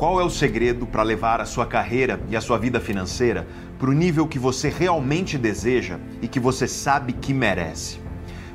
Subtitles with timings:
[0.00, 3.46] Qual é o segredo para levar a sua carreira e a sua vida financeira
[3.78, 8.00] para o nível que você realmente deseja e que você sabe que merece?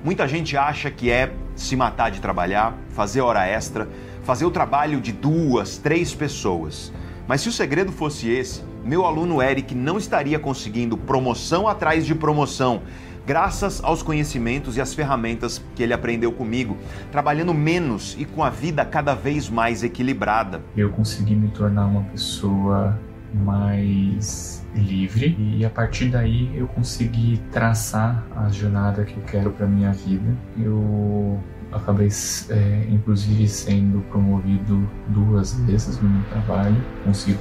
[0.03, 3.87] Muita gente acha que é se matar de trabalhar, fazer hora extra,
[4.23, 6.91] fazer o trabalho de duas, três pessoas.
[7.27, 12.15] Mas se o segredo fosse esse, meu aluno Eric não estaria conseguindo promoção atrás de
[12.15, 12.81] promoção,
[13.25, 16.77] graças aos conhecimentos e às ferramentas que ele aprendeu comigo,
[17.11, 20.61] trabalhando menos e com a vida cada vez mais equilibrada.
[20.75, 22.97] Eu consegui me tornar uma pessoa
[23.33, 29.65] mais livre e a partir daí eu consegui traçar a jornada que eu quero para
[29.65, 30.35] minha vida.
[30.57, 31.39] Eu
[31.71, 32.09] acabei
[32.49, 37.39] é, inclusive sendo promovido duas vezes no meu trabalho, consigo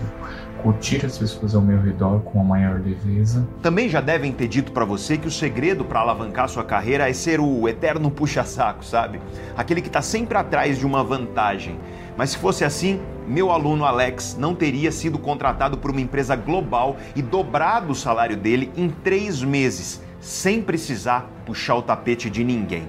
[0.65, 3.47] curtir as pessoas ao meu redor com a maior leveza.
[3.61, 7.13] Também já devem ter dito para você que o segredo para alavancar sua carreira é
[7.13, 9.21] ser o eterno puxa-saco, sabe?
[9.55, 11.79] Aquele que está sempre atrás de uma vantagem.
[12.17, 16.97] Mas se fosse assim, meu aluno Alex não teria sido contratado por uma empresa global
[17.15, 22.89] e dobrado o salário dele em três meses, sem precisar puxar o tapete de ninguém.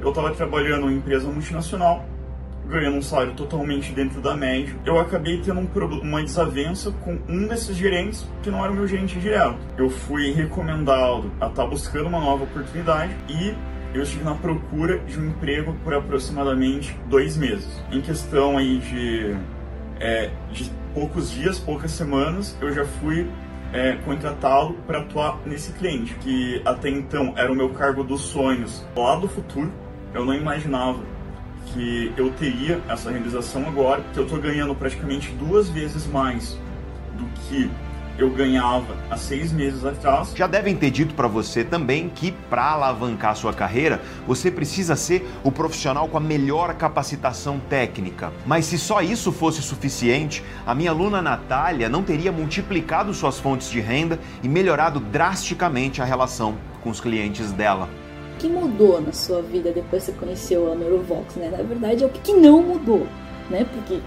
[0.00, 2.04] Eu estava trabalhando em empresa multinacional
[2.72, 5.68] ganhando um salário totalmente dentro da média, eu acabei tendo um
[6.02, 9.58] uma desavença com um desses gerentes que não era o meu gerente direto.
[9.76, 13.54] Eu fui recomendado a estar tá buscando uma nova oportunidade e
[13.94, 17.68] eu estive na procura de um emprego por aproximadamente dois meses.
[17.90, 19.36] Em questão aí de,
[20.00, 23.26] é, de poucos dias, poucas semanas, eu já fui
[23.72, 28.86] é, contratá-lo para atuar nesse cliente, que até então era o meu cargo dos sonhos
[28.96, 29.70] lá do futuro.
[30.14, 31.11] Eu não imaginava
[31.72, 36.58] que eu teria essa realização agora, que eu estou ganhando praticamente duas vezes mais
[37.16, 37.70] do que
[38.18, 40.34] eu ganhava há seis meses atrás.
[40.36, 45.26] Já devem ter dito para você também que para alavancar sua carreira você precisa ser
[45.42, 48.32] o profissional com a melhor capacitação técnica.
[48.46, 53.70] Mas se só isso fosse suficiente, a minha aluna Natália não teria multiplicado suas fontes
[53.70, 57.88] de renda e melhorado drasticamente a relação com os clientes dela
[58.42, 61.48] que mudou na sua vida depois que você conheceu a Neurovox, né?
[61.48, 63.06] Na verdade, é o que não mudou,
[63.48, 63.64] né?
[63.72, 64.00] Porque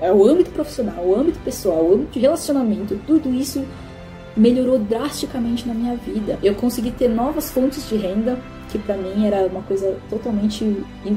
[0.00, 3.64] é o âmbito profissional, o âmbito pessoal, o âmbito de relacionamento, tudo isso
[4.36, 6.38] melhorou drasticamente na minha vida.
[6.40, 8.38] Eu consegui ter novas fontes de renda,
[8.70, 10.64] que para mim era uma coisa totalmente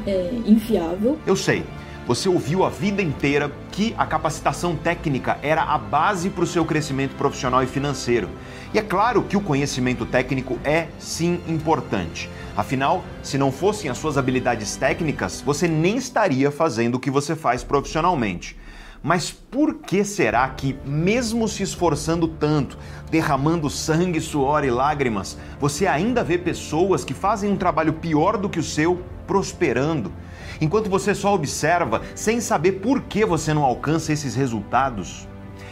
[0.07, 1.19] é, inviável.
[1.27, 1.63] Eu sei.
[2.07, 6.65] Você ouviu a vida inteira que a capacitação técnica era a base para o seu
[6.65, 8.27] crescimento profissional e financeiro.
[8.73, 12.27] E é claro que o conhecimento técnico é sim importante.
[12.57, 17.35] Afinal, se não fossem as suas habilidades técnicas, você nem estaria fazendo o que você
[17.35, 18.57] faz profissionalmente.
[19.03, 22.75] Mas por que será que, mesmo se esforçando tanto,
[23.11, 28.49] derramando sangue, suor e lágrimas, você ainda vê pessoas que fazem um trabalho pior do
[28.49, 30.11] que o seu prosperando?
[30.59, 35.27] Enquanto você só observa sem saber por que você não alcança esses resultados?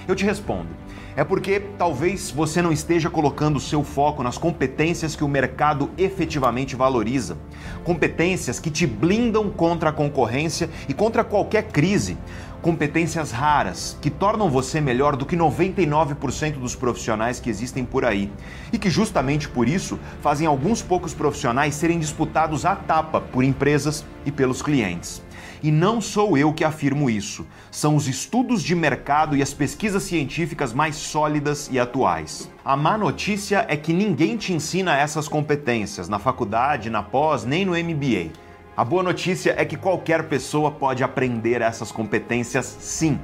[0.08, 0.81] Eu te respondo.
[1.16, 5.90] É porque talvez você não esteja colocando o seu foco nas competências que o mercado
[5.98, 7.38] efetivamente valoriza.
[7.84, 12.18] Competências que te blindam contra a concorrência e contra qualquer crise.
[12.62, 18.32] Competências raras que tornam você melhor do que 99% dos profissionais que existem por aí.
[18.72, 24.06] E que justamente por isso fazem alguns poucos profissionais serem disputados à tapa por empresas
[24.26, 25.22] e pelos clientes.
[25.64, 30.02] E não sou eu que afirmo isso, são os estudos de mercado e as pesquisas
[30.02, 32.50] científicas mais sólidas e atuais.
[32.66, 37.64] A má notícia é que ninguém te ensina essas competências na faculdade, na pós, nem
[37.64, 38.32] no MBA.
[38.76, 43.20] A boa notícia é que qualquer pessoa pode aprender essas competências sim.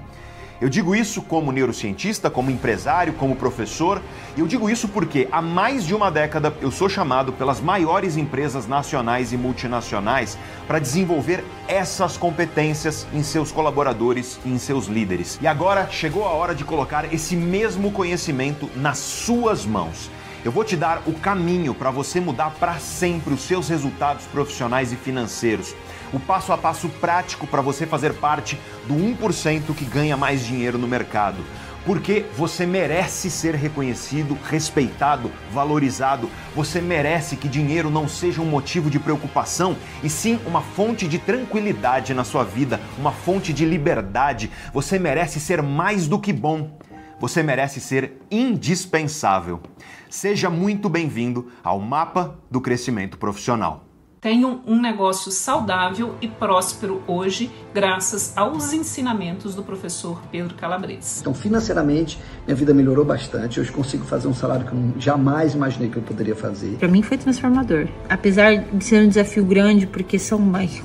[0.59, 4.01] Eu digo isso como neurocientista, como empresário, como professor,
[4.35, 8.18] e eu digo isso porque há mais de uma década eu sou chamado pelas maiores
[8.18, 10.35] empresas nacionais e multinacionais
[10.66, 15.38] para desenvolver essas competências em seus colaboradores e em seus líderes.
[15.40, 20.09] E agora chegou a hora de colocar esse mesmo conhecimento nas suas mãos.
[20.43, 24.91] Eu vou te dar o caminho para você mudar para sempre os seus resultados profissionais
[24.91, 25.76] e financeiros
[26.13, 30.77] o passo a passo prático para você fazer parte do 1% que ganha mais dinheiro
[30.77, 31.43] no mercado.
[31.85, 36.29] Porque você merece ser reconhecido, respeitado, valorizado.
[36.53, 41.17] Você merece que dinheiro não seja um motivo de preocupação e sim uma fonte de
[41.17, 44.51] tranquilidade na sua vida, uma fonte de liberdade.
[44.73, 46.77] Você merece ser mais do que bom.
[47.21, 49.61] Você merece ser indispensável.
[50.09, 53.86] Seja muito bem-vindo ao Mapa do Crescimento Profissional.
[54.19, 61.19] Tenham um negócio saudável e próspero hoje, graças aos ensinamentos do professor Pedro Calabres.
[61.22, 63.59] Então, financeiramente, minha vida melhorou bastante.
[63.59, 66.78] Hoje consigo fazer um salário que eu jamais imaginei que eu poderia fazer.
[66.78, 67.87] Para mim foi transformador.
[68.09, 70.41] Apesar de ser um desafio grande, porque são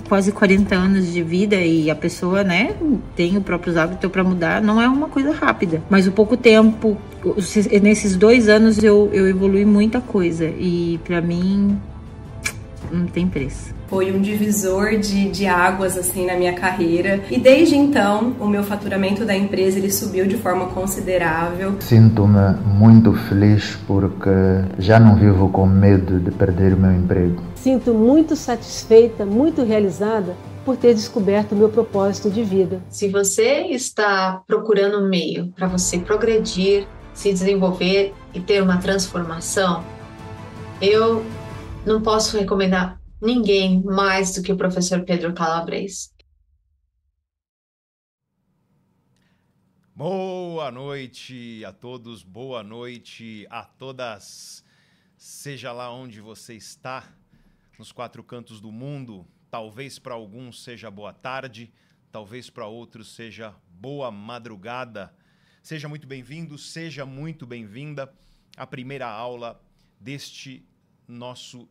[0.08, 2.76] quase 40 anos de vida e a pessoa, né,
[3.16, 5.82] tem os próprios hábitos para mudar, não é uma coisa rápida.
[5.88, 6.96] Mas o pouco tempo,
[7.82, 11.78] nesses dois anos eu, eu evolui muita coisa e para mim
[12.92, 13.74] não tem preço.
[13.88, 18.62] Foi um divisor de, de águas assim na minha carreira e desde então o meu
[18.62, 21.76] faturamento da empresa ele subiu de forma considerável.
[21.80, 24.30] Sinto-me muito feliz porque
[24.78, 27.42] já não vivo com medo de perder o meu emprego.
[27.54, 30.34] Sinto muito satisfeita, muito realizada
[30.64, 32.80] por ter descoberto o meu propósito de vida.
[32.88, 39.84] Se você está procurando um meio para você progredir, se desenvolver e ter uma transformação,
[40.80, 41.22] eu
[41.84, 46.14] não posso recomendar ninguém mais do que o professor Pedro Calabres.
[49.94, 54.64] Boa noite a todos, boa noite a todas.
[55.16, 57.04] Seja lá onde você está,
[57.78, 61.72] nos quatro cantos do mundo, talvez para alguns seja boa tarde,
[62.10, 65.12] talvez para outros seja boa madrugada.
[65.62, 68.12] Seja muito bem-vindo, seja muito bem-vinda
[68.56, 69.60] à primeira aula
[70.00, 70.66] deste
[71.06, 71.68] nosso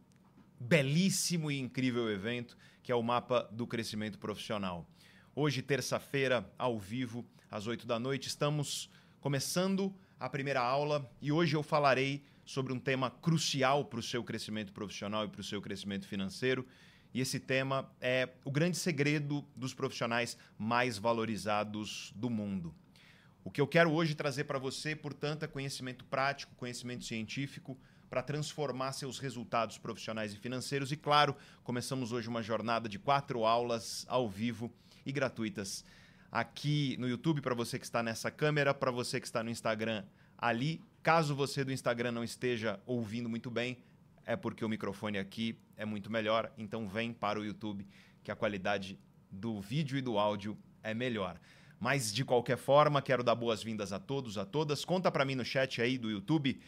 [0.61, 4.87] belíssimo e incrível evento, que é o Mapa do Crescimento Profissional.
[5.35, 8.87] Hoje, terça-feira, ao vivo, às 8 da noite, estamos
[9.19, 14.23] começando a primeira aula e hoje eu falarei sobre um tema crucial para o seu
[14.23, 16.65] crescimento profissional e para o seu crescimento financeiro.
[17.11, 22.73] E esse tema é o grande segredo dos profissionais mais valorizados do mundo.
[23.43, 27.79] O que eu quero hoje trazer para você, portanto, é conhecimento prático, conhecimento científico
[28.11, 30.91] para transformar seus resultados profissionais e financeiros.
[30.91, 34.69] E claro, começamos hoje uma jornada de quatro aulas ao vivo
[35.05, 35.85] e gratuitas
[36.29, 40.03] aqui no YouTube para você que está nessa câmera, para você que está no Instagram
[40.37, 40.81] ali.
[41.01, 43.77] Caso você do Instagram não esteja ouvindo muito bem,
[44.25, 47.87] é porque o microfone aqui é muito melhor, então vem para o YouTube
[48.21, 48.99] que a qualidade
[49.31, 51.39] do vídeo e do áudio é melhor.
[51.79, 54.83] Mas de qualquer forma, quero dar boas-vindas a todos, a todas.
[54.83, 56.59] Conta para mim no chat aí do YouTube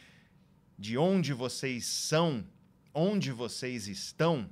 [0.78, 2.44] de onde vocês são,
[2.92, 4.50] onde vocês estão,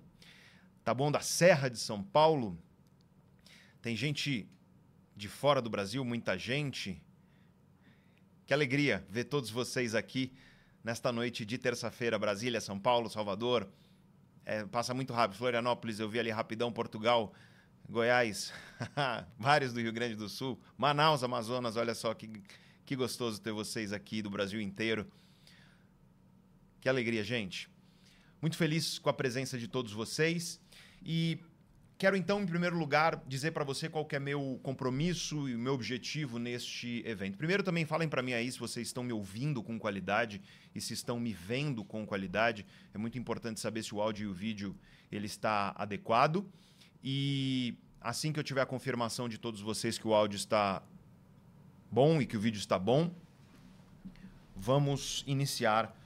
[0.84, 1.10] tá bom?
[1.10, 2.58] Da Serra de São Paulo.
[3.80, 4.48] Tem gente
[5.16, 7.02] de fora do Brasil, muita gente.
[8.46, 10.32] Que alegria ver todos vocês aqui
[10.82, 13.68] nesta noite de terça-feira, Brasília, São Paulo, Salvador.
[14.44, 15.38] É, passa muito rápido.
[15.38, 17.32] Florianópolis, eu vi ali rapidão, Portugal,
[17.88, 18.52] Goiás,
[19.38, 22.30] vários do Rio Grande do Sul, Manaus, Amazonas, olha só que,
[22.84, 25.06] que gostoso ter vocês aqui do Brasil inteiro.
[26.82, 27.70] Que alegria, gente.
[28.40, 30.60] Muito feliz com a presença de todos vocês
[31.00, 31.38] e
[31.96, 36.40] quero então, em primeiro lugar, dizer para você qual é meu compromisso e meu objetivo
[36.40, 37.38] neste evento.
[37.38, 40.42] Primeiro, também falem para mim aí se vocês estão me ouvindo com qualidade
[40.74, 42.66] e se estão me vendo com qualidade.
[42.92, 44.76] É muito importante saber se o áudio e o vídeo
[45.12, 46.44] ele está adequado.
[47.00, 50.82] E assim que eu tiver a confirmação de todos vocês que o áudio está
[51.88, 53.14] bom e que o vídeo está bom,
[54.56, 56.01] vamos iniciar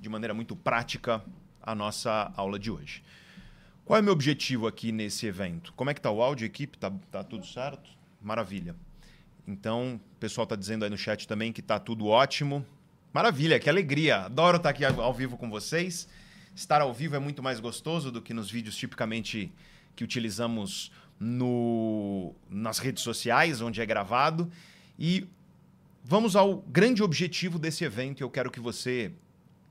[0.00, 1.22] de maneira muito prática
[1.62, 3.02] a nossa aula de hoje.
[3.84, 5.72] Qual é o meu objetivo aqui nesse evento?
[5.74, 6.78] Como é que tá o áudio, equipe?
[6.78, 7.90] Tá, tá tudo certo?
[8.22, 8.74] Maravilha.
[9.46, 12.64] Então, o pessoal está dizendo aí no chat também que tá tudo ótimo.
[13.12, 14.26] Maravilha, que alegria.
[14.26, 16.08] Adoro estar aqui ao vivo com vocês.
[16.54, 19.52] Estar ao vivo é muito mais gostoso do que nos vídeos tipicamente
[19.96, 24.50] que utilizamos no, nas redes sociais, onde é gravado.
[24.98, 25.26] E
[26.04, 28.22] vamos ao grande objetivo desse evento.
[28.22, 29.12] Eu quero que você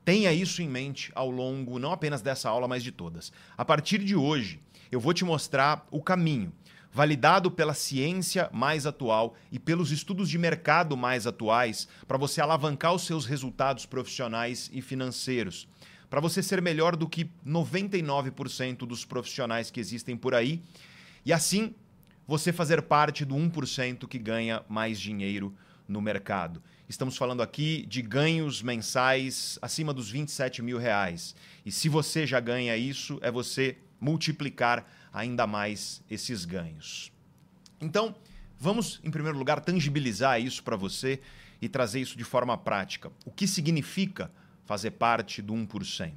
[0.09, 3.31] Tenha isso em mente ao longo não apenas dessa aula, mas de todas.
[3.55, 4.59] A partir de hoje,
[4.91, 6.51] eu vou te mostrar o caminho,
[6.91, 12.95] validado pela ciência mais atual e pelos estudos de mercado mais atuais, para você alavancar
[12.95, 15.67] os seus resultados profissionais e financeiros.
[16.09, 20.59] Para você ser melhor do que 99% dos profissionais que existem por aí
[21.23, 21.75] e assim
[22.25, 25.53] você fazer parte do 1% que ganha mais dinheiro
[25.87, 26.63] no mercado.
[26.89, 31.35] Estamos falando aqui de ganhos mensais acima dos 27 mil reais.
[31.63, 37.11] E se você já ganha isso, é você multiplicar ainda mais esses ganhos.
[37.79, 38.15] Então,
[38.57, 41.19] vamos, em primeiro lugar, tangibilizar isso para você
[41.61, 43.11] e trazer isso de forma prática.
[43.23, 44.31] O que significa
[44.65, 46.11] fazer parte do 1%?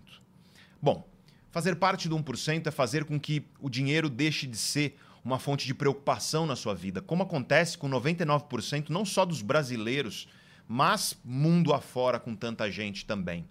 [0.81, 1.07] Bom,
[1.50, 5.67] fazer parte do 1% é fazer com que o dinheiro deixe de ser uma fonte
[5.67, 10.26] de preocupação na sua vida, como acontece com 99% não só dos brasileiros
[10.69, 13.45] mas mundo afora com tanta gente também.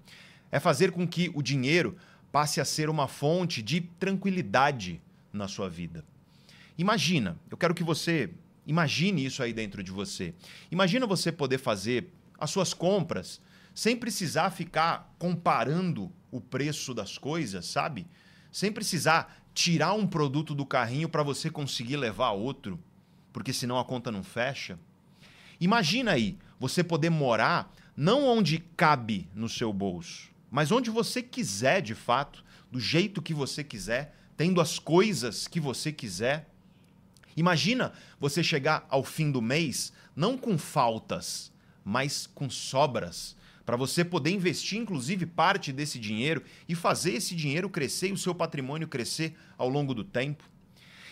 [0.51, 1.97] É fazer com que o dinheiro
[2.31, 5.01] passe a ser uma fonte de tranquilidade
[5.31, 6.03] na sua vida.
[6.77, 8.29] Imagina, eu quero que você
[8.65, 10.33] imagine isso aí dentro de você.
[10.71, 13.41] Imagina você poder fazer as suas compras
[13.73, 18.07] sem precisar ficar comparando o preço das coisas, sabe?
[18.51, 22.79] Sem precisar tirar um produto do carrinho para você conseguir levar outro,
[23.31, 24.79] porque senão a conta não fecha.
[25.59, 31.81] Imagina aí você poder morar não onde cabe no seu bolso, mas onde você quiser
[31.81, 36.47] de fato, do jeito que você quiser, tendo as coisas que você quiser.
[37.35, 41.51] Imagina você chegar ao fim do mês não com faltas,
[41.83, 47.71] mas com sobras, para você poder investir inclusive parte desse dinheiro e fazer esse dinheiro
[47.71, 50.43] crescer e o seu patrimônio crescer ao longo do tempo.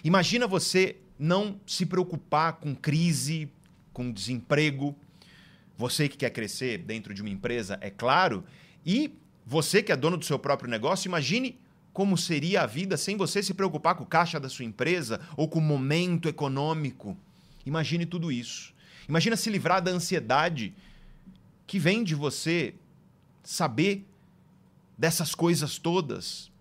[0.04, 3.52] Imagina você não se preocupar com crise,
[3.92, 4.96] com desemprego,
[5.80, 8.44] você que quer crescer dentro de uma empresa, é claro,
[8.86, 9.14] e
[9.46, 11.58] você que é dono do seu próprio negócio, imagine
[11.94, 15.48] como seria a vida sem você se preocupar com o caixa da sua empresa ou
[15.48, 17.18] com o momento econômico.
[17.66, 18.74] Imagine tudo isso.
[19.08, 20.76] Imagina se livrar da ansiedade
[21.66, 22.76] que vem de você
[23.42, 24.06] saber
[24.98, 26.52] dessas coisas todas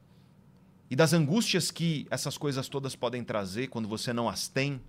[0.89, 4.81] e das angústias que essas coisas todas podem trazer quando você não as tem.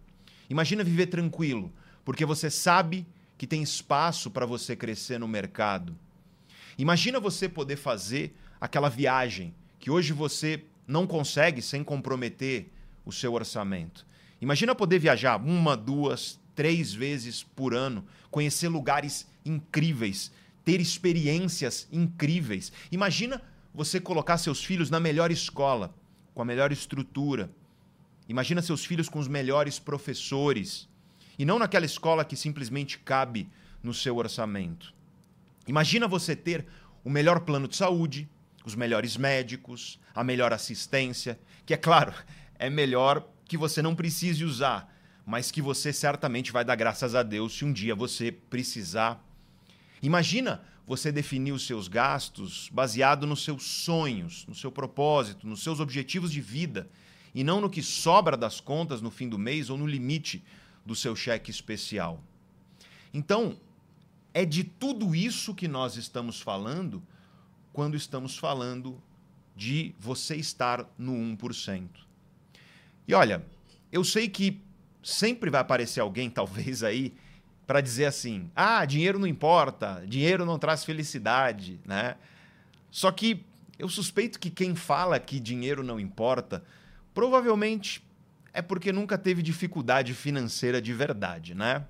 [0.48, 1.74] Imagina viver tranquilo,
[2.06, 3.08] porque você sabe
[3.40, 5.98] que tem espaço para você crescer no mercado.
[6.78, 12.70] Imagina você poder fazer aquela viagem que hoje você não consegue sem comprometer
[13.06, 14.06] o seu orçamento.
[14.42, 20.34] Imagina poder viajar uma, duas, três vezes por ano, conhecer lugares incríveis,
[20.66, 22.74] ter experiências incríveis.
[22.92, 23.42] Imagina
[23.74, 25.96] você colocar seus filhos na melhor escola,
[26.34, 27.50] com a melhor estrutura.
[28.28, 30.90] Imagina seus filhos com os melhores professores.
[31.40, 33.50] E não naquela escola que simplesmente cabe
[33.82, 34.94] no seu orçamento.
[35.66, 36.68] Imagina você ter
[37.02, 38.30] o melhor plano de saúde,
[38.66, 42.14] os melhores médicos, a melhor assistência, que é claro,
[42.60, 44.94] é melhor que você não precise usar,
[45.26, 49.26] mas que você certamente vai dar graças a Deus se um dia você precisar.
[50.02, 55.80] Imagina você definir os seus gastos baseado nos seus sonhos, no seu propósito, nos seus
[55.80, 56.90] objetivos de vida,
[57.34, 60.44] e não no que sobra das contas no fim do mês ou no limite
[60.86, 62.24] do seu cheque especial.
[63.14, 63.58] Então,
[64.34, 67.04] é de tudo isso que nós estamos falando
[67.74, 69.02] quando estamos falando
[69.56, 71.88] de você estar no 1%.
[73.08, 73.46] E olha,
[73.92, 74.62] eu sei que
[75.04, 77.14] sempre vai aparecer alguém, talvez aí,
[77.66, 82.16] para dizer assim: ah, dinheiro não importa, dinheiro não traz felicidade, né?
[82.92, 83.46] Só que
[83.78, 86.64] eu suspeito que quem fala que dinheiro não importa,
[87.14, 88.04] provavelmente
[88.60, 91.86] é porque nunca teve dificuldade financeira de verdade, né?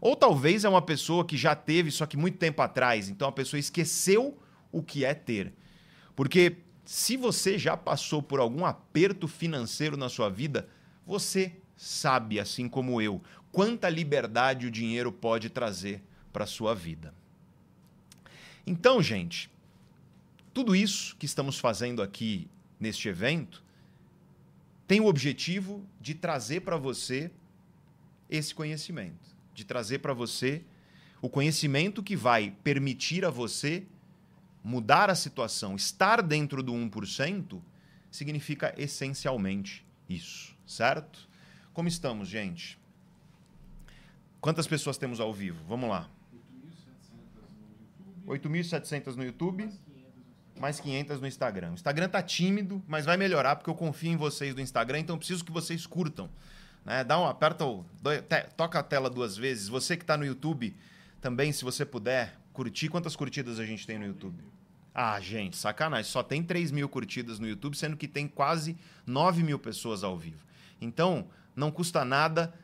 [0.00, 3.32] Ou talvez é uma pessoa que já teve, só que muito tempo atrás, então a
[3.32, 4.38] pessoa esqueceu
[4.70, 5.52] o que é ter.
[6.14, 10.68] Porque se você já passou por algum aperto financeiro na sua vida,
[11.04, 16.02] você sabe, assim como eu, quanta liberdade o dinheiro pode trazer
[16.32, 17.12] para a sua vida.
[18.64, 19.50] Então, gente,
[20.54, 22.48] tudo isso que estamos fazendo aqui
[22.78, 23.61] neste evento
[24.92, 27.30] tem o objetivo de trazer para você
[28.28, 30.62] esse conhecimento, de trazer para você
[31.22, 33.86] o conhecimento que vai permitir a você
[34.62, 37.58] mudar a situação, estar dentro do 1%,
[38.10, 41.26] significa essencialmente isso, certo?
[41.72, 42.78] Como estamos, gente?
[44.42, 45.64] Quantas pessoas temos ao vivo?
[45.66, 46.10] Vamos lá.
[48.26, 49.70] 8.700 no YouTube,
[50.62, 51.72] mais 500 no Instagram.
[51.72, 55.18] O Instagram tá tímido, mas vai melhorar porque eu confio em vocês do Instagram, então
[55.18, 56.30] preciso que vocês curtam.
[56.84, 57.02] Né?
[57.02, 57.84] Dá um, aperta o,
[58.56, 59.66] toca a tela duas vezes.
[59.66, 60.72] Você que está no YouTube,
[61.20, 62.88] também, se você puder, curtir.
[62.88, 64.40] Quantas curtidas a gente tem no YouTube?
[64.94, 66.08] Ah, gente, sacanagem.
[66.08, 70.16] Só tem 3 mil curtidas no YouTube, sendo que tem quase 9 mil pessoas ao
[70.16, 70.44] vivo.
[70.80, 71.26] Então,
[71.56, 72.54] não custa nada,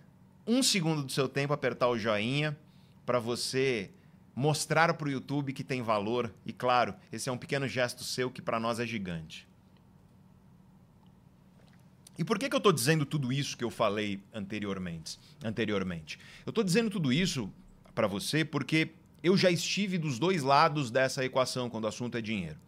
[0.46, 2.56] um segundo do seu tempo, apertar o joinha
[3.04, 3.90] para você
[4.38, 6.32] mostrar para o YouTube que tem valor.
[6.46, 9.48] E claro, esse é um pequeno gesto seu que para nós é gigante.
[12.16, 15.18] E por que, que eu estou dizendo tudo isso que eu falei anteriormente?
[15.42, 16.20] anteriormente?
[16.46, 17.52] Eu estou dizendo tudo isso
[17.96, 18.92] para você porque
[19.24, 22.58] eu já estive dos dois lados dessa equação quando o assunto é dinheiro.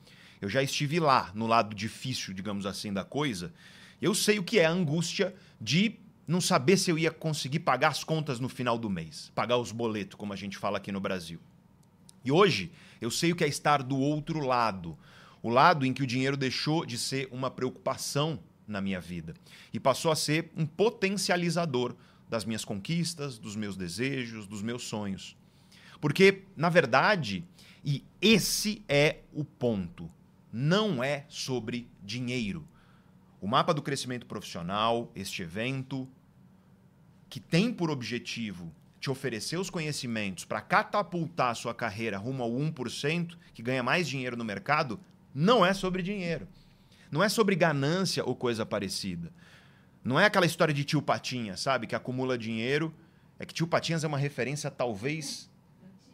[0.40, 3.52] Eu já estive lá, no lado difícil, digamos assim, da coisa.
[4.02, 5.94] Eu sei o que é a angústia de
[6.26, 9.70] não saber se eu ia conseguir pagar as contas no final do mês, pagar os
[9.70, 11.38] boletos, como a gente fala aqui no Brasil.
[12.24, 14.98] E hoje eu sei o que é estar do outro lado,
[15.42, 19.34] o lado em que o dinheiro deixou de ser uma preocupação na minha vida
[19.72, 21.96] e passou a ser um potencializador
[22.28, 25.36] das minhas conquistas, dos meus desejos, dos meus sonhos.
[26.00, 27.44] Porque, na verdade,
[27.84, 30.10] e esse é o ponto,
[30.52, 32.66] não é sobre dinheiro.
[33.40, 36.08] O mapa do crescimento profissional, este evento,
[37.28, 42.50] que tem por objetivo te oferecer os conhecimentos para catapultar a sua carreira rumo ao
[42.50, 45.00] 1%, que ganha mais dinheiro no mercado,
[45.34, 46.46] não é sobre dinheiro.
[47.10, 49.32] Não é sobre ganância ou coisa parecida.
[50.04, 51.86] Não é aquela história de tio Patinhas, sabe?
[51.86, 52.94] Que acumula dinheiro.
[53.38, 55.50] É que tio Patinhas é uma referência talvez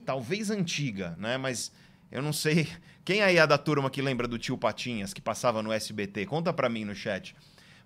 [0.04, 1.36] talvez antiga, né?
[1.36, 1.72] Mas
[2.10, 2.68] eu não sei.
[3.04, 6.26] Quem aí é da turma que lembra do tio Patinhas que passava no SBT?
[6.26, 7.34] Conta pra mim no chat.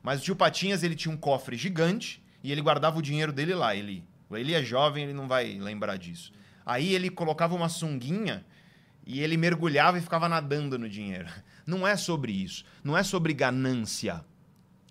[0.02, 3.54] Mas o tio Patinhas, ele tinha um cofre gigante e ele guardava o dinheiro dele
[3.54, 3.74] lá.
[3.74, 4.04] Ele,
[4.36, 6.32] ele é jovem, ele não vai lembrar disso.
[6.64, 8.44] Aí ele colocava uma sunguinha
[9.06, 11.28] e ele mergulhava e ficava nadando no dinheiro.
[11.66, 12.64] Não é sobre isso.
[12.82, 14.24] Não é sobre ganância.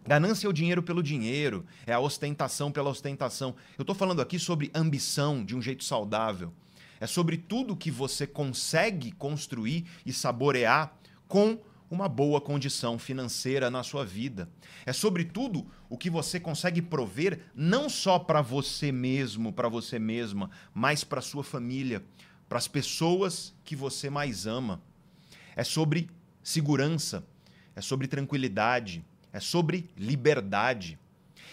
[0.06, 3.56] Ganância é o dinheiro pelo dinheiro, é a ostentação pela ostentação.
[3.78, 6.54] Eu estou falando aqui sobre ambição de um jeito saudável.
[7.00, 13.84] É sobre tudo que você consegue construir e saborear com uma boa condição financeira na
[13.84, 14.50] sua vida.
[14.86, 19.98] É sobre tudo o que você consegue prover não só para você mesmo, para você
[19.98, 22.04] mesma, mas para sua família,
[22.48, 24.82] para as pessoas que você mais ama.
[25.56, 26.10] É sobre
[26.44, 27.26] segurança,
[27.76, 29.04] é sobre tranquilidade,
[29.34, 30.98] é sobre liberdade.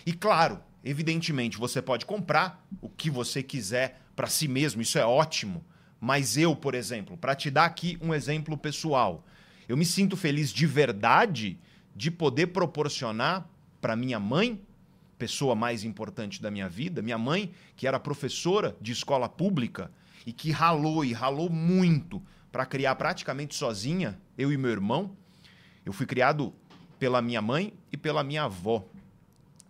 [0.04, 5.04] E claro, evidentemente, você pode comprar o que você quiser para si mesmo, isso é
[5.04, 5.64] ótimo.
[5.98, 9.24] Mas eu, por exemplo, para te dar aqui um exemplo pessoal,
[9.66, 11.58] eu me sinto feliz de verdade
[11.94, 13.48] de poder proporcionar
[13.80, 14.60] para minha mãe,
[15.18, 19.90] pessoa mais importante da minha vida, minha mãe, que era professora de escola pública
[20.26, 25.16] e que ralou e ralou muito para criar praticamente sozinha, eu e meu irmão.
[25.84, 26.52] Eu fui criado
[26.98, 28.84] pela minha mãe e pela minha avó.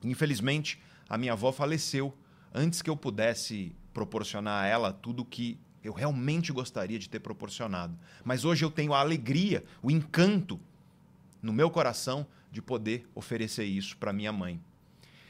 [0.02, 2.16] Infelizmente, a minha avó faleceu
[2.54, 7.96] antes que eu pudesse proporcionar a ela tudo que eu realmente gostaria de ter proporcionado.
[8.24, 10.60] Mas hoje eu tenho a alegria, o encanto
[11.40, 14.58] no meu coração de poder oferecer isso para minha mãe.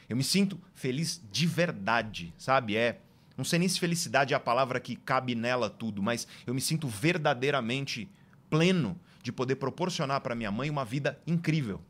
[0.09, 2.77] Eu me sinto feliz de verdade, sabe?
[2.77, 3.01] É,
[3.37, 6.61] não sei nem se felicidade é a palavra que cabe nela tudo, mas eu me
[6.61, 8.09] sinto verdadeiramente
[8.49, 11.81] pleno de poder proporcionar para minha mãe uma vida incrível.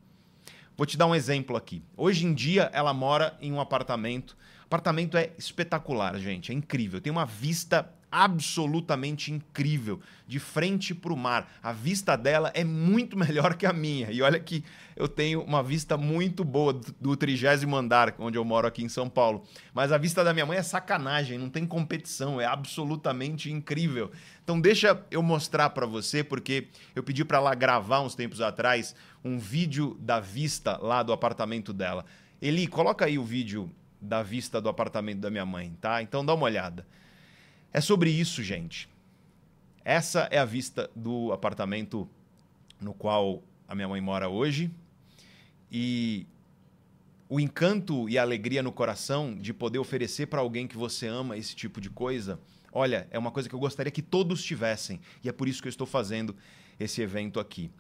[0.75, 1.83] Vou te dar um exemplo aqui.
[1.95, 4.35] Hoje em dia ela mora em um apartamento
[4.67, 7.01] o apartamento é espetacular, gente, é incrível.
[7.01, 11.51] Tem uma vista absolutamente incrível, de frente para o mar.
[11.63, 14.11] A vista dela é muito melhor que a minha.
[14.11, 14.65] E olha que
[14.95, 19.09] eu tenho uma vista muito boa do trigésimo andar, onde eu moro aqui em São
[19.09, 19.45] Paulo.
[19.75, 24.11] Mas a vista da minha mãe é sacanagem, não tem competição, é absolutamente incrível.
[24.43, 28.95] Então deixa eu mostrar para você, porque eu pedi para ela gravar uns tempos atrás
[29.25, 32.05] um vídeo da vista lá do apartamento dela.
[32.41, 36.03] Eli, coloca aí o vídeo da vista do apartamento da minha mãe, tá?
[36.03, 36.87] Então dá uma olhada.
[37.73, 38.89] É sobre isso, gente.
[39.85, 42.09] Essa é a vista do apartamento
[42.81, 44.71] no qual a minha mãe mora hoje.
[45.71, 46.27] E
[47.29, 51.37] o encanto e a alegria no coração de poder oferecer para alguém que você ama
[51.37, 52.39] esse tipo de coisa,
[52.73, 55.01] olha, é uma coisa que eu gostaria que todos tivessem.
[55.23, 56.35] E é por isso que eu estou fazendo
[56.79, 57.71] esse evento aqui.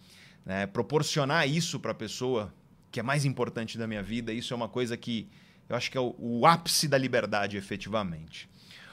[0.44, 0.66] Né?
[0.66, 2.52] Proporcionar isso para a pessoa
[2.90, 5.28] que é mais importante da minha vida, isso é uma coisa que
[5.68, 8.48] eu acho que é o, o ápice da liberdade, efetivamente.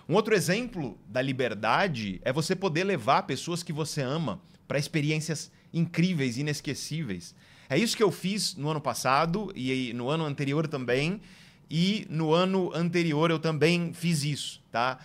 [0.07, 5.51] Um outro exemplo da liberdade é você poder levar pessoas que você ama para experiências
[5.73, 7.33] incríveis, inesquecíveis.
[7.69, 11.21] É isso que eu fiz no ano passado e no ano anterior também.
[11.69, 14.99] E no ano anterior eu também fiz isso, tá?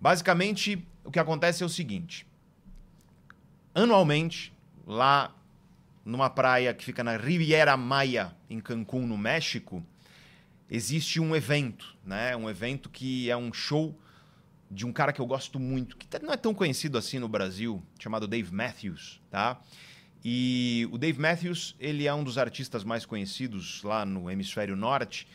[0.00, 2.26] Basicamente, o que acontece é o seguinte:
[3.74, 4.52] anualmente,
[4.86, 5.34] lá
[6.04, 9.82] numa praia que fica na Riviera Maya, em Cancún, no México,
[10.68, 12.36] existe um evento, né?
[12.36, 13.96] Um evento que é um show
[14.70, 17.82] de um cara que eu gosto muito, que não é tão conhecido assim no Brasil,
[17.98, 19.60] chamado Dave Matthews, tá?
[20.24, 25.26] E o Dave Matthews, ele é um dos artistas mais conhecidos lá no hemisfério norte.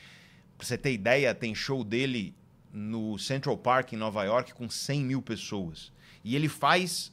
[0.58, 2.34] Pra você ter ideia, tem show dele
[2.72, 5.92] no Central Park, em Nova York, com 100 mil pessoas.
[6.24, 7.12] E ele faz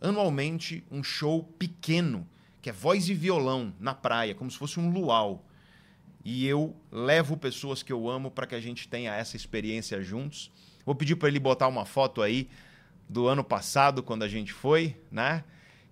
[0.00, 2.26] anualmente um show pequeno,
[2.60, 5.46] que é voz e violão, na praia, como se fosse um luau
[6.24, 10.50] e eu levo pessoas que eu amo para que a gente tenha essa experiência juntos.
[10.84, 12.48] Vou pedir para ele botar uma foto aí
[13.08, 15.44] do ano passado, quando a gente foi, né?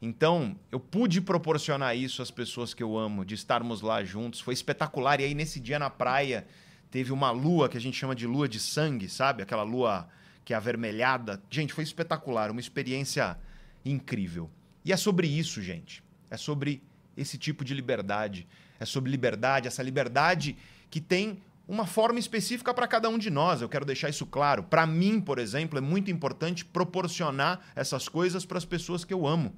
[0.03, 4.40] Então, eu pude proporcionar isso às pessoas que eu amo, de estarmos lá juntos.
[4.40, 5.20] Foi espetacular.
[5.20, 6.46] E aí, nesse dia na praia,
[6.90, 9.42] teve uma lua que a gente chama de lua de sangue, sabe?
[9.42, 10.09] Aquela lua
[10.44, 11.42] que é avermelhada.
[11.50, 12.50] Gente, foi espetacular.
[12.50, 13.38] Uma experiência
[13.85, 14.50] incrível.
[14.85, 16.03] E é sobre isso, gente.
[16.31, 16.83] É sobre
[17.14, 18.48] esse tipo de liberdade
[18.81, 20.57] é sobre liberdade, essa liberdade
[20.90, 21.38] que tem
[21.70, 23.62] uma forma específica para cada um de nós.
[23.62, 24.64] Eu quero deixar isso claro.
[24.64, 29.24] Para mim, por exemplo, é muito importante proporcionar essas coisas para as pessoas que eu
[29.24, 29.54] amo.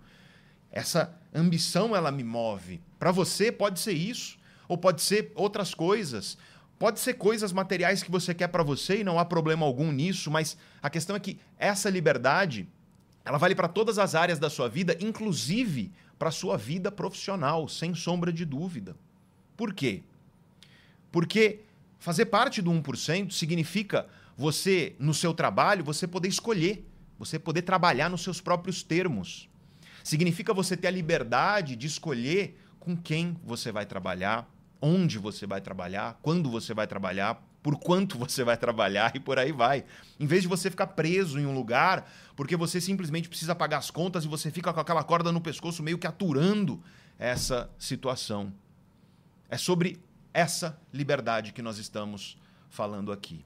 [0.70, 2.82] Essa ambição ela me move.
[2.98, 6.36] Para você pode ser isso, ou pode ser outras coisas.
[6.78, 10.30] Pode ser coisas materiais que você quer para você e não há problema algum nisso,
[10.30, 12.68] mas a questão é que essa liberdade,
[13.24, 17.66] ela vale para todas as áreas da sua vida, inclusive para a sua vida profissional,
[17.68, 18.94] sem sombra de dúvida.
[19.56, 20.02] Por quê?
[21.10, 21.60] Porque
[22.02, 26.84] fazer parte do 1% significa você, no seu trabalho, você poder escolher,
[27.16, 29.48] você poder trabalhar nos seus próprios termos.
[30.02, 35.60] Significa você ter a liberdade de escolher com quem você vai trabalhar, onde você vai
[35.60, 39.84] trabalhar, quando você vai trabalhar, por quanto você vai trabalhar e por aí vai.
[40.18, 43.92] Em vez de você ficar preso em um lugar porque você simplesmente precisa pagar as
[43.92, 46.82] contas e você fica com aquela corda no pescoço meio que aturando
[47.16, 48.52] essa situação.
[49.48, 50.00] É sobre
[50.32, 52.38] essa liberdade que nós estamos
[52.70, 53.44] falando aqui.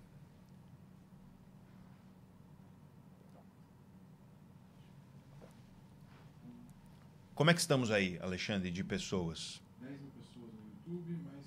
[7.34, 9.60] Como é que estamos aí, Alexandre, de pessoas?
[9.80, 11.44] 10 mil pessoas no YouTube, mais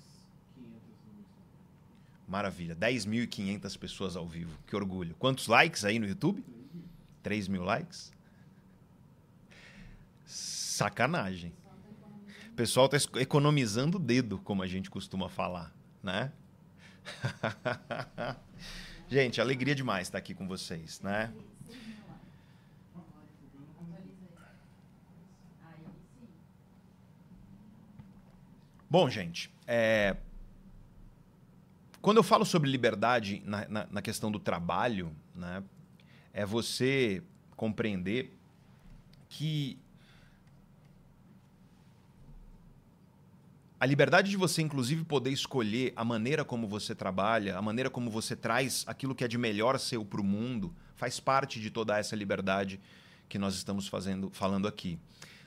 [0.54, 1.24] 500 no Instagram.
[2.28, 2.76] Maravilha.
[2.76, 4.56] 10.500 pessoas ao vivo.
[4.68, 5.16] Que orgulho.
[5.18, 6.44] Quantos likes aí no YouTube?
[7.24, 8.12] 3 mil likes?
[10.24, 11.52] Sacanagem.
[12.60, 16.30] Pessoal está economizando o dedo, como a gente costuma falar, né?
[19.08, 21.32] gente, alegria demais estar aqui com vocês, né?
[28.90, 30.18] Bom, gente, é...
[32.02, 35.64] quando eu falo sobre liberdade na, na, na, questão do trabalho, né,
[36.30, 37.22] é você
[37.56, 38.36] compreender
[39.30, 39.78] que
[43.80, 48.10] a liberdade de você, inclusive, poder escolher a maneira como você trabalha, a maneira como
[48.10, 51.98] você traz aquilo que é de melhor seu para o mundo, faz parte de toda
[51.98, 52.78] essa liberdade
[53.26, 54.98] que nós estamos fazendo, falando aqui.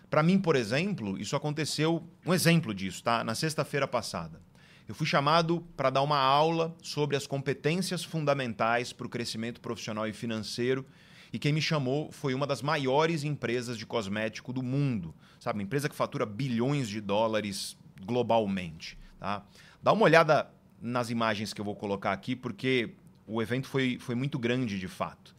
[0.10, 3.24] Para mim, por exemplo, isso aconteceu, um exemplo disso, tá?
[3.24, 4.42] Na sexta-feira passada.
[4.88, 10.08] Eu fui chamado para dar uma aula sobre as competências fundamentais para o crescimento profissional
[10.08, 10.84] e financeiro.
[11.32, 15.14] E quem me chamou foi uma das maiores empresas de cosmético do mundo.
[15.40, 18.98] Sabe, uma empresa que fatura bilhões de dólares globalmente.
[19.20, 19.44] Tá?
[19.82, 20.50] Dá uma olhada
[20.82, 22.94] nas imagens que eu vou colocar aqui, porque
[23.26, 25.36] o evento foi, foi muito grande de fato.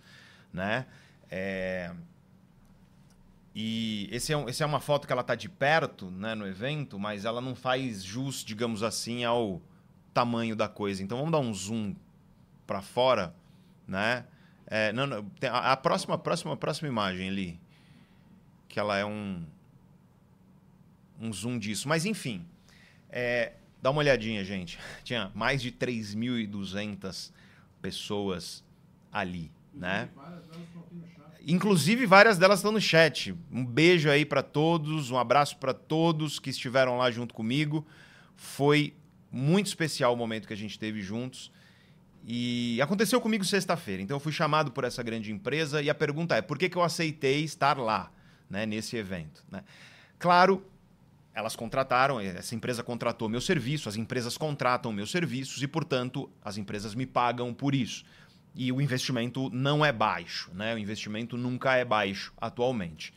[0.53, 0.87] Né?
[1.31, 1.93] É...
[3.55, 6.45] E esse é, um, esse é uma foto que ela está de perto né, no
[6.45, 9.63] evento, mas ela não faz jus, digamos assim, ao
[10.13, 11.03] tamanho da coisa.
[11.03, 11.95] Então vamos dar um zoom
[12.67, 13.35] para fora,
[13.87, 14.25] né?
[14.67, 17.61] É, não, não, a, a próxima, próxima, próxima imagem ali,
[18.67, 19.45] que ela é um
[21.21, 21.89] um zoom disso.
[21.89, 22.45] Mas enfim,
[23.11, 24.79] é, dá uma olhadinha, gente.
[25.05, 27.31] Tinha mais de 3.200
[27.81, 28.65] pessoas
[29.13, 30.09] ali, né?
[31.47, 33.35] Inclusive, várias delas estão no chat.
[33.53, 37.87] Um beijo aí para todos, um abraço para todos que estiveram lá junto comigo.
[38.35, 38.95] Foi
[39.31, 41.53] muito especial o momento que a gente teve juntos.
[42.27, 44.01] E aconteceu comigo sexta-feira.
[44.01, 46.77] Então, eu fui chamado por essa grande empresa e a pergunta é: por que, que
[46.77, 48.11] eu aceitei estar lá,
[48.49, 49.45] né, nesse evento?
[49.51, 49.63] Né?
[50.19, 50.65] Claro,
[51.35, 56.57] elas contrataram, essa empresa contratou meu serviço, as empresas contratam meus serviços e, portanto, as
[56.57, 58.05] empresas me pagam por isso
[58.55, 60.75] e o investimento não é baixo, né?
[60.75, 63.13] O investimento nunca é baixo atualmente.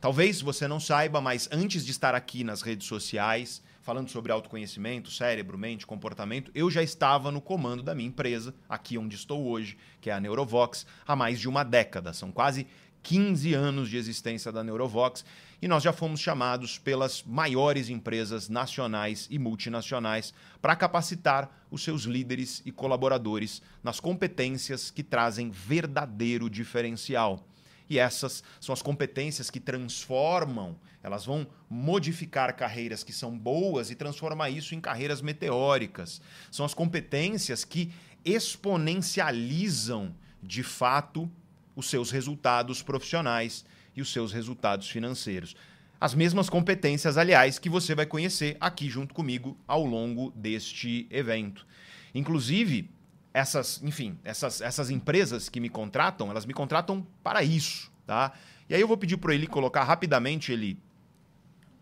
[0.00, 5.10] Talvez você não saiba, mas antes de estar aqui nas redes sociais, falando sobre autoconhecimento,
[5.10, 9.76] cérebro, mente, comportamento, eu já estava no comando da minha empresa, aqui onde estou hoje,
[10.00, 12.12] que é a Neurovox, há mais de uma década.
[12.12, 12.66] São quase
[13.02, 15.24] 15 anos de existência da Neurovox
[15.62, 22.04] e nós já fomos chamados pelas maiores empresas nacionais e multinacionais para capacitar os seus
[22.04, 27.46] líderes e colaboradores nas competências que trazem verdadeiro diferencial.
[27.90, 33.96] E essas são as competências que transformam, elas vão modificar carreiras que são boas e
[33.96, 36.22] transformar isso em carreiras meteóricas.
[36.52, 37.92] São as competências que
[38.24, 41.28] exponencializam, de fato,
[41.74, 45.54] os seus resultados profissionais e os seus resultados financeiros.
[46.00, 51.66] As mesmas competências, aliás, que você vai conhecer aqui junto comigo ao longo deste evento.
[52.14, 52.88] Inclusive,
[53.34, 58.32] essas, enfim, essas, essas empresas que me contratam, elas me contratam para isso, tá?
[58.68, 60.78] E aí eu vou pedir para ele colocar rapidamente ele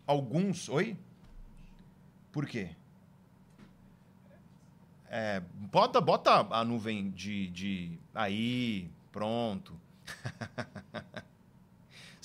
[0.06, 0.96] alguns, oi?
[2.32, 2.70] Por quê?
[5.10, 9.78] É, bota, bota a nuvem de, de aí, pronto.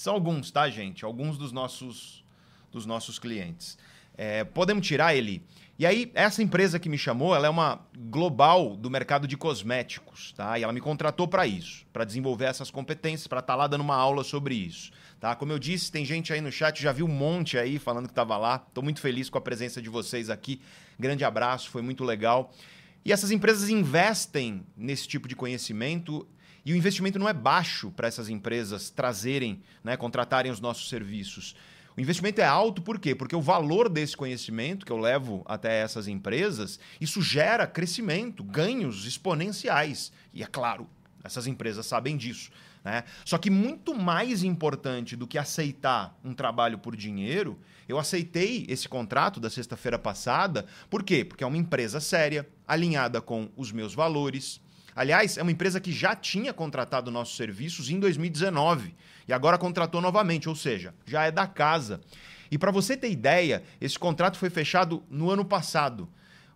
[0.04, 1.06] São alguns, tá, gente?
[1.06, 2.26] Alguns dos nossos,
[2.70, 3.78] dos nossos clientes.
[4.18, 5.42] É, podemos tirar ele.
[5.80, 10.34] E aí, essa empresa que me chamou, ela é uma global do mercado de cosméticos,
[10.34, 10.60] tá?
[10.60, 13.96] E ela me contratou para isso, para desenvolver essas competências, para estar lá dando uma
[13.96, 15.38] aula sobre isso, tá?
[15.38, 18.12] Como eu disse, tem gente aí no chat, já viu um monte aí falando que
[18.12, 18.58] estava lá.
[18.60, 20.60] Tô muito feliz com a presença de vocês aqui.
[21.00, 22.54] Grande abraço, foi muito legal.
[23.06, 26.28] E essas empresas investem nesse tipo de conhecimento
[26.66, 31.56] e o investimento não é baixo para essas empresas trazerem, né, contratarem os nossos serviços.
[31.96, 33.14] O investimento é alto por quê?
[33.14, 39.06] Porque o valor desse conhecimento que eu levo até essas empresas, isso gera crescimento, ganhos
[39.06, 40.12] exponenciais.
[40.34, 40.88] E é claro,
[41.24, 42.50] essas empresas sabem disso.
[42.84, 43.04] Né?
[43.24, 48.90] Só que muito mais importante do que aceitar um trabalho por dinheiro, eu aceitei esse
[48.90, 50.66] contrato da sexta-feira passada.
[50.90, 51.24] Por quê?
[51.24, 54.60] Porque é uma empresa séria, alinhada com os meus valores.
[54.96, 58.96] Aliás, é uma empresa que já tinha contratado nossos serviços em 2019
[59.28, 62.02] e agora contratou novamente, ou seja, já é da casa.
[62.52, 66.08] E para você ter ideia, esse contrato foi fechado no ano passado,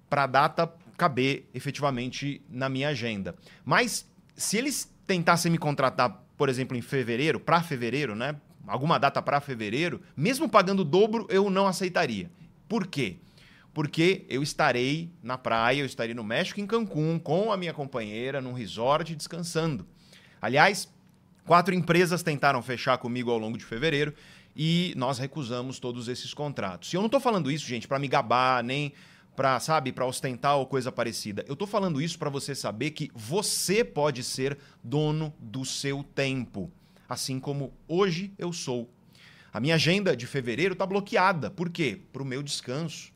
[0.10, 3.36] para a data caber efetivamente na minha agenda.
[3.64, 8.36] Mas se eles tentassem me contratar, por exemplo, em fevereiro, para fevereiro, né?
[8.68, 12.30] Alguma data para fevereiro, mesmo pagando o dobro, eu não aceitaria.
[12.68, 13.18] Por quê?
[13.78, 18.42] Porque eu estarei na praia, eu estarei no México, em Cancún, com a minha companheira,
[18.42, 19.86] num resort, descansando.
[20.42, 20.92] Aliás,
[21.46, 24.16] quatro empresas tentaram fechar comigo ao longo de fevereiro
[24.56, 26.92] e nós recusamos todos esses contratos.
[26.92, 28.94] E eu não estou falando isso, gente, para me gabar, nem
[29.36, 31.46] para, sabe, para ostentar ou coisa parecida.
[31.48, 36.72] Eu estou falando isso para você saber que você pode ser dono do seu tempo,
[37.08, 38.90] assim como hoje eu sou.
[39.54, 41.52] A minha agenda de fevereiro está bloqueada.
[41.52, 42.02] Por quê?
[42.12, 43.16] Para o meu descanso.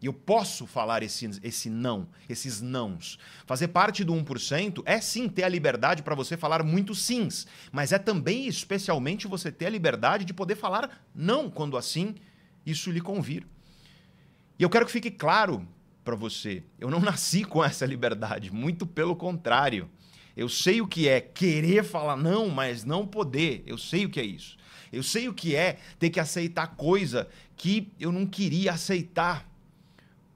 [0.00, 3.18] E eu posso falar esse, esse não, esses nãos.
[3.46, 7.90] Fazer parte do 1% é sim ter a liberdade para você falar muito sims, mas
[7.90, 12.14] é também, especialmente, você ter a liberdade de poder falar não quando assim
[12.64, 13.46] isso lhe convir.
[14.58, 15.66] E eu quero que fique claro
[16.04, 19.90] para você: eu não nasci com essa liberdade, muito pelo contrário.
[20.36, 23.64] Eu sei o que é querer falar não, mas não poder.
[23.66, 24.56] Eu sei o que é isso.
[24.92, 29.48] Eu sei o que é ter que aceitar coisa que eu não queria aceitar.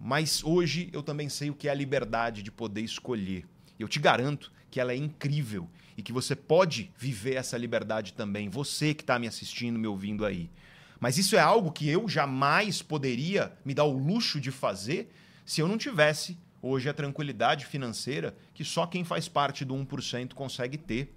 [0.04, 3.46] Mas hoje eu também sei o que é a liberdade de poder escolher.
[3.78, 8.48] Eu te garanto que ela é incrível e que você pode viver essa liberdade também,
[8.48, 10.50] você que está me assistindo, me ouvindo aí.
[10.98, 15.08] Mas isso é algo que eu jamais poderia me dar o luxo de fazer
[15.46, 20.34] se eu não tivesse hoje a tranquilidade financeira que só quem faz parte do 1%
[20.34, 21.14] consegue ter.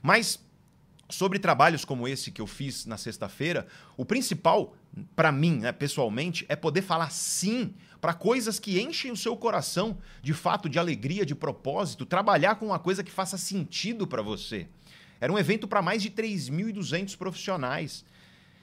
[0.00, 0.38] Mas
[1.08, 4.76] sobre trabalhos como esse que eu fiz na sexta-feira, o principal
[5.16, 9.96] para mim, né, pessoalmente, é poder falar sim para coisas que enchem o seu coração
[10.20, 14.66] de fato de alegria, de propósito, trabalhar com uma coisa que faça sentido para você.
[15.20, 18.04] Era um evento para mais de 3.200 profissionais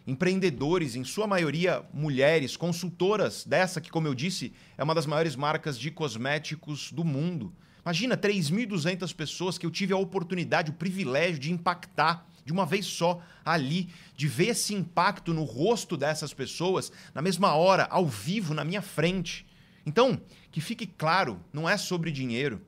[0.06, 5.38] empreendedores, em sua maioria mulheres, consultoras dessa que, como eu disse, é uma das maiores
[5.38, 7.54] marcas de cosméticos do mundo.
[7.82, 12.88] Imagina 3.200 pessoas que eu tive a oportunidade, o privilégio de impactar de uma vez
[12.88, 18.55] só ali, de ver esse impacto no rosto dessas pessoas na mesma hora, ao vivo,
[18.55, 19.45] na minha frente.
[19.85, 20.19] Então,
[20.51, 22.59] que fique claro, não é sobre dinheiro,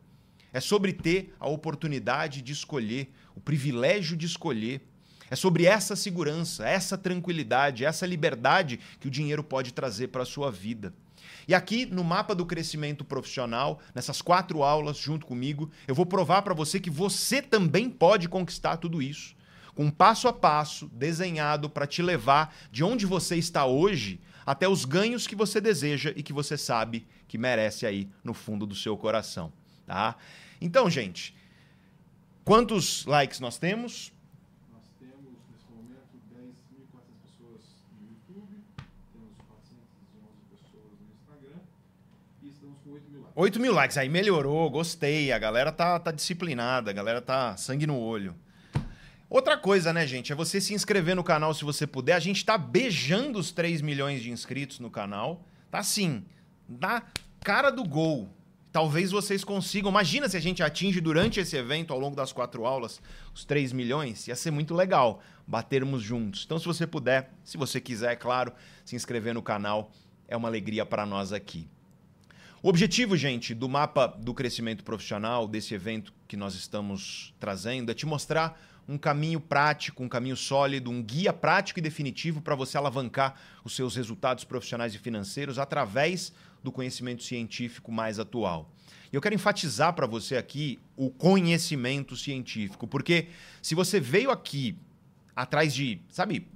[0.53, 4.87] é sobre ter a oportunidade de escolher, o privilégio de escolher
[5.31, 10.27] é sobre essa segurança, essa tranquilidade, essa liberdade que o dinheiro pode trazer para a
[10.27, 10.93] sua vida.
[11.47, 16.43] E aqui no mapa do crescimento profissional, nessas quatro aulas junto comigo, eu vou provar
[16.43, 19.40] para você que você também pode conquistar tudo isso.
[19.75, 24.67] Com um passo a passo desenhado para te levar de onde você está hoje até
[24.67, 28.75] os ganhos que você deseja e que você sabe que merece aí no fundo do
[28.75, 29.51] seu coração,
[29.85, 30.15] tá?
[30.59, 31.35] Então, gente,
[32.43, 34.11] quantos likes nós temos?
[43.33, 45.31] 8 mil likes, aí melhorou, gostei.
[45.31, 48.35] A galera tá, tá disciplinada, a galera tá sangue no olho.
[49.31, 52.15] Outra coisa, né, gente, é você se inscrever no canal se você puder.
[52.15, 55.47] A gente tá beijando os 3 milhões de inscritos no canal.
[55.71, 56.25] Tá assim,
[56.67, 57.01] na
[57.39, 58.27] cara do gol.
[58.73, 59.89] Talvez vocês consigam.
[59.89, 63.01] Imagina se a gente atinge durante esse evento, ao longo das quatro aulas,
[63.33, 64.27] os 3 milhões.
[64.27, 66.43] Ia ser muito legal batermos juntos.
[66.45, 68.51] Então, se você puder, se você quiser, é claro,
[68.83, 69.93] se inscrever no canal,
[70.27, 71.69] é uma alegria para nós aqui.
[72.61, 77.93] O objetivo, gente, do mapa do crescimento profissional, desse evento que nós estamos trazendo, é
[77.93, 82.77] te mostrar um caminho prático, um caminho sólido, um guia prático e definitivo para você
[82.77, 88.69] alavancar os seus resultados profissionais e financeiros através do conhecimento científico mais atual.
[89.11, 93.27] E eu quero enfatizar para você aqui o conhecimento científico, porque
[93.61, 94.77] se você veio aqui
[95.35, 96.47] atrás de, sabe,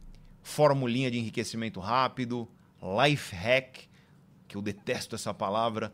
[0.41, 2.47] formulinha de enriquecimento rápido,
[3.07, 3.79] life hack,
[4.47, 5.91] que eu detesto essa palavra,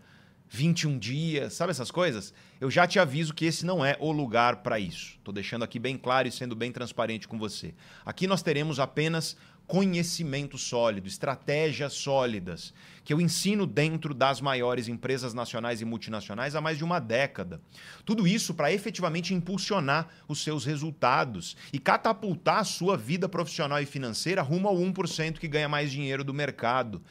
[0.49, 2.33] 21 dias, sabe essas coisas?
[2.61, 5.15] Eu já te aviso que esse não é o lugar para isso.
[5.17, 7.73] Estou deixando aqui bem claro e sendo bem transparente com você.
[8.05, 12.71] Aqui nós teremos apenas conhecimento sólido, estratégias sólidas,
[13.03, 17.59] que eu ensino dentro das maiores empresas nacionais e multinacionais há mais de uma década.
[18.05, 23.87] Tudo isso para efetivamente impulsionar os seus resultados e catapultar a sua vida profissional e
[23.87, 27.01] financeira rumo ao 1% que ganha mais dinheiro do mercado.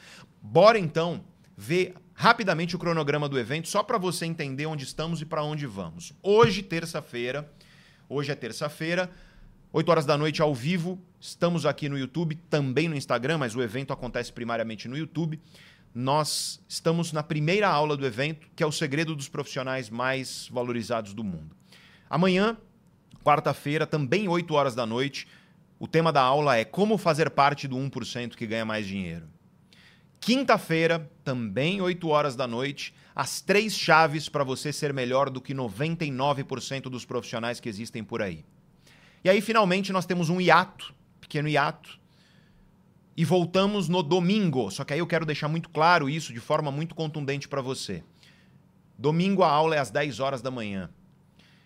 [0.41, 1.25] Bora então
[1.57, 5.65] ver rapidamente o cronograma do evento, só para você entender onde estamos e para onde
[5.65, 6.13] vamos.
[6.21, 7.51] Hoje, terça-feira,
[8.07, 9.09] hoje é terça-feira,
[9.73, 13.61] 8 horas da noite ao vivo, estamos aqui no YouTube, também no Instagram, mas o
[13.61, 15.39] evento acontece primariamente no YouTube.
[15.95, 21.13] Nós estamos na primeira aula do evento, que é o segredo dos profissionais mais valorizados
[21.13, 21.55] do mundo.
[22.09, 22.57] Amanhã,
[23.23, 25.27] quarta-feira, também 8 horas da noite,
[25.79, 29.25] o tema da aula é como fazer parte do 1% que ganha mais dinheiro.
[30.21, 35.51] Quinta-feira, também 8 horas da noite, as três chaves para você ser melhor do que
[35.51, 38.45] 99% dos profissionais que existem por aí.
[39.23, 41.99] E aí, finalmente, nós temos um hiato, pequeno hiato,
[43.17, 44.69] e voltamos no domingo.
[44.69, 48.03] Só que aí eu quero deixar muito claro isso de forma muito contundente para você.
[48.99, 50.87] Domingo a aula é às 10 horas da manhã.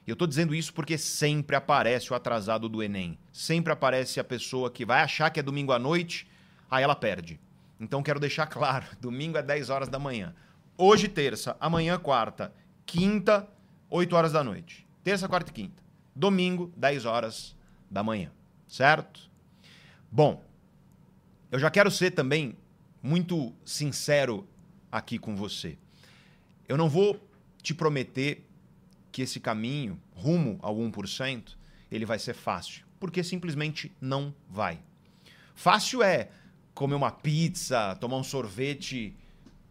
[0.07, 3.19] E eu estou dizendo isso porque sempre aparece o atrasado do Enem.
[3.33, 6.25] Sempre aparece a pessoa que vai achar que é domingo à noite,
[6.71, 7.37] aí ela perde.
[7.79, 10.33] Então quero deixar claro: domingo é 10 horas da manhã.
[10.77, 12.53] Hoje, terça, amanhã, quarta,
[12.85, 13.47] quinta,
[13.89, 14.85] 8 horas da noite.
[15.03, 15.85] Terça, quarta e quinta
[16.15, 17.55] domingo, 10 horas
[17.91, 18.31] da manhã,
[18.67, 19.29] certo?
[20.09, 20.43] Bom,
[21.51, 22.57] eu já quero ser também
[23.03, 24.47] muito sincero
[24.91, 25.77] aqui com você.
[26.67, 27.19] Eu não vou
[27.61, 28.47] te prometer
[29.11, 31.55] que esse caminho rumo ao 1%
[31.91, 34.79] ele vai ser fácil, porque simplesmente não vai.
[35.53, 36.29] Fácil é
[36.75, 39.15] comer uma pizza, tomar um sorvete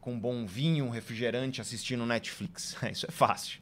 [0.00, 2.76] com um bom vinho, um refrigerante assistindo Netflix.
[2.90, 3.60] Isso é fácil.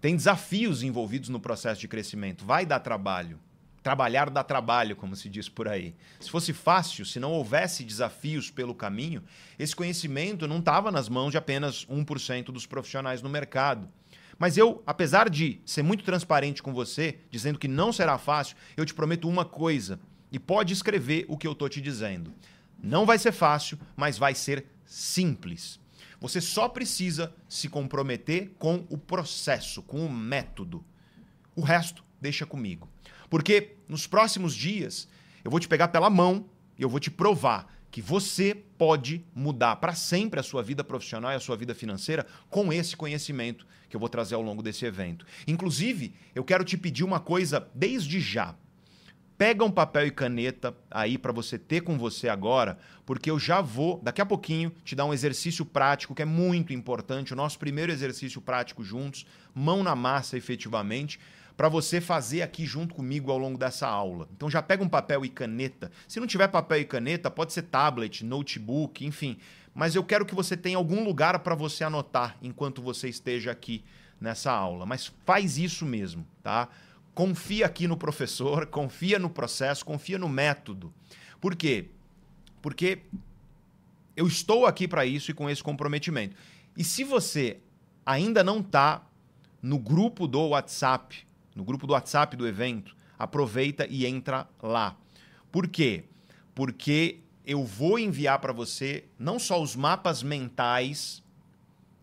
[0.00, 2.44] Tem desafios envolvidos no processo de crescimento.
[2.44, 3.40] Vai dar trabalho.
[3.82, 5.96] Trabalhar dá trabalho, como se diz por aí.
[6.20, 9.24] Se fosse fácil, se não houvesse desafios pelo caminho,
[9.58, 13.88] esse conhecimento não estava nas mãos de apenas 1% dos profissionais no mercado.
[14.38, 18.84] Mas eu, apesar de ser muito transparente com você, dizendo que não será fácil, eu
[18.84, 19.98] te prometo uma coisa.
[20.32, 22.32] E pode escrever o que eu estou te dizendo.
[22.82, 25.78] Não vai ser fácil, mas vai ser simples.
[26.20, 30.84] Você só precisa se comprometer com o processo, com o método.
[31.54, 32.88] O resto, deixa comigo.
[33.28, 35.06] Porque nos próximos dias,
[35.44, 36.46] eu vou te pegar pela mão
[36.78, 41.30] e eu vou te provar que você pode mudar para sempre a sua vida profissional
[41.30, 44.86] e a sua vida financeira com esse conhecimento que eu vou trazer ao longo desse
[44.86, 45.26] evento.
[45.46, 48.56] Inclusive, eu quero te pedir uma coisa desde já.
[49.36, 53.60] Pega um papel e caneta aí para você ter com você agora, porque eu já
[53.60, 57.58] vou, daqui a pouquinho, te dar um exercício prático que é muito importante, o nosso
[57.58, 61.18] primeiro exercício prático juntos, mão na massa efetivamente,
[61.56, 64.28] para você fazer aqui junto comigo ao longo dessa aula.
[64.34, 65.90] Então já pega um papel e caneta.
[66.08, 69.38] Se não tiver papel e caneta, pode ser tablet, notebook, enfim,
[69.74, 73.84] mas eu quero que você tenha algum lugar para você anotar enquanto você esteja aqui
[74.20, 74.86] nessa aula.
[74.86, 76.68] Mas faz isso mesmo, tá?
[77.14, 80.92] Confia aqui no professor, confia no processo, confia no método.
[81.40, 81.86] Por quê?
[82.60, 83.00] Porque
[84.16, 86.36] eu estou aqui para isso e com esse comprometimento.
[86.76, 87.58] E se você
[88.04, 89.06] ainda não está
[89.60, 94.96] no grupo do WhatsApp, no grupo do WhatsApp do evento, aproveita e entra lá.
[95.50, 96.04] Por quê?
[96.54, 101.22] Porque eu vou enviar para você não só os mapas mentais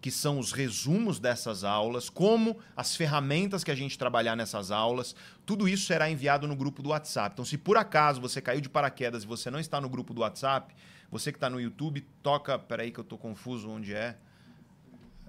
[0.02, 5.16] que são os resumos dessas aulas, como as ferramentas que a gente trabalhar nessas aulas,
[5.46, 7.34] tudo isso será enviado no grupo do WhatsApp.
[7.34, 10.22] Então, se por acaso você caiu de paraquedas e você não está no grupo do
[10.22, 10.74] WhatsApp,
[11.12, 12.58] você que está no YouTube, toca.
[12.58, 14.16] Peraí, que eu estou confuso onde é.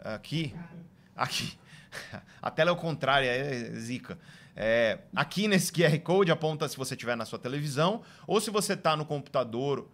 [0.04, 0.54] Aqui.
[1.16, 1.58] Aqui.
[2.40, 4.18] A tela é o contrário, é zica.
[4.54, 8.74] É, aqui nesse QR Code aponta se você estiver na sua televisão ou se você
[8.74, 9.88] está no computador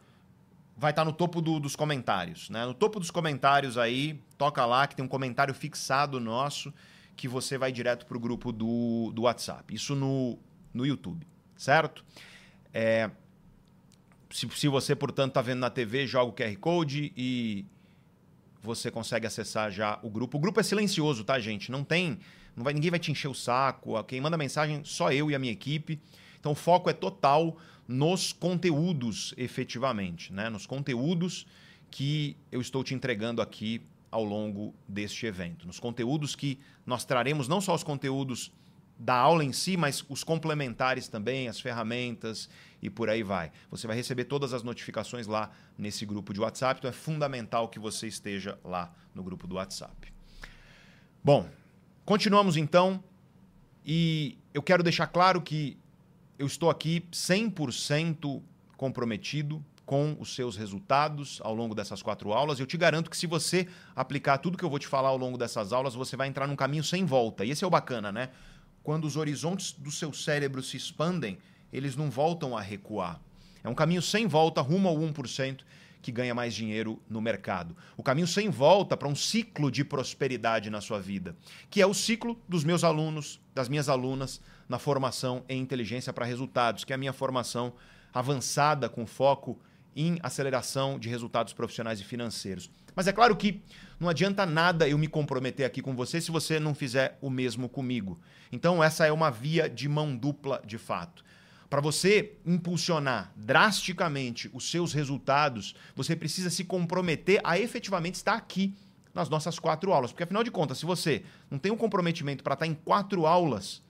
[0.76, 2.50] vai estar tá no topo do, dos comentários.
[2.50, 2.66] Né?
[2.66, 6.72] No topo dos comentários aí, toca lá que tem um comentário fixado nosso
[7.16, 9.74] que você vai direto para o grupo do, do WhatsApp.
[9.74, 10.38] Isso no,
[10.72, 12.04] no YouTube, certo?
[12.74, 13.10] É,
[14.30, 17.64] se, se você, portanto, está vendo na TV, joga o QR Code e
[18.62, 20.36] você consegue acessar já o grupo.
[20.36, 21.72] O grupo é silencioso, tá, gente?
[21.72, 22.18] Não tem.
[22.54, 24.02] Não vai, ninguém vai te encher o saco.
[24.04, 25.98] Quem manda mensagem, só eu e a minha equipe.
[26.38, 27.56] Então o foco é total
[27.86, 30.50] nos conteúdos, efetivamente, né?
[30.50, 31.46] nos conteúdos
[31.90, 33.80] que eu estou te entregando aqui
[34.10, 35.66] ao longo deste evento.
[35.66, 38.52] Nos conteúdos que nós traremos, não só os conteúdos
[38.98, 42.48] da aula em si, mas os complementares também, as ferramentas
[42.80, 43.52] e por aí vai.
[43.70, 47.78] Você vai receber todas as notificações lá nesse grupo de WhatsApp, então é fundamental que
[47.78, 50.12] você esteja lá no grupo do WhatsApp.
[51.22, 51.48] Bom,
[52.04, 53.02] continuamos então
[53.84, 55.78] e eu quero deixar claro que
[56.38, 58.42] eu estou aqui 100%
[58.76, 62.58] comprometido com os seus resultados ao longo dessas quatro aulas.
[62.58, 65.38] Eu te garanto que se você aplicar tudo que eu vou te falar ao longo
[65.38, 67.44] dessas aulas, você vai entrar num caminho sem volta.
[67.44, 68.30] E esse é o bacana, né?
[68.82, 71.38] Quando os horizontes do seu cérebro se expandem,
[71.72, 73.20] eles não voltam a recuar.
[73.62, 75.60] É um caminho sem volta rumo ao 1%
[76.02, 77.76] que ganha mais dinheiro no mercado.
[77.96, 81.36] O caminho sem volta para um ciclo de prosperidade na sua vida,
[81.68, 86.24] que é o ciclo dos meus alunos, das minhas alunas na formação em inteligência para
[86.24, 87.74] resultados, que é a minha formação
[88.12, 89.58] avançada com foco
[89.94, 92.70] em aceleração de resultados profissionais e financeiros.
[92.94, 93.62] Mas é claro que
[93.98, 97.68] não adianta nada eu me comprometer aqui com você se você não fizer o mesmo
[97.68, 98.18] comigo.
[98.52, 101.24] Então, essa é uma via de mão dupla de fato.
[101.68, 108.74] Para você impulsionar drasticamente os seus resultados, você precisa se comprometer a efetivamente estar aqui
[109.12, 110.12] nas nossas quatro aulas.
[110.12, 113.82] Porque, afinal de contas, se você não tem um comprometimento para estar em quatro aulas,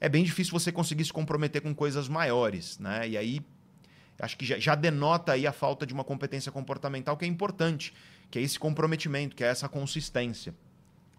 [0.00, 2.78] é bem difícil você conseguir se comprometer com coisas maiores.
[2.78, 3.10] Né?
[3.10, 3.40] E aí
[4.18, 7.92] acho que já, já, denota aí a falta de uma competência comportamental que é importante,
[8.30, 10.54] que é esse comprometimento, que é essa consistência.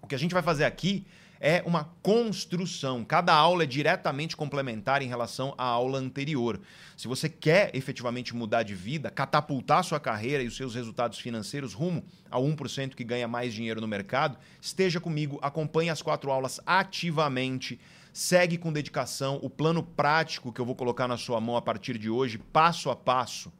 [0.01, 1.05] O que a gente vai fazer aqui
[1.39, 3.03] é uma construção.
[3.03, 6.61] Cada aula é diretamente complementar em relação à aula anterior.
[6.95, 11.73] Se você quer efetivamente mudar de vida, catapultar sua carreira e os seus resultados financeiros
[11.73, 16.59] rumo ao 1% que ganha mais dinheiro no mercado, esteja comigo, acompanhe as quatro aulas
[16.63, 17.79] ativamente
[18.13, 21.97] segue com dedicação o plano prático que eu vou colocar na sua mão a partir
[21.97, 23.51] de hoje, passo a passo.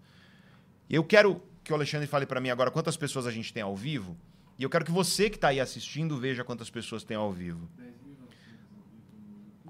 [0.90, 3.76] Eu quero que o Alexandre fale para mim agora quantas pessoas a gente tem ao
[3.76, 4.18] vivo.
[4.60, 7.70] E eu quero que você que está aí assistindo veja quantas pessoas tem ao vivo.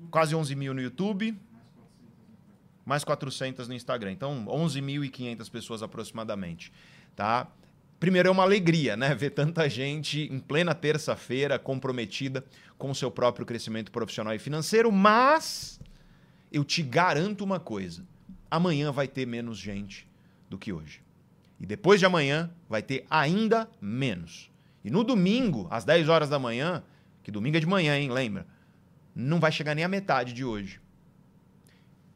[0.10, 1.38] Quase 11 mil no YouTube.
[2.84, 4.12] Mais 400 no Instagram.
[4.12, 6.74] Então, 11.500 pessoas aproximadamente.
[7.16, 7.48] Tá?
[8.02, 9.14] Primeiro, é uma alegria, né?
[9.14, 12.44] Ver tanta gente em plena terça-feira comprometida
[12.76, 15.80] com o seu próprio crescimento profissional e financeiro, mas
[16.52, 18.04] eu te garanto uma coisa:
[18.50, 20.10] amanhã vai ter menos gente
[20.50, 21.04] do que hoje.
[21.60, 24.50] E depois de amanhã vai ter ainda menos.
[24.84, 26.84] E no domingo, às 10 horas da manhã,
[27.22, 28.10] que domingo é de manhã, hein?
[28.10, 28.48] Lembra?
[29.14, 30.82] Não vai chegar nem a metade de hoje.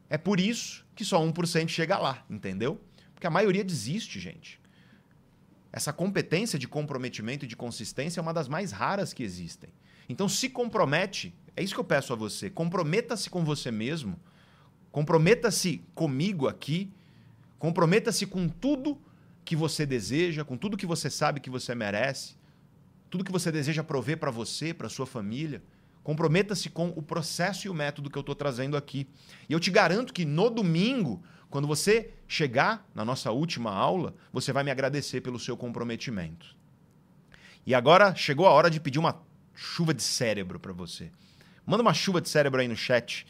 [0.09, 2.81] É por isso que só 1% chega lá, entendeu?
[3.13, 4.64] Porque a maioria desiste, gente.
[5.75, 9.69] Essa competência de comprometimento e de consistência é uma das mais raras que existem.
[10.07, 14.17] Então se compromete, é isso que eu peço a você, comprometa-se com você mesmo,
[14.89, 16.93] comprometa-se comigo aqui,
[17.59, 18.97] comprometa-se com tudo
[19.43, 22.37] que você deseja, com tudo que você sabe que você merece,
[23.09, 25.61] tudo que você deseja prover para você, para sua família.
[26.03, 29.09] Comprometa-se com o processo e o método que eu estou trazendo aqui.
[29.49, 34.51] E eu te garanto que no domingo quando você chegar na nossa última aula, você
[34.51, 36.55] vai me agradecer pelo seu comprometimento.
[37.65, 39.21] E agora chegou a hora de pedir uma
[39.53, 41.11] chuva de cérebro para você.
[41.65, 43.25] Manda uma chuva de cérebro aí no chat.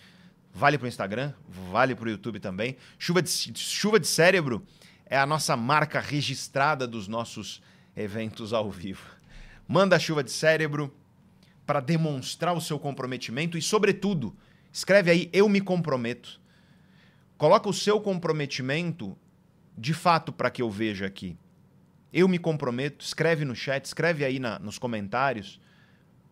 [0.54, 1.34] Vale para o Instagram,
[1.72, 2.78] vale para o YouTube também.
[2.98, 4.66] Chuva de, chuva de cérebro
[5.06, 7.62] é a nossa marca registrada dos nossos
[7.96, 9.04] eventos ao vivo.
[9.68, 10.94] Manda a chuva de cérebro
[11.66, 14.36] para demonstrar o seu comprometimento e, sobretudo,
[14.72, 16.40] escreve aí eu me comprometo
[17.38, 19.18] Coloca o seu comprometimento
[19.78, 21.38] de fato para que eu veja aqui.
[22.14, 25.60] Eu me comprometo, escreve no chat, escreve aí na, nos comentários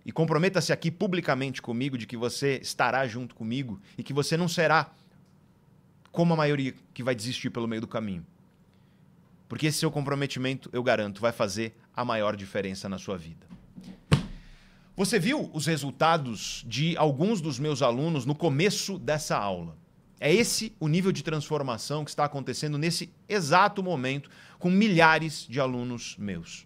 [0.05, 4.47] e comprometa-se aqui publicamente comigo de que você estará junto comigo e que você não
[4.47, 4.91] será
[6.11, 8.25] como a maioria que vai desistir pelo meio do caminho.
[9.49, 13.45] Porque esse seu comprometimento, eu garanto, vai fazer a maior diferença na sua vida.
[14.95, 19.82] Você viu os resultados de alguns dos meus alunos no começo dessa aula?
[20.19, 25.59] É esse o nível de transformação que está acontecendo nesse exato momento com milhares de
[25.59, 26.65] alunos meus.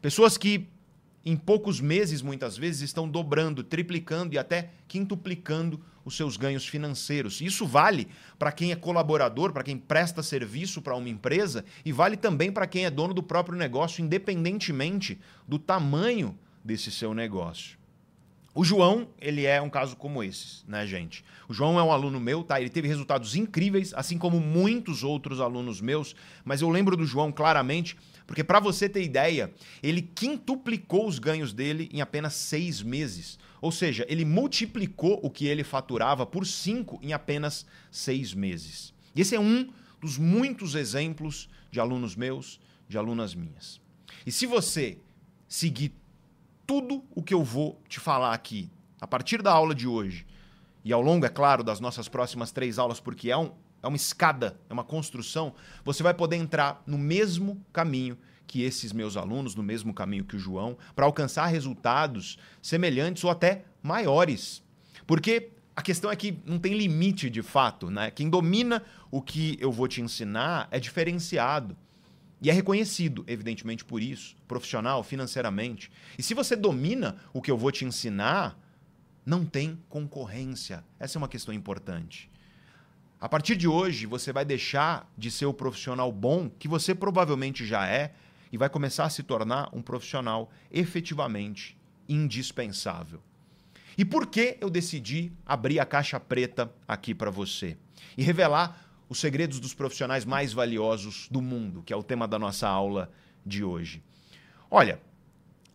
[0.00, 0.68] Pessoas que
[1.24, 7.40] em poucos meses, muitas vezes, estão dobrando, triplicando e até quintuplicando os seus ganhos financeiros.
[7.40, 12.16] Isso vale para quem é colaborador, para quem presta serviço para uma empresa e vale
[12.16, 17.77] também para quem é dono do próprio negócio, independentemente do tamanho desse seu negócio.
[18.58, 21.24] O João, ele é um caso como esse, né, gente?
[21.48, 22.60] O João é um aluno meu, tá?
[22.60, 26.12] Ele teve resultados incríveis, assim como muitos outros alunos meus,
[26.44, 27.96] mas eu lembro do João claramente,
[28.26, 33.38] porque para você ter ideia, ele quintuplicou os ganhos dele em apenas seis meses.
[33.60, 38.92] Ou seja, ele multiplicou o que ele faturava por cinco em apenas seis meses.
[39.14, 39.68] E esse é um
[40.00, 43.80] dos muitos exemplos de alunos meus, de alunas minhas.
[44.26, 44.98] E se você
[45.46, 45.92] seguir
[46.68, 50.26] tudo o que eu vou te falar aqui, a partir da aula de hoje,
[50.84, 53.52] e ao longo, é claro, das nossas próximas três aulas, porque é, um,
[53.82, 58.92] é uma escada, é uma construção, você vai poder entrar no mesmo caminho que esses
[58.92, 64.62] meus alunos, no mesmo caminho que o João, para alcançar resultados semelhantes ou até maiores.
[65.06, 68.10] Porque a questão é que não tem limite de fato, né?
[68.10, 71.74] Quem domina o que eu vou te ensinar é diferenciado.
[72.40, 75.90] E é reconhecido, evidentemente, por isso, profissional, financeiramente.
[76.16, 78.58] E se você domina o que eu vou te ensinar,
[79.26, 80.84] não tem concorrência.
[80.98, 82.30] Essa é uma questão importante.
[83.20, 87.66] A partir de hoje, você vai deixar de ser o profissional bom que você provavelmente
[87.66, 88.14] já é
[88.52, 91.76] e vai começar a se tornar um profissional efetivamente
[92.08, 93.20] indispensável.
[93.98, 97.76] E por que eu decidi abrir a caixa preta aqui para você
[98.16, 102.38] e revelar os segredos dos profissionais mais valiosos do mundo, que é o tema da
[102.38, 103.10] nossa aula
[103.44, 104.02] de hoje?
[104.70, 105.00] Olha,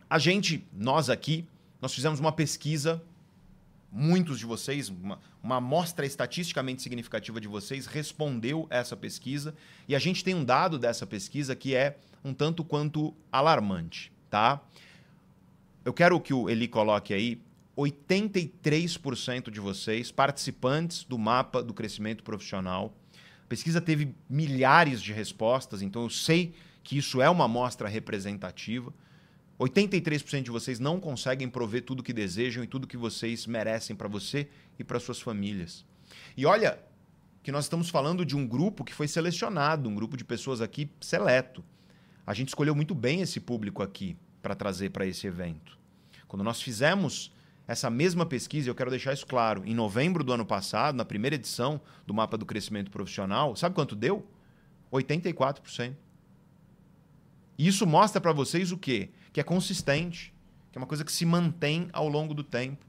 [0.08, 1.46] a gente, nós aqui,
[1.80, 3.02] nós fizemos uma pesquisa
[3.94, 9.54] muitos de vocês, uma, uma amostra estatisticamente significativa de vocês respondeu essa pesquisa
[9.86, 14.60] e a gente tem um dado dessa pesquisa que é um tanto quanto alarmante, tá?
[15.84, 17.40] Eu quero que o Eli coloque aí
[17.76, 22.92] 83% de vocês participantes do mapa do crescimento profissional.
[23.44, 28.92] A pesquisa teve milhares de respostas, então eu sei que isso é uma amostra representativa.
[29.60, 34.08] 83% de vocês não conseguem prover tudo que desejam e tudo que vocês merecem para
[34.08, 35.84] você e para suas famílias.
[36.36, 36.78] E olha
[37.42, 40.90] que nós estamos falando de um grupo que foi selecionado, um grupo de pessoas aqui
[41.00, 41.62] seleto.
[42.26, 45.78] A gente escolheu muito bem esse público aqui para trazer para esse evento.
[46.26, 47.30] Quando nós fizemos
[47.66, 51.34] essa mesma pesquisa, eu quero deixar isso claro, em novembro do ano passado, na primeira
[51.34, 54.26] edição do Mapa do Crescimento Profissional, sabe quanto deu?
[54.92, 55.94] 84%.
[57.56, 59.10] E isso mostra para vocês o quê?
[59.32, 60.32] Que é consistente,
[60.70, 62.84] que é uma coisa que se mantém ao longo do tempo.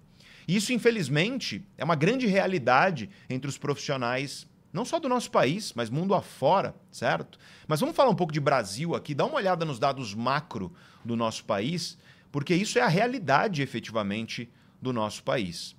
[0.48, 5.72] E isso, infelizmente, é uma grande realidade entre os profissionais, não só do nosso país,
[5.74, 7.40] mas mundo afora, certo?
[7.68, 10.74] Mas vamos falar um pouco de Brasil aqui, dá uma olhada nos dados macro
[11.04, 11.98] do nosso país,
[12.32, 14.50] porque isso é a realidade efetivamente
[14.86, 15.76] do nosso país.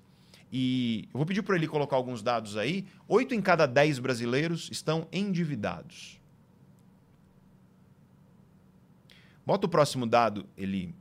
[0.53, 2.85] E eu vou pedir para ele colocar alguns dados aí.
[3.07, 6.21] Oito em cada dez brasileiros estão endividados.
[9.45, 10.93] Bota o próximo dado, Eli.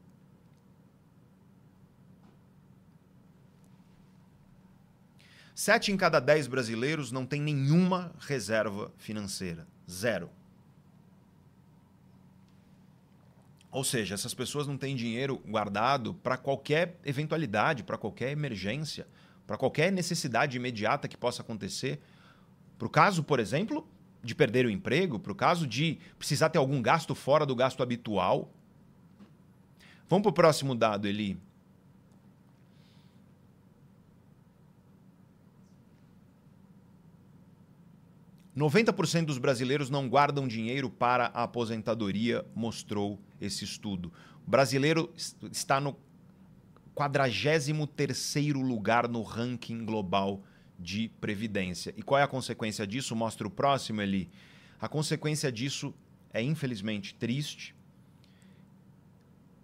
[5.56, 9.66] Sete em cada dez brasileiros não tem nenhuma reserva financeira.
[9.90, 10.30] Zero.
[13.76, 19.06] Ou seja, essas pessoas não têm dinheiro guardado para qualquer eventualidade, para qualquer emergência,
[19.46, 22.00] para qualquer necessidade imediata que possa acontecer.
[22.78, 23.86] Para o caso, por exemplo,
[24.24, 27.84] de perder o emprego, para o caso de precisar ter algum gasto fora do gasto
[27.84, 28.50] habitual.
[30.08, 31.38] Vamos para o próximo dado, Eli.
[38.56, 44.14] Noventa por cento dos brasileiros não guardam dinheiro para a aposentadoria, mostrou esse estudo.
[44.48, 45.14] O brasileiro
[45.52, 45.98] está no
[46.96, 50.42] 43º lugar no ranking global
[50.80, 51.94] de previdência.
[51.98, 53.14] E qual é a consequência disso?
[53.14, 54.30] Mostra o próximo ali.
[54.80, 55.94] A consequência disso
[56.34, 57.76] é infelizmente triste.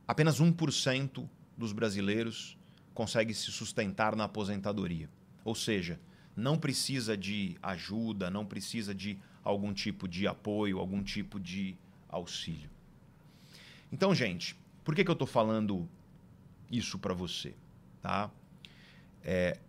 [0.06, 2.58] Apenas 1% dos brasileiros
[2.94, 5.10] consegue se sustentar na aposentadoria.
[5.46, 5.98] Ou seja,
[6.36, 11.76] não precisa de ajuda, não precisa de algum tipo de apoio, algum tipo de
[12.10, 12.70] auxílio.
[13.92, 15.88] Então, gente, por que, que eu estou falando
[16.72, 17.54] isso para você?
[18.02, 18.30] Tá?
[19.24, 19.60] É,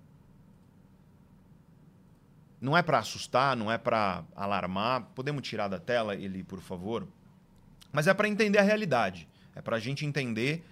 [2.61, 5.03] não é para assustar, não é para alarmar.
[5.15, 7.09] Podemos tirar da tela ele, por favor?
[7.91, 9.29] Mas é para entender a realidade.
[9.55, 10.65] É para a gente entender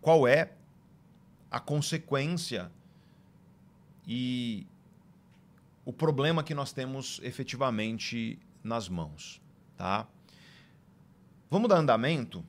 [0.00, 0.52] qual é
[1.50, 2.72] a consequência
[4.06, 4.66] e
[5.84, 9.40] o problema que nós temos efetivamente nas mãos,
[9.76, 10.06] tá?
[11.50, 12.44] Vamos dar andamento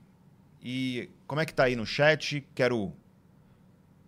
[0.61, 2.47] e como é que tá aí no chat?
[2.55, 2.93] Quero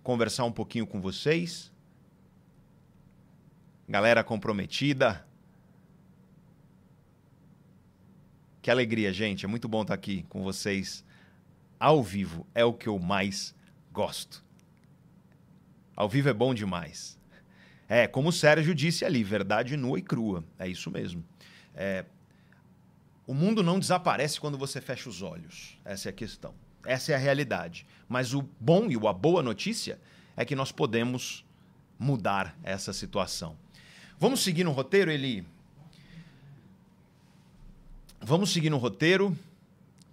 [0.01, 1.71] conversar um pouquinho com vocês
[3.88, 5.25] galera comprometida.
[8.61, 9.45] Que alegria, gente.
[9.45, 11.05] É muito bom estar aqui com vocês
[11.80, 12.45] ao vivo.
[12.53, 13.55] É o que eu mais
[13.93, 14.43] gosto.
[15.95, 17.16] Ao vivo é bom demais.
[17.89, 20.43] É, como o Sérgio disse ali, verdade nua e crua.
[20.59, 21.23] É isso mesmo.
[21.73, 22.05] É,
[23.25, 25.77] o mundo não desaparece quando você fecha os olhos.
[25.85, 26.53] Essa é a questão.
[26.85, 27.85] Essa é a realidade.
[28.07, 29.99] Mas o bom e a boa notícia
[30.35, 31.45] é que nós podemos
[31.99, 33.57] mudar essa situação.
[34.19, 35.45] Vamos seguir no roteiro, Eli?
[38.21, 39.38] Vamos seguir no roteiro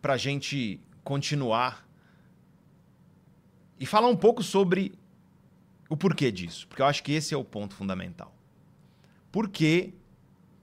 [0.00, 1.86] para a gente continuar
[3.78, 4.92] e falar um pouco sobre
[5.88, 6.66] O porquê disso?
[6.66, 8.34] Porque eu acho que esse é o ponto fundamental.
[9.30, 9.92] Por que,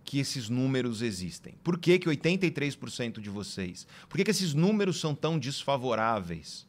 [0.04, 1.56] que esses números existem?
[1.64, 3.86] Por que, que 83% de vocês?
[4.10, 6.68] Por que, que esses números são tão desfavoráveis?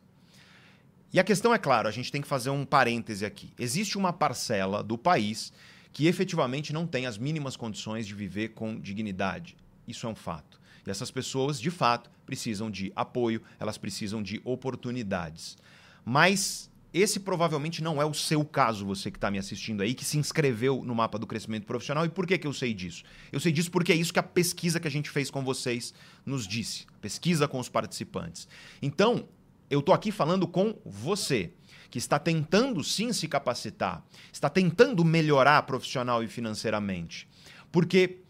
[1.13, 3.53] E a questão é claro, a gente tem que fazer um parêntese aqui.
[3.59, 5.53] Existe uma parcela do país
[5.93, 9.57] que efetivamente não tem as mínimas condições de viver com dignidade.
[9.87, 10.59] Isso é um fato.
[10.87, 15.59] E essas pessoas, de fato, precisam de apoio, elas precisam de oportunidades.
[16.05, 20.05] Mas esse provavelmente não é o seu caso, você que está me assistindo aí, que
[20.05, 22.05] se inscreveu no mapa do crescimento profissional.
[22.05, 23.03] E por que, que eu sei disso?
[23.31, 25.95] Eu sei disso porque é isso que a pesquisa que a gente fez com vocês
[26.27, 28.47] nos disse pesquisa com os participantes.
[28.81, 29.29] Então,
[29.69, 31.53] eu estou aqui falando com você,
[31.91, 37.29] que está tentando sim se capacitar, está tentando melhorar profissional e financeiramente.
[37.71, 38.21] Porque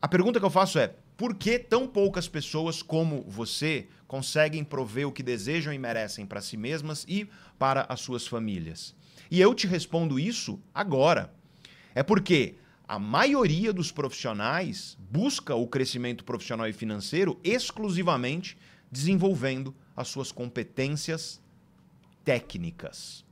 [0.00, 5.08] a pergunta que eu faço é: por que tão poucas pessoas como você conseguem prover
[5.08, 8.94] o que desejam e merecem para si mesmas e para as suas famílias?
[9.28, 11.34] E eu te respondo isso agora.
[11.92, 12.54] É porque
[12.86, 18.56] a maioria dos profissionais busca o crescimento profissional e financeiro exclusivamente
[18.88, 21.42] desenvolvendo as suas competências
[22.24, 23.24] técnicas.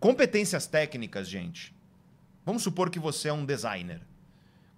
[0.00, 1.72] Competências técnicas, gente.
[2.44, 4.00] Vamos supor que você é um designer.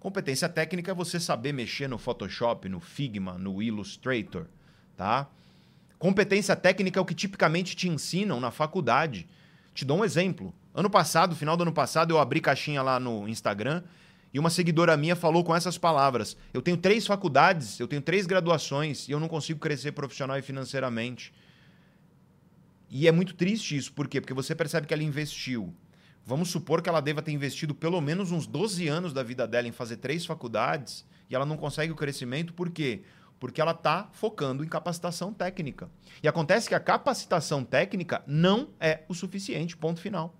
[0.05, 4.45] Competência técnica é você saber mexer no Photoshop, no Figma, no Illustrator,
[4.95, 5.27] tá?
[5.97, 9.27] Competência técnica é o que tipicamente te ensinam na faculdade.
[9.73, 10.53] Te dou um exemplo.
[10.75, 13.81] Ano passado, final do ano passado, eu abri caixinha lá no Instagram
[14.31, 18.27] e uma seguidora minha falou com essas palavras: Eu tenho três faculdades, eu tenho três
[18.27, 21.33] graduações e eu não consigo crescer profissional e financeiramente.
[22.91, 24.21] E é muito triste isso, por quê?
[24.21, 25.73] Porque você percebe que ela investiu.
[26.25, 29.67] Vamos supor que ela deva ter investido pelo menos uns 12 anos da vida dela
[29.67, 33.03] em fazer três faculdades e ela não consegue o crescimento, por quê?
[33.39, 35.87] Porque ela está focando em capacitação técnica.
[36.23, 40.35] E acontece que a capacitação técnica não é o suficiente, ponto final.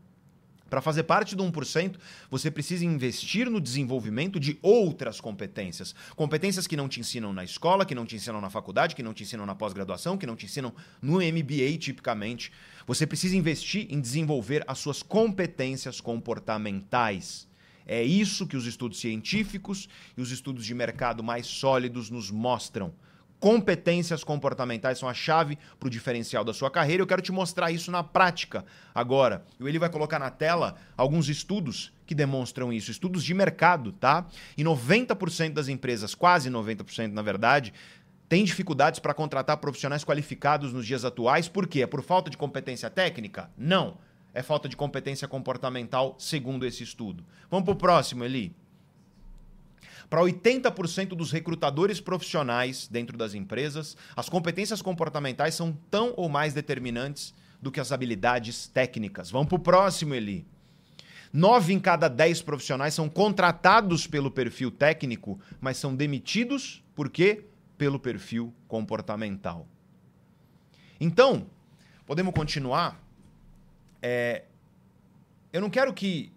[0.76, 1.95] Para fazer parte do 1%,
[2.30, 5.95] você precisa investir no desenvolvimento de outras competências.
[6.17, 9.13] Competências que não te ensinam na escola, que não te ensinam na faculdade, que não
[9.13, 12.51] te ensinam na pós-graduação, que não te ensinam no MBA, tipicamente.
[12.86, 17.47] Você precisa investir em desenvolver as suas competências comportamentais.
[17.88, 22.93] É isso que os estudos científicos e os estudos de mercado mais sólidos nos mostram.
[23.39, 27.03] Competências comportamentais são a chave para o diferencial da sua carreira.
[27.03, 29.45] Eu quero te mostrar isso na prática agora.
[29.59, 34.25] E ele vai colocar na tela alguns estudos que demonstram isso, estudos de mercado, tá?
[34.57, 37.73] E 90% das empresas, quase 90% na verdade,
[38.29, 41.47] têm dificuldades para contratar profissionais qualificados nos dias atuais.
[41.47, 41.81] Por quê?
[41.81, 43.49] É por falta de competência técnica?
[43.57, 43.97] Não.
[44.33, 47.25] É falta de competência comportamental, segundo esse estudo.
[47.49, 48.53] Vamos para o próximo, Eli.
[50.09, 56.53] Para 80% dos recrutadores profissionais dentro das empresas, as competências comportamentais são tão ou mais
[56.53, 59.31] determinantes do que as habilidades técnicas.
[59.31, 60.45] Vamos para o próximo, Eli.
[61.33, 67.43] Nove em cada dez profissionais são contratados pelo perfil técnico, mas são demitidos por quê?
[67.77, 69.67] Pelo perfil comportamental.
[70.99, 71.47] Então,
[72.05, 73.03] podemos continuar?
[74.01, 74.45] É,
[75.51, 76.31] eu não quero que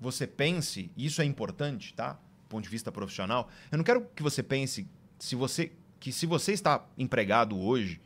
[0.00, 2.18] você pense, e isso é importante, tá?
[2.54, 4.86] Ponto de vista profissional, eu não quero que você pense
[5.18, 7.98] se você que se você está empregado hoje,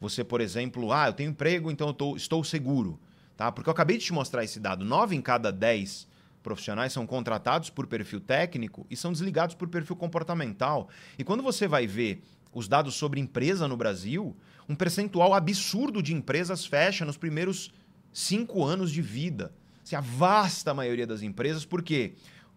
[0.00, 3.00] você, por exemplo, ah, eu tenho emprego, então eu tô, estou seguro,
[3.36, 3.50] tá?
[3.50, 6.06] Porque eu acabei de te mostrar esse dado, nove em cada dez
[6.44, 10.88] profissionais são contratados por perfil técnico e são desligados por perfil comportamental.
[11.18, 12.22] E quando você vai ver
[12.52, 14.36] os dados sobre empresa no Brasil,
[14.68, 17.72] um percentual absurdo de empresas fecha nos primeiros
[18.12, 19.52] cinco anos de vida.
[19.82, 22.14] Assim, a vasta maioria das empresas, por quê?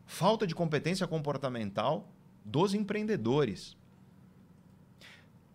[0.08, 2.10] Falta de competência comportamental
[2.44, 3.78] dos empreendedores.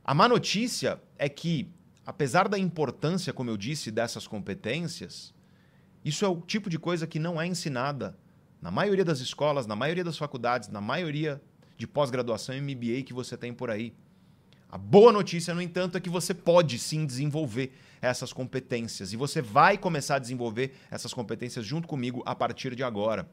[0.05, 1.69] A má notícia é que,
[2.05, 5.35] apesar da importância, como eu disse, dessas competências,
[6.05, 8.17] isso é o tipo de coisa que não é ensinada
[8.61, 11.41] na maioria das escolas, na maioria das faculdades, na maioria
[11.79, 13.95] de pós-graduação e MBA que você tem por aí.
[14.71, 19.41] A boa notícia, no entanto, é que você pode sim desenvolver essas competências e você
[19.41, 23.29] vai começar a desenvolver essas competências junto comigo a partir de agora.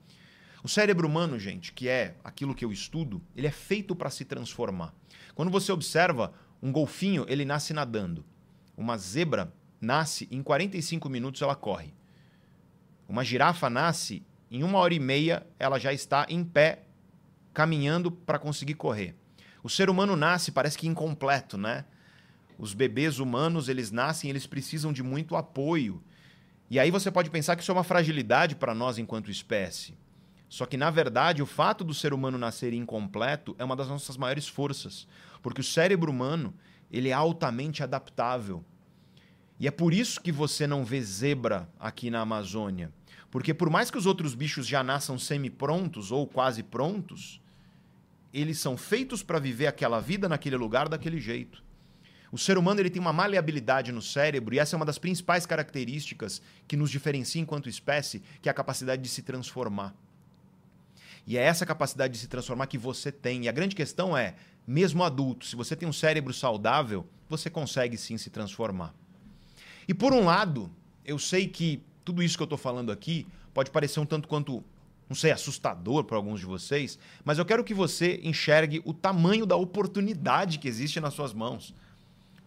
[0.64, 4.26] O cérebro humano, gente, que é aquilo que eu estudo, ele é feito para se
[4.26, 4.94] transformar.
[5.34, 8.26] Quando você observa um golfinho, ele nasce nadando.
[8.76, 11.94] Uma zebra nasce em 45 minutos, ela corre.
[13.08, 16.84] Uma girafa nasce em uma hora e meia, ela já está em pé,
[17.54, 19.16] caminhando para conseguir correr.
[19.64, 21.86] O ser humano nasce, parece que incompleto, né?
[22.58, 26.04] Os bebês humanos, eles nascem, eles precisam de muito apoio.
[26.70, 29.98] E aí você pode pensar que isso é uma fragilidade para nós enquanto espécie.
[30.50, 34.18] Só que, na verdade, o fato do ser humano nascer incompleto é uma das nossas
[34.18, 35.08] maiores forças.
[35.44, 36.54] Porque o cérebro humano
[36.92, 38.66] ele é altamente adaptável.
[39.60, 42.92] E é por isso que você não vê zebra aqui na Amazônia.
[43.30, 47.40] Porque por mais que os outros bichos já nasçam semi-prontos ou quase prontos,
[48.34, 51.64] eles são feitos para viver aquela vida naquele lugar daquele jeito.
[52.32, 55.46] O ser humano ele tem uma maleabilidade no cérebro e essa é uma das principais
[55.46, 59.96] características que nos diferencia enquanto espécie, que é a capacidade de se transformar.
[61.26, 63.44] E é essa capacidade de se transformar que você tem.
[63.44, 67.98] E a grande questão é, mesmo adulto, se você tem um cérebro saudável, você consegue
[67.98, 68.94] sim se transformar.
[69.88, 70.72] E por um lado,
[71.04, 74.64] eu sei que tudo isso que eu estou falando aqui pode parecer um tanto quanto,
[75.08, 79.46] não sei, assustador para alguns de vocês, mas eu quero que você enxergue o tamanho
[79.46, 81.74] da oportunidade que existe nas suas mãos.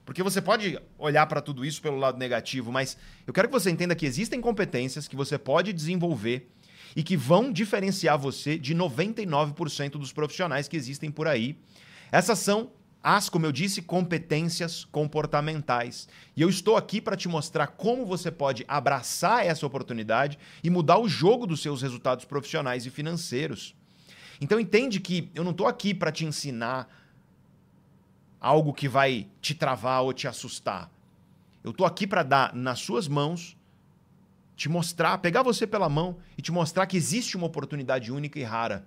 [0.05, 2.97] Porque você pode olhar para tudo isso pelo lado negativo, mas
[3.27, 6.49] eu quero que você entenda que existem competências que você pode desenvolver
[6.95, 11.57] e que vão diferenciar você de 99% dos profissionais que existem por aí.
[12.11, 12.71] Essas são
[13.03, 16.09] as, como eu disse, competências comportamentais.
[16.37, 20.99] E eu estou aqui para te mostrar como você pode abraçar essa oportunidade e mudar
[20.99, 23.75] o jogo dos seus resultados profissionais e financeiros.
[24.41, 26.89] Então entende que eu não estou aqui para te ensinar
[28.41, 30.91] algo que vai te travar ou te assustar.
[31.63, 33.57] Eu estou aqui para dar nas suas mãos,
[34.63, 38.45] te mostrar, pegar você pela mão e te mostrar que existe uma oportunidade única e
[38.45, 38.87] rara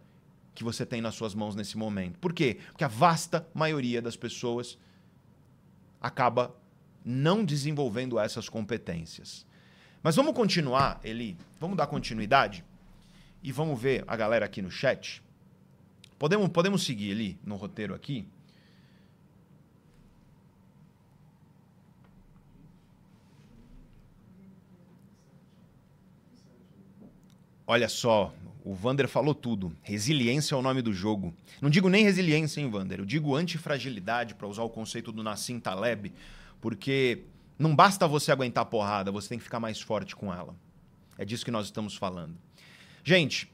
[0.53, 2.17] que você tem nas suas mãos nesse momento.
[2.17, 2.59] Por quê?
[2.67, 4.77] Porque a vasta maioria das pessoas
[5.99, 6.55] acaba
[7.03, 9.45] não desenvolvendo essas competências.
[10.01, 12.63] Mas vamos continuar, Eli, vamos dar continuidade
[13.43, 15.21] e vamos ver a galera aqui no chat.
[16.17, 18.25] Podemos, podemos seguir ali no roteiro aqui?
[27.67, 28.31] Olha só,
[28.63, 29.75] o Vander falou tudo.
[29.81, 31.33] Resiliência é o nome do jogo.
[31.59, 32.99] Não digo nem resiliência, hein, Vander?
[32.99, 36.13] Eu digo antifragilidade, para usar o conceito do Nassim Taleb,
[36.61, 37.23] porque
[37.57, 40.55] não basta você aguentar a porrada, você tem que ficar mais forte com ela.
[41.17, 42.35] É disso que nós estamos falando.
[43.03, 43.51] Gente,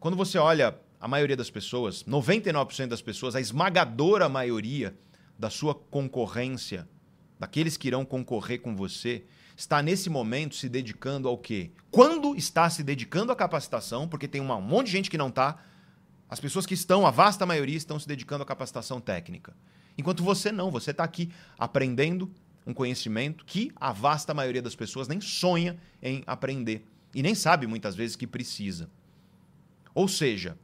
[0.00, 4.96] quando você olha a maioria das pessoas, 99% das pessoas, a esmagadora maioria
[5.38, 6.88] da sua concorrência,
[7.38, 9.24] daqueles que irão concorrer com você,
[9.56, 11.70] está nesse momento se dedicando ao quê?
[11.90, 15.62] Quando está se dedicando à capacitação, porque tem um monte de gente que não está,
[16.28, 19.54] as pessoas que estão, a vasta maioria, estão se dedicando à capacitação técnica.
[19.96, 22.30] Enquanto você não, você está aqui aprendendo
[22.66, 27.66] um conhecimento que a vasta maioria das pessoas nem sonha em aprender e nem sabe
[27.66, 28.90] muitas vezes que precisa.
[29.94, 30.58] Ou seja,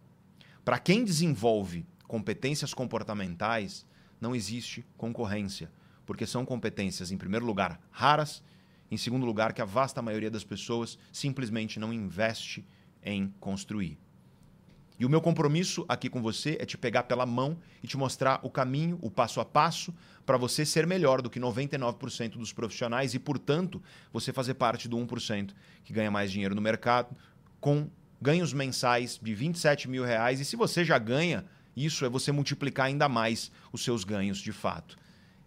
[0.64, 3.86] para quem desenvolve competências comportamentais,
[4.20, 5.70] não existe concorrência,
[6.04, 8.42] porque são competências, em primeiro lugar, raras
[8.90, 12.64] em segundo lugar, que a vasta maioria das pessoas simplesmente não investe
[13.02, 13.98] em construir.
[14.98, 18.38] E o meu compromisso aqui com você é te pegar pela mão e te mostrar
[18.42, 19.94] o caminho, o passo a passo,
[20.26, 23.82] para você ser melhor do que 99% dos profissionais e, portanto,
[24.12, 27.16] você fazer parte do 1% que ganha mais dinheiro no mercado,
[27.58, 27.88] com
[28.20, 30.38] ganhos mensais de 27 mil reais.
[30.38, 34.52] E se você já ganha, isso é você multiplicar ainda mais os seus ganhos de
[34.52, 34.98] fato.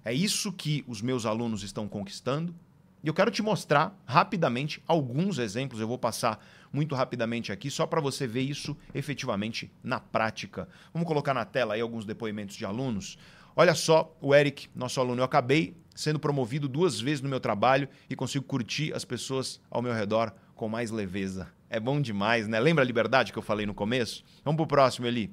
[0.03, 2.55] É isso que os meus alunos estão conquistando,
[3.03, 7.85] e eu quero te mostrar rapidamente alguns exemplos, eu vou passar muito rapidamente aqui, só
[7.85, 10.69] para você ver isso efetivamente na prática.
[10.93, 13.17] Vamos colocar na tela aí alguns depoimentos de alunos.
[13.55, 17.89] Olha só, o Eric, nosso aluno, eu acabei sendo promovido duas vezes no meu trabalho
[18.09, 21.49] e consigo curtir as pessoas ao meu redor com mais leveza.
[21.69, 22.59] É bom demais, né?
[22.59, 24.23] Lembra a liberdade que eu falei no começo?
[24.45, 25.29] Vamos pro próximo ali.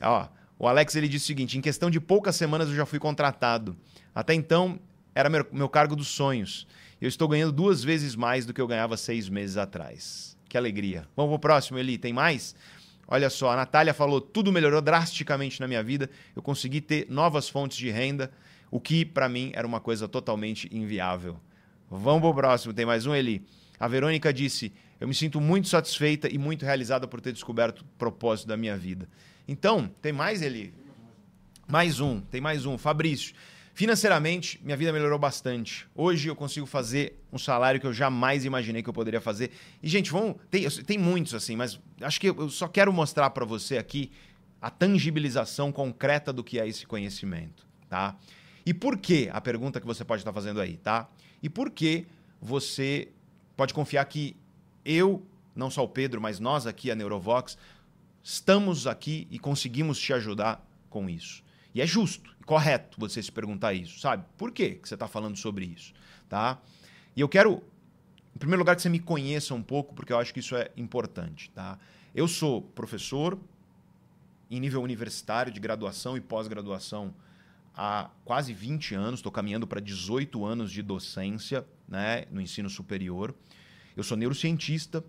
[0.00, 0.28] Ó,
[0.58, 3.76] o Alex ele disse o seguinte: em questão de poucas semanas eu já fui contratado.
[4.14, 4.80] Até então
[5.16, 6.66] era meu, meu cargo dos sonhos
[7.00, 10.36] eu estou ganhando duas vezes mais do que eu ganhava seis meses atrás.
[10.48, 11.06] Que alegria.
[11.14, 11.98] Vamos pro próximo, Eli.
[11.98, 12.54] Tem mais?
[13.06, 16.08] Olha só, a Natália falou: tudo melhorou drasticamente na minha vida.
[16.34, 18.30] Eu consegui ter novas fontes de renda,
[18.70, 21.38] o que para mim era uma coisa totalmente inviável.
[21.90, 22.72] Vamos pro próximo.
[22.72, 23.44] Tem mais um, Eli.
[23.78, 27.84] A Verônica disse: Eu me sinto muito satisfeita e muito realizada por ter descoberto o
[27.98, 29.06] propósito da minha vida.
[29.46, 30.72] Então, tem mais, Eli?
[31.68, 32.78] Mais um, tem mais um.
[32.78, 33.34] Fabrício.
[33.76, 35.86] Financeiramente, minha vida melhorou bastante.
[35.94, 39.50] Hoje eu consigo fazer um salário que eu jamais imaginei que eu poderia fazer.
[39.82, 40.36] E, gente, vamos.
[40.50, 44.10] Tem, tem muitos assim, mas acho que eu só quero mostrar para você aqui
[44.62, 48.16] a tangibilização concreta do que é esse conhecimento, tá?
[48.64, 49.28] E por que?
[49.30, 51.06] A pergunta que você pode estar fazendo aí, tá?
[51.42, 52.06] E por que
[52.40, 53.08] você
[53.58, 54.34] pode confiar que
[54.86, 55.22] eu,
[55.54, 57.58] não só o Pedro, mas nós aqui, a Neurovox,
[58.22, 61.44] estamos aqui e conseguimos te ajudar com isso.
[61.76, 64.24] E é justo correto você se perguntar isso, sabe?
[64.38, 65.92] Por que você está falando sobre isso,
[66.26, 66.58] tá?
[67.14, 67.62] E eu quero,
[68.34, 70.70] em primeiro lugar, que você me conheça um pouco, porque eu acho que isso é
[70.74, 71.78] importante, tá?
[72.14, 73.38] Eu sou professor
[74.50, 77.12] em nível universitário, de graduação e pós-graduação
[77.74, 83.34] há quase 20 anos, estou caminhando para 18 anos de docência né, no ensino superior.
[83.94, 85.04] Eu sou neurocientista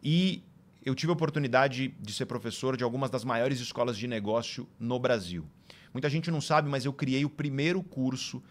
[0.00, 0.40] e
[0.84, 4.96] eu tive a oportunidade de ser professor de algumas das maiores escolas de negócio no
[4.96, 5.44] Brasil.
[5.92, 8.42] Muita gente não sabe, mas eu criei o primeiro curso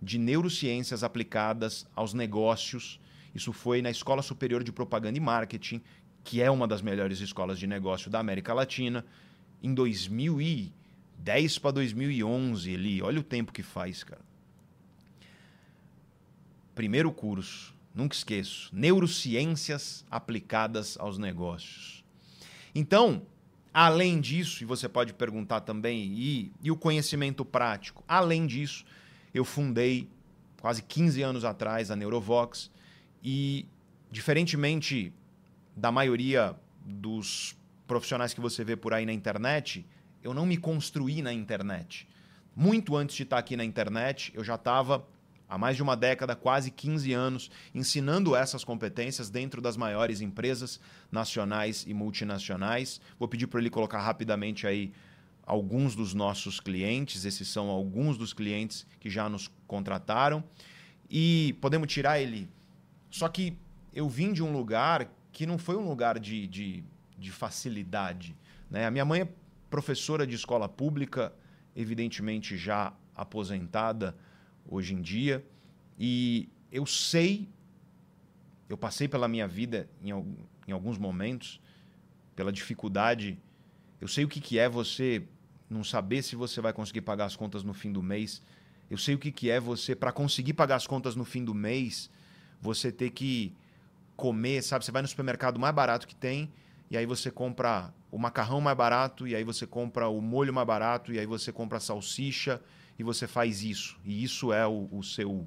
[0.00, 3.00] de neurociências aplicadas aos negócios.
[3.34, 5.80] Isso foi na Escola Superior de Propaganda e Marketing,
[6.24, 9.04] que é uma das melhores escolas de negócio da América Latina,
[9.62, 13.02] em 2010 para 2011 ali.
[13.02, 14.22] Olha o tempo que faz, cara.
[16.74, 22.04] Primeiro curso, nunca esqueço, neurociências aplicadas aos negócios.
[22.74, 23.22] Então,
[23.78, 28.84] além disso, e você pode perguntar também, e, e o conhecimento prático, além disso,
[29.32, 30.10] eu fundei
[30.60, 32.72] quase 15 anos atrás a Neurovox
[33.22, 33.68] e,
[34.10, 35.12] diferentemente
[35.76, 37.56] da maioria dos
[37.86, 39.86] profissionais que você vê por aí na internet,
[40.24, 42.08] eu não me construí na internet.
[42.56, 45.06] Muito antes de estar aqui na internet, eu já estava
[45.48, 50.78] há mais de uma década, quase 15 anos, ensinando essas competências dentro das maiores empresas
[51.10, 53.00] nacionais e multinacionais.
[53.18, 54.92] Vou pedir para ele colocar rapidamente aí
[55.46, 60.44] alguns dos nossos clientes, esses são alguns dos clientes que já nos contrataram.
[61.08, 62.50] E podemos tirar ele.
[63.10, 63.56] Só que
[63.94, 66.84] eu vim de um lugar que não foi um lugar de, de,
[67.16, 68.36] de facilidade.
[68.70, 68.84] Né?
[68.86, 69.28] A minha mãe é
[69.70, 71.32] professora de escola pública,
[71.74, 74.14] evidentemente já aposentada
[74.68, 75.44] hoje em dia.
[75.98, 77.48] E eu sei,
[78.68, 80.10] eu passei pela minha vida em,
[80.66, 81.60] em alguns momentos,
[82.36, 83.38] pela dificuldade.
[84.00, 85.24] Eu sei o que, que é você
[85.68, 88.42] não saber se você vai conseguir pagar as contas no fim do mês.
[88.90, 91.54] Eu sei o que, que é você, para conseguir pagar as contas no fim do
[91.54, 92.10] mês,
[92.60, 93.54] você ter que
[94.16, 94.84] comer, sabe?
[94.84, 96.50] Você vai no supermercado mais barato que tem,
[96.90, 100.66] e aí você compra o macarrão mais barato, e aí você compra o molho mais
[100.66, 102.60] barato, e aí você compra a salsicha,
[102.98, 103.98] e você faz isso.
[104.04, 105.46] E isso é o, o, seu,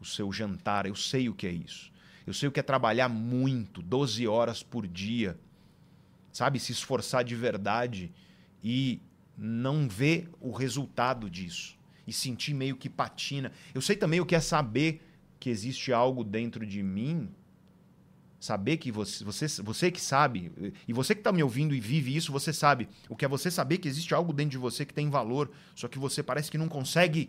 [0.00, 0.86] o seu jantar.
[0.86, 1.90] Eu sei o que é isso.
[2.26, 5.38] Eu sei o que é trabalhar muito, 12 horas por dia,
[6.32, 6.58] sabe?
[6.58, 8.12] Se esforçar de verdade
[8.62, 9.00] e
[9.38, 11.78] não ver o resultado disso.
[12.06, 13.52] E sentir meio que patina.
[13.74, 15.02] Eu sei também o que é saber
[15.38, 17.28] que existe algo dentro de mim
[18.46, 20.52] Saber que você, você, você que sabe,
[20.86, 22.88] e você que está me ouvindo e vive isso, você sabe.
[23.08, 25.88] O que é você saber que existe algo dentro de você que tem valor, só
[25.88, 27.28] que você parece que não consegue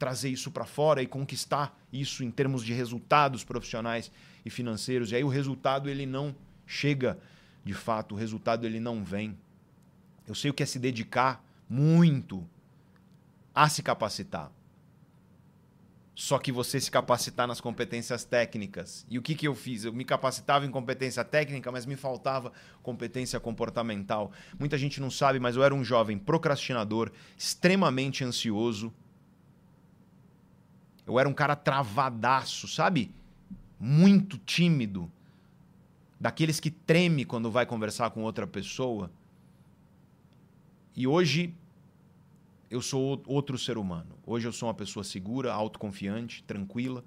[0.00, 4.10] trazer isso para fora e conquistar isso em termos de resultados profissionais
[4.44, 5.12] e financeiros.
[5.12, 6.34] E aí o resultado ele não
[6.66, 7.16] chega
[7.64, 9.38] de fato, o resultado ele não vem.
[10.26, 12.44] Eu sei o que é se dedicar muito
[13.54, 14.50] a se capacitar
[16.14, 19.06] só que você se capacitar nas competências técnicas.
[19.08, 19.84] E o que, que eu fiz?
[19.84, 22.52] Eu me capacitava em competência técnica, mas me faltava
[22.82, 24.30] competência comportamental.
[24.58, 28.92] Muita gente não sabe, mas eu era um jovem procrastinador, extremamente ansioso.
[31.06, 33.10] Eu era um cara travadaço, sabe?
[33.80, 35.10] Muito tímido.
[36.20, 39.10] Daqueles que treme quando vai conversar com outra pessoa.
[40.94, 41.54] E hoje
[42.72, 44.18] eu sou outro ser humano.
[44.26, 47.04] Hoje eu sou uma pessoa segura, autoconfiante, tranquila.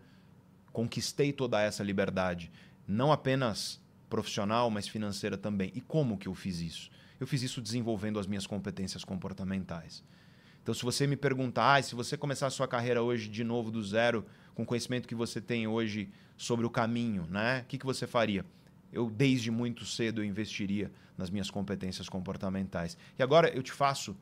[0.72, 2.52] Conquistei toda essa liberdade,
[2.88, 5.72] não apenas profissional, mas financeira também.
[5.74, 6.92] E como que eu fiz isso?
[7.20, 10.04] Eu fiz isso desenvolvendo as minhas competências comportamentais.
[10.62, 13.72] Então, se você me perguntar, ah, se você começar a sua carreira hoje de novo
[13.72, 17.62] do zero, com o conhecimento que você tem hoje sobre o caminho, né?
[17.62, 18.46] O que, que você faria?
[18.94, 22.96] Eu, desde muito cedo, eu investiria nas minhas competências comportamentais.
[23.18, 24.16] E agora eu te faço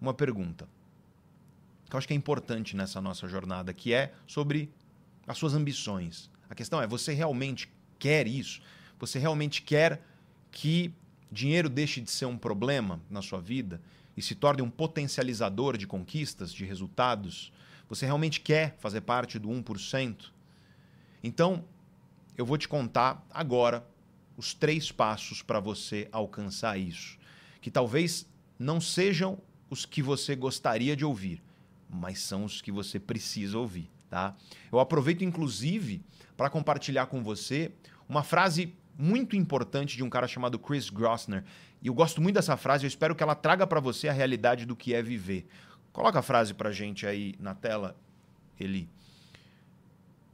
[0.00, 0.68] uma pergunta
[1.88, 4.70] que eu acho que é importante nessa nossa jornada, que é sobre
[5.26, 6.30] as suas ambições.
[6.48, 8.60] A questão é: você realmente quer isso?
[8.98, 10.02] Você realmente quer
[10.50, 10.92] que
[11.30, 13.80] dinheiro deixe de ser um problema na sua vida
[14.16, 17.52] e se torne um potencializador de conquistas, de resultados?
[17.88, 20.32] Você realmente quer fazer parte do 1%?
[21.22, 21.64] Então,
[22.36, 23.86] eu vou te contar agora
[24.36, 27.18] os três passos para você alcançar isso,
[27.60, 28.26] que talvez
[28.58, 29.38] não sejam
[29.68, 31.42] os que você gostaria de ouvir,
[31.88, 34.36] mas são os que você precisa ouvir, tá?
[34.70, 36.02] Eu aproveito inclusive
[36.36, 37.72] para compartilhar com você
[38.08, 41.44] uma frase muito importante de um cara chamado Chris Grossner.
[41.82, 44.64] E eu gosto muito dessa frase, eu espero que ela traga para você a realidade
[44.64, 45.46] do que é viver.
[45.92, 47.96] Coloca a frase pra gente aí na tela,
[48.58, 48.88] Eli.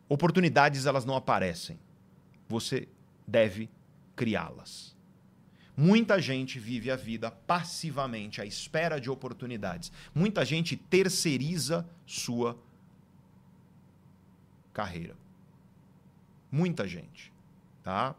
[0.09, 1.79] Oportunidades elas não aparecem.
[2.49, 2.89] Você
[3.27, 3.71] deve
[4.15, 4.92] criá-las.
[5.77, 9.91] Muita gente vive a vida passivamente à espera de oportunidades.
[10.15, 12.59] Muita gente terceiriza sua
[14.73, 15.17] carreira.
[16.51, 17.33] Muita gente,
[17.83, 18.15] tá?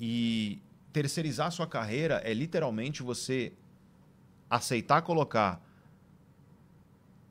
[0.00, 0.58] E
[0.92, 3.52] terceirizar sua carreira é literalmente você
[4.48, 5.62] aceitar colocar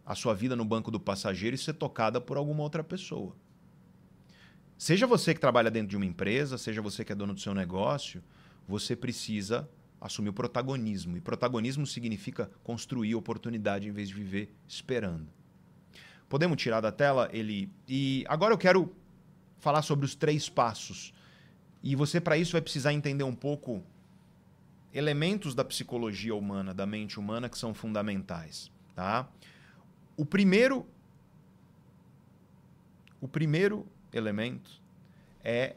[0.06, 3.36] a sua vida no banco do passageiro e ser tocada por alguma outra pessoa.
[4.80, 7.54] Seja você que trabalha dentro de uma empresa, seja você que é dono do seu
[7.54, 8.24] negócio,
[8.66, 9.70] você precisa
[10.00, 11.18] assumir o protagonismo.
[11.18, 15.28] E protagonismo significa construir oportunidade em vez de viver esperando.
[16.30, 17.70] Podemos tirar da tela ele.
[17.90, 18.96] E agora eu quero
[19.60, 21.14] falar sobre os três passos.
[21.84, 23.84] E você, para isso, vai precisar entender um pouco
[24.94, 28.72] elementos da psicologia humana, da mente humana, que são fundamentais.
[28.96, 29.28] Tá?
[30.16, 30.88] O primeiro.
[33.20, 34.82] O primeiro elemento
[35.44, 35.76] é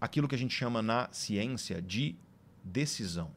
[0.00, 2.16] aquilo que a gente chama na ciência de
[2.62, 3.28] decisão.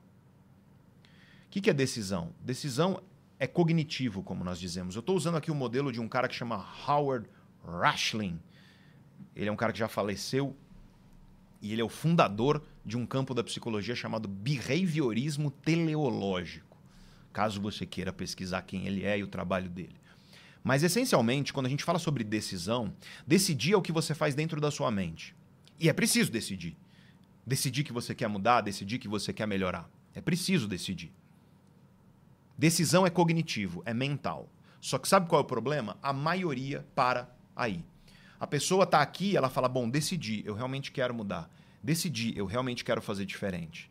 [1.46, 2.34] O que, que é decisão?
[2.42, 3.02] Decisão
[3.40, 4.96] é cognitivo, como nós dizemos.
[4.96, 7.28] Eu estou usando aqui o modelo de um cara que chama Howard
[7.66, 8.40] Rashling.
[9.36, 10.56] Ele é um cara que já faleceu
[11.62, 16.78] e ele é o fundador de um campo da psicologia chamado behaviorismo teleológico.
[17.32, 19.96] Caso você queira pesquisar quem ele é e o trabalho dele.
[20.64, 22.94] Mas essencialmente, quando a gente fala sobre decisão,
[23.26, 25.36] decidir é o que você faz dentro da sua mente.
[25.80, 26.76] E é preciso decidir.
[27.46, 29.90] Decidir que você quer mudar, decidir que você quer melhorar.
[30.14, 31.12] É preciso decidir.
[32.58, 34.50] Decisão é cognitivo, é mental.
[34.82, 35.98] Só que sabe qual é o problema?
[36.04, 37.84] A maioria para aí.
[38.40, 41.50] A pessoa está aqui, ela fala: Bom, decidi, eu realmente quero mudar.
[41.82, 43.90] Decidi, eu realmente quero fazer diferente.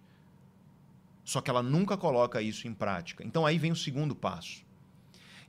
[1.25, 3.25] Só que ela nunca coloca isso em prática.
[3.25, 4.65] Então aí vem o segundo passo.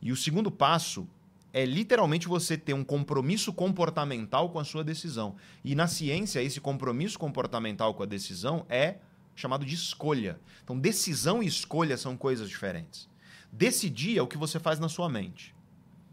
[0.02, 1.08] E o segundo passo
[1.52, 5.36] é literalmente você ter um compromisso comportamental com a sua decisão.
[5.64, 8.98] E na ciência, esse compromisso comportamental com a decisão é
[9.36, 10.40] chamado de escolha.
[10.64, 13.10] Então, decisão e escolha são coisas diferentes.
[13.52, 15.56] Decidir é o que você faz na sua mente.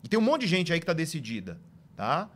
[0.02, 1.60] E tem um monte de gente aí que está decidida,
[1.96, 2.30] tá?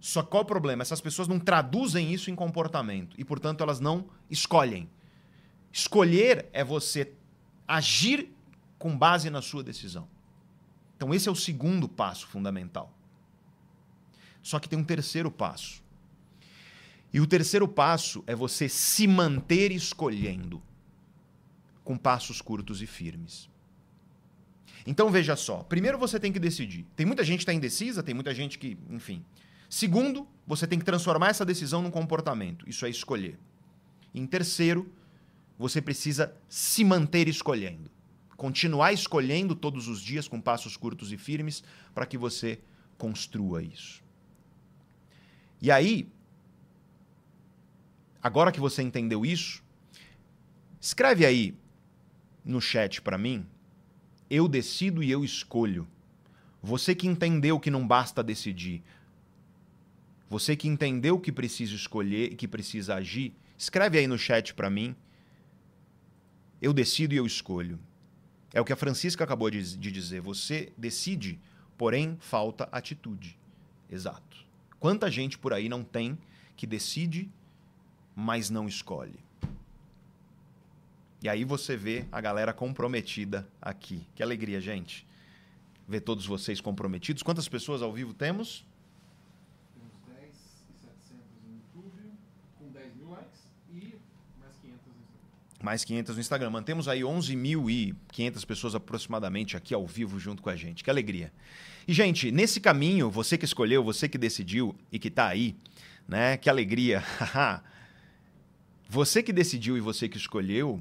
[0.00, 0.82] Só qual o problema?
[0.82, 4.88] Essas pessoas não traduzem isso em comportamento e, portanto, elas não escolhem.
[5.72, 7.12] Escolher é você
[7.68, 8.32] agir
[8.78, 10.08] com base na sua decisão.
[10.96, 12.92] Então, esse é o segundo passo fundamental.
[14.42, 15.82] Só que tem um terceiro passo.
[17.12, 20.62] E o terceiro passo é você se manter escolhendo
[21.82, 23.48] com passos curtos e firmes.
[24.86, 26.86] Então veja só, primeiro você tem que decidir.
[26.94, 29.24] Tem muita gente que está indecisa, tem muita gente que, enfim.
[29.68, 32.68] Segundo, você tem que transformar essa decisão num comportamento.
[32.68, 33.38] Isso é escolher.
[34.14, 34.92] Em terceiro,
[35.58, 37.90] você precisa se manter escolhendo.
[38.36, 41.64] Continuar escolhendo todos os dias com passos curtos e firmes
[41.94, 42.60] para que você
[42.98, 44.04] construa isso.
[45.60, 46.08] E aí,
[48.26, 49.62] Agora que você entendeu isso,
[50.80, 51.54] escreve aí
[52.44, 53.46] no chat para mim.
[54.28, 55.86] Eu decido e eu escolho.
[56.60, 58.82] Você que entendeu que não basta decidir.
[60.28, 64.68] Você que entendeu que precisa escolher e que precisa agir, escreve aí no chat para
[64.68, 64.96] mim.
[66.60, 67.78] Eu decido e eu escolho.
[68.56, 70.22] É o que a Francisca acabou de, de dizer.
[70.22, 71.38] Você decide,
[71.76, 73.38] porém falta atitude.
[73.90, 74.46] Exato.
[74.80, 76.16] Quanta gente por aí não tem
[76.56, 77.30] que decide
[78.14, 79.20] mas não escolhe.
[81.22, 84.06] E aí você vê a galera comprometida aqui.
[84.14, 85.06] Que alegria, gente.
[85.86, 87.22] Ver todos vocês comprometidos.
[87.22, 88.64] Quantas pessoas ao vivo temos?
[89.74, 92.10] Temos 10 e 700 no YouTube,
[92.58, 93.98] com 10 mil likes e
[94.40, 95.55] mais 500 no Instagram.
[95.66, 96.50] Mais 500 no Instagram.
[96.50, 100.84] Mantemos aí 11.500 pessoas aproximadamente aqui ao vivo junto com a gente.
[100.84, 101.32] Que alegria.
[101.88, 105.56] E, gente, nesse caminho, você que escolheu, você que decidiu e que está aí,
[106.06, 106.36] né?
[106.36, 107.02] Que alegria.
[108.88, 110.80] Você que decidiu e você que escolheu,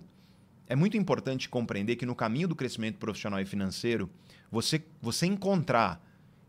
[0.67, 4.07] é muito importante compreender que no caminho do crescimento profissional e financeiro,
[4.51, 5.99] você, você encontrar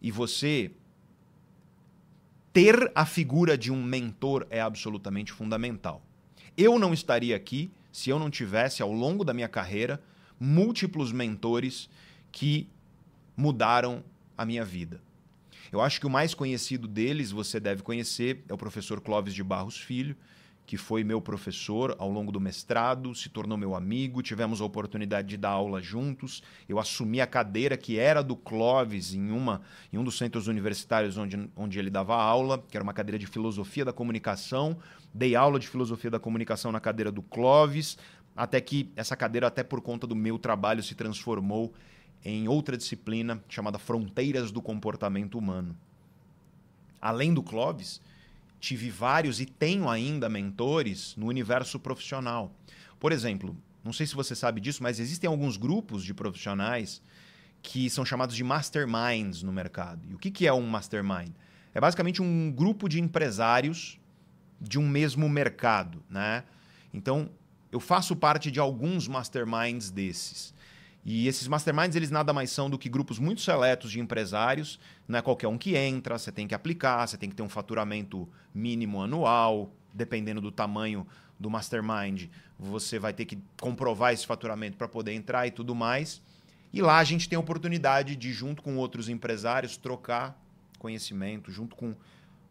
[0.02, 0.70] e você
[2.52, 6.02] ter a figura de um mentor é absolutamente fundamental.
[6.54, 10.02] Eu não estaria aqui se eu não tivesse, ao longo da minha carreira,
[10.38, 11.88] múltiplos mentores
[12.30, 12.68] que
[13.34, 14.04] mudaram
[14.36, 15.00] a minha vida.
[15.72, 19.42] Eu acho que o mais conhecido deles, você deve conhecer, é o professor Clóvis de
[19.42, 20.14] Barros Filho,
[20.66, 25.28] que foi meu professor ao longo do mestrado, se tornou meu amigo, tivemos a oportunidade
[25.28, 26.42] de dar aula juntos.
[26.68, 29.62] Eu assumi a cadeira que era do Clóvis em, uma,
[29.92, 33.28] em um dos centros universitários onde, onde ele dava aula, que era uma cadeira de
[33.28, 34.76] filosofia da comunicação.
[35.14, 37.96] Dei aula de filosofia da comunicação na cadeira do Clóvis,
[38.36, 41.72] até que essa cadeira, até por conta do meu trabalho, se transformou
[42.24, 45.76] em outra disciplina chamada Fronteiras do Comportamento Humano.
[47.00, 48.00] Além do Clóvis,
[48.66, 52.52] tive vários e tenho ainda mentores no universo profissional.
[52.98, 57.00] Por exemplo, não sei se você sabe disso, mas existem alguns grupos de profissionais
[57.62, 60.04] que são chamados de masterminds no mercado.
[60.10, 61.30] E o que é um mastermind?
[61.72, 64.00] É basicamente um grupo de empresários
[64.60, 66.42] de um mesmo mercado, né?
[66.92, 67.30] Então,
[67.70, 70.52] eu faço parte de alguns masterminds desses.
[71.08, 74.76] E esses masterminds, eles nada mais são do que grupos muito seletos de empresários.
[75.06, 77.48] Não é qualquer um que entra, você tem que aplicar, você tem que ter um
[77.48, 81.06] faturamento mínimo anual, dependendo do tamanho
[81.38, 82.24] do mastermind.
[82.58, 86.20] Você vai ter que comprovar esse faturamento para poder entrar e tudo mais.
[86.72, 90.36] E lá a gente tem a oportunidade de, junto com outros empresários, trocar
[90.76, 91.94] conhecimento, junto com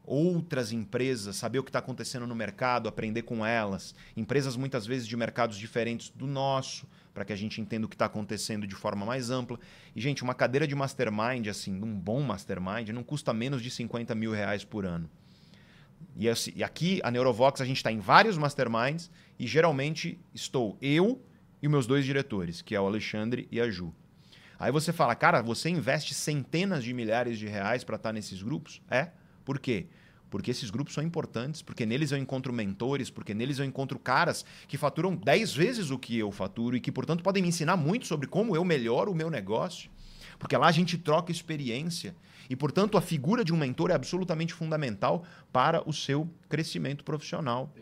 [0.06, 3.94] outras empresas, saber o que está acontecendo no mercado, aprender com elas.
[4.16, 7.96] Empresas muitas vezes de mercados diferentes do nosso, para que a gente entenda o que
[7.96, 9.58] está acontecendo de forma mais ampla.
[9.96, 14.14] E, gente, uma cadeira de mastermind, assim, um bom mastermind, não custa menos de 50
[14.14, 15.10] mil reais por ano.
[16.18, 19.10] E, assim, e aqui, a Neurovox, a gente está em vários masterminds
[19.40, 21.22] e geralmente estou eu
[21.64, 23.96] e meus dois diretores, que é o Alexandre e a Ju.
[24.60, 28.44] Aí você fala, cara, você investe centenas de milhares de reais para estar tá nesses
[28.44, 28.82] grupos?
[28.90, 29.10] É.
[29.46, 29.88] Por quê?
[29.88, 30.05] Porque
[30.44, 34.78] esses grupos são importantes, porque neles eu encontro mentores, porque neles eu encontro caras que
[34.78, 38.28] faturam 10 vezes o que eu faturo e que, portanto, podem me ensinar muito sobre
[38.28, 39.90] como eu melhoro o meu negócio.
[40.38, 42.16] Porque lá a gente troca experiência.
[42.50, 47.74] E, portanto, a figura de um mentor é absolutamente fundamental para o seu crescimento profissional.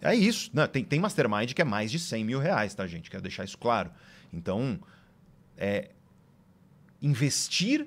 [0.00, 0.50] É isso.
[0.52, 3.10] Não, tem, tem mastermind que é mais de 100 mil reais, tá, gente?
[3.10, 3.90] Quero deixar isso claro.
[4.32, 4.78] Então,
[5.56, 5.90] é,
[7.02, 7.86] investir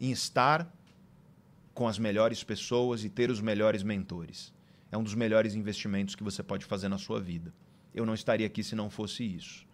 [0.00, 0.72] em estar
[1.74, 4.52] com as melhores pessoas e ter os melhores mentores.
[4.90, 7.52] É um dos melhores investimentos que você pode fazer na sua vida.
[7.92, 9.66] Eu não estaria aqui se não fosse isso.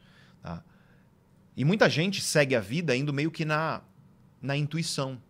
[0.43, 0.65] Tá?
[1.57, 3.83] E muita gente segue a vida indo meio que na,
[4.41, 5.21] na intuição.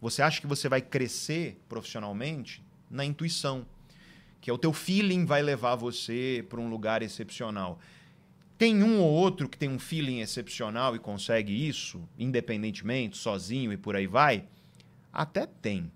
[0.00, 3.64] Você acha que você vai crescer profissionalmente na intuição,
[4.40, 7.78] que é o teu feeling vai levar você para um lugar excepcional.
[8.58, 13.76] Tem um ou outro que tem um feeling excepcional e consegue isso, independentemente, sozinho e
[13.76, 14.44] por aí vai?
[15.12, 15.90] Até tem.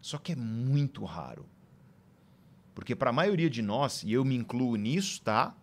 [0.00, 1.46] Só que é muito raro.
[2.74, 5.54] Porque para a maioria de nós, e eu me incluo nisso, tá?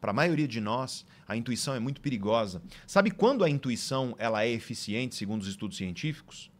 [0.00, 2.62] Para a maioria de nós, a intuição é muito perigosa.
[2.86, 6.50] Sabe quando a intuição ela é eficiente, segundo os estudos científicos?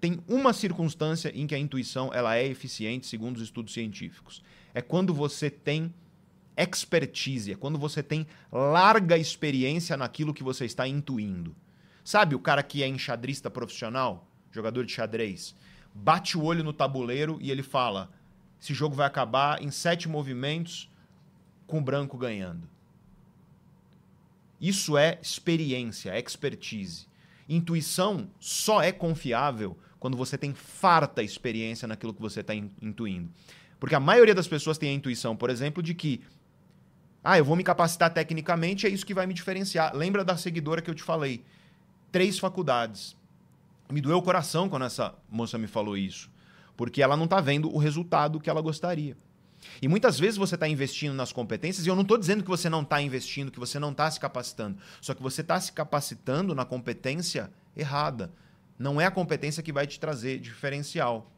[0.00, 4.42] Tem uma circunstância em que a intuição ela é eficiente, segundo os estudos científicos.
[4.72, 5.92] É quando você tem
[6.56, 11.54] expertise, é quando você tem larga experiência naquilo que você está intuindo.
[12.04, 15.54] Sabe o cara que é enxadrista profissional, jogador de xadrez?
[15.94, 18.10] Bate o olho no tabuleiro e ele fala:
[18.60, 20.90] esse jogo vai acabar em sete movimentos
[21.66, 22.68] com o branco ganhando.
[24.60, 27.06] Isso é experiência, é expertise.
[27.48, 33.30] Intuição só é confiável quando você tem farta experiência naquilo que você está intuindo.
[33.78, 36.20] Porque a maioria das pessoas tem a intuição, por exemplo, de que
[37.24, 39.94] ah, eu vou me capacitar tecnicamente, é isso que vai me diferenciar.
[39.94, 41.44] Lembra da seguidora que eu te falei?
[42.10, 43.16] Três faculdades
[43.90, 46.30] me doeu o coração quando essa moça me falou isso,
[46.76, 49.16] porque ela não está vendo o resultado que ela gostaria.
[49.80, 52.68] E muitas vezes você está investindo nas competências, e eu não estou dizendo que você
[52.68, 56.54] não está investindo, que você não está se capacitando, só que você está se capacitando
[56.54, 58.32] na competência errada.
[58.78, 61.30] Não é a competência que vai te trazer diferencial.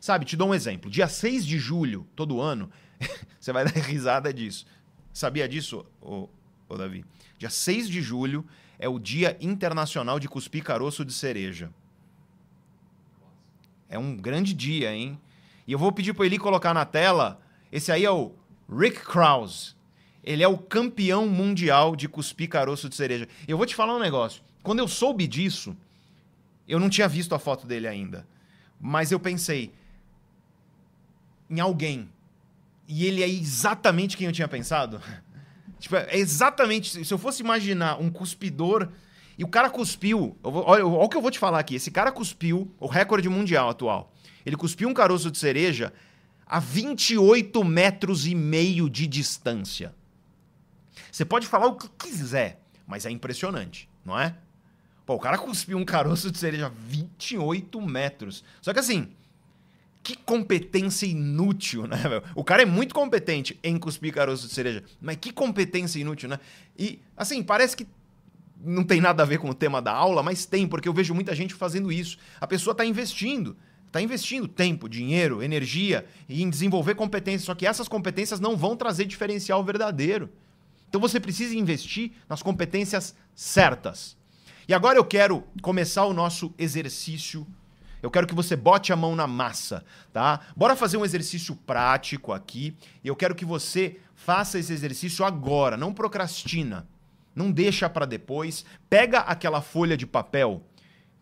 [0.00, 0.90] Sabe, te dou um exemplo.
[0.90, 2.68] Dia 6 de julho, todo ano,
[3.38, 4.66] você vai dar risada disso.
[5.12, 6.28] Sabia disso, ô,
[6.68, 7.04] ô Davi?
[7.38, 8.44] Dia 6 de julho
[8.78, 11.72] é o Dia Internacional de Cuspir Caroço de Cereja.
[13.92, 15.20] É um grande dia, hein?
[15.66, 17.38] E eu vou pedir para ele colocar na tela.
[17.70, 18.32] Esse aí é o
[18.66, 19.74] Rick Krause.
[20.24, 23.28] Ele é o campeão mundial de cuspir caroço de cereja.
[23.46, 24.42] Eu vou te falar um negócio.
[24.62, 25.76] Quando eu soube disso,
[26.66, 28.26] eu não tinha visto a foto dele ainda.
[28.80, 29.70] Mas eu pensei
[31.50, 32.08] em alguém.
[32.88, 35.02] E ele é exatamente quem eu tinha pensado.
[35.78, 37.04] tipo, é exatamente.
[37.04, 38.88] Se eu fosse imaginar um cuspidor
[39.42, 40.36] e o cara cuspiu.
[40.40, 41.74] Vou, olha, olha o que eu vou te falar aqui.
[41.74, 44.12] Esse cara cuspiu o recorde mundial atual.
[44.46, 45.92] Ele cuspiu um caroço de cereja
[46.46, 49.92] a 28 metros e meio de distância.
[51.10, 54.36] Você pode falar o que quiser, mas é impressionante, não é?
[55.04, 58.44] Pô, o cara cuspiu um caroço de cereja a 28 metros.
[58.60, 59.10] Só que assim,
[60.04, 61.98] que competência inútil, né?
[62.36, 66.38] O cara é muito competente em cuspir caroço de cereja, mas que competência inútil, né?
[66.78, 67.88] E, assim, parece que
[68.64, 71.14] não tem nada a ver com o tema da aula, mas tem, porque eu vejo
[71.14, 72.16] muita gente fazendo isso.
[72.40, 73.56] A pessoa está investindo,
[73.86, 79.04] está investindo tempo, dinheiro, energia em desenvolver competências, só que essas competências não vão trazer
[79.04, 80.30] diferencial verdadeiro.
[80.88, 84.16] Então você precisa investir nas competências certas.
[84.68, 87.46] E agora eu quero começar o nosso exercício.
[88.02, 90.40] Eu quero que você bote a mão na massa, tá?
[90.56, 92.76] Bora fazer um exercício prático aqui.
[93.04, 96.86] Eu quero que você faça esse exercício agora, não procrastina.
[97.34, 98.64] Não deixa para depois.
[98.88, 100.62] Pega aquela folha de papel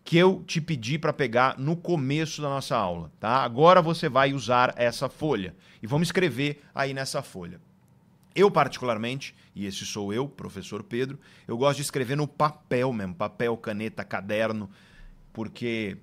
[0.03, 3.43] que eu te pedi para pegar no começo da nossa aula, tá?
[3.43, 7.61] Agora você vai usar essa folha e vamos escrever aí nessa folha.
[8.33, 13.13] Eu, particularmente, e esse sou eu, professor Pedro, eu gosto de escrever no papel mesmo,
[13.13, 14.69] papel, caneta, caderno,
[15.33, 15.97] porque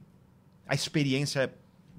[0.66, 1.52] a experiência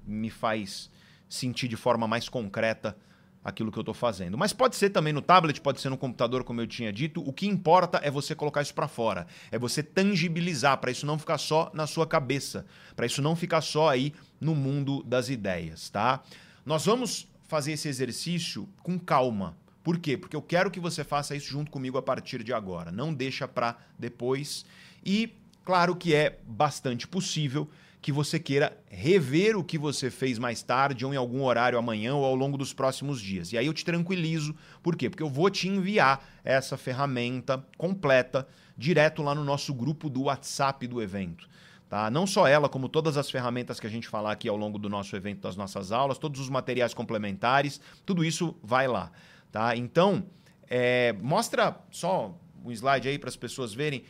[0.06, 0.90] me faz
[1.28, 2.96] sentir de forma mais concreta
[3.44, 4.36] aquilo que eu estou fazendo.
[4.36, 7.22] Mas pode ser também no tablet, pode ser no computador, como eu tinha dito.
[7.26, 11.18] O que importa é você colocar isso para fora, é você tangibilizar, para isso não
[11.18, 15.88] ficar só na sua cabeça, para isso não ficar só aí no mundo das ideias,
[15.88, 16.22] tá?
[16.64, 19.56] Nós vamos fazer esse exercício com calma.
[19.82, 20.16] Por quê?
[20.16, 22.92] Porque eu quero que você faça isso junto comigo a partir de agora.
[22.92, 24.64] Não deixa para depois.
[25.04, 25.34] E
[25.64, 27.68] claro que é bastante possível
[28.02, 32.14] que você queira rever o que você fez mais tarde ou em algum horário amanhã
[32.14, 33.52] ou ao longo dos próximos dias.
[33.52, 35.10] E aí eu te tranquilizo, por quê?
[35.10, 40.86] Porque eu vou te enviar essa ferramenta completa direto lá no nosso grupo do WhatsApp
[40.86, 41.48] do evento.
[41.90, 42.08] Tá?
[42.08, 44.88] Não só ela, como todas as ferramentas que a gente falar aqui ao longo do
[44.88, 49.10] nosso evento, das nossas aulas, todos os materiais complementares, tudo isso vai lá.
[49.50, 49.76] Tá?
[49.76, 50.24] Então,
[50.68, 54.04] é, mostra só um slide aí para as pessoas verem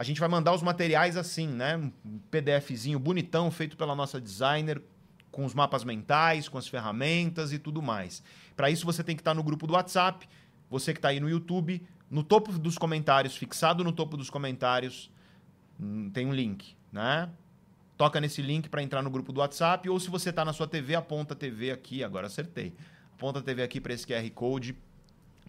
[0.00, 1.76] a gente vai mandar os materiais assim, né?
[1.76, 1.90] Um
[2.30, 4.80] PDFzinho bonitão feito pela nossa designer,
[5.30, 8.22] com os mapas mentais, com as ferramentas e tudo mais.
[8.56, 10.26] Para isso você tem que estar tá no grupo do WhatsApp,
[10.70, 15.10] você que está aí no YouTube, no topo dos comentários, fixado no topo dos comentários,
[15.78, 17.28] hum, tem um link, né?
[17.98, 20.66] Toca nesse link para entrar no grupo do WhatsApp, ou se você está na sua
[20.66, 22.72] TV, aponta a TV aqui, agora acertei.
[23.18, 24.74] Aponta a TV aqui para esse QR Code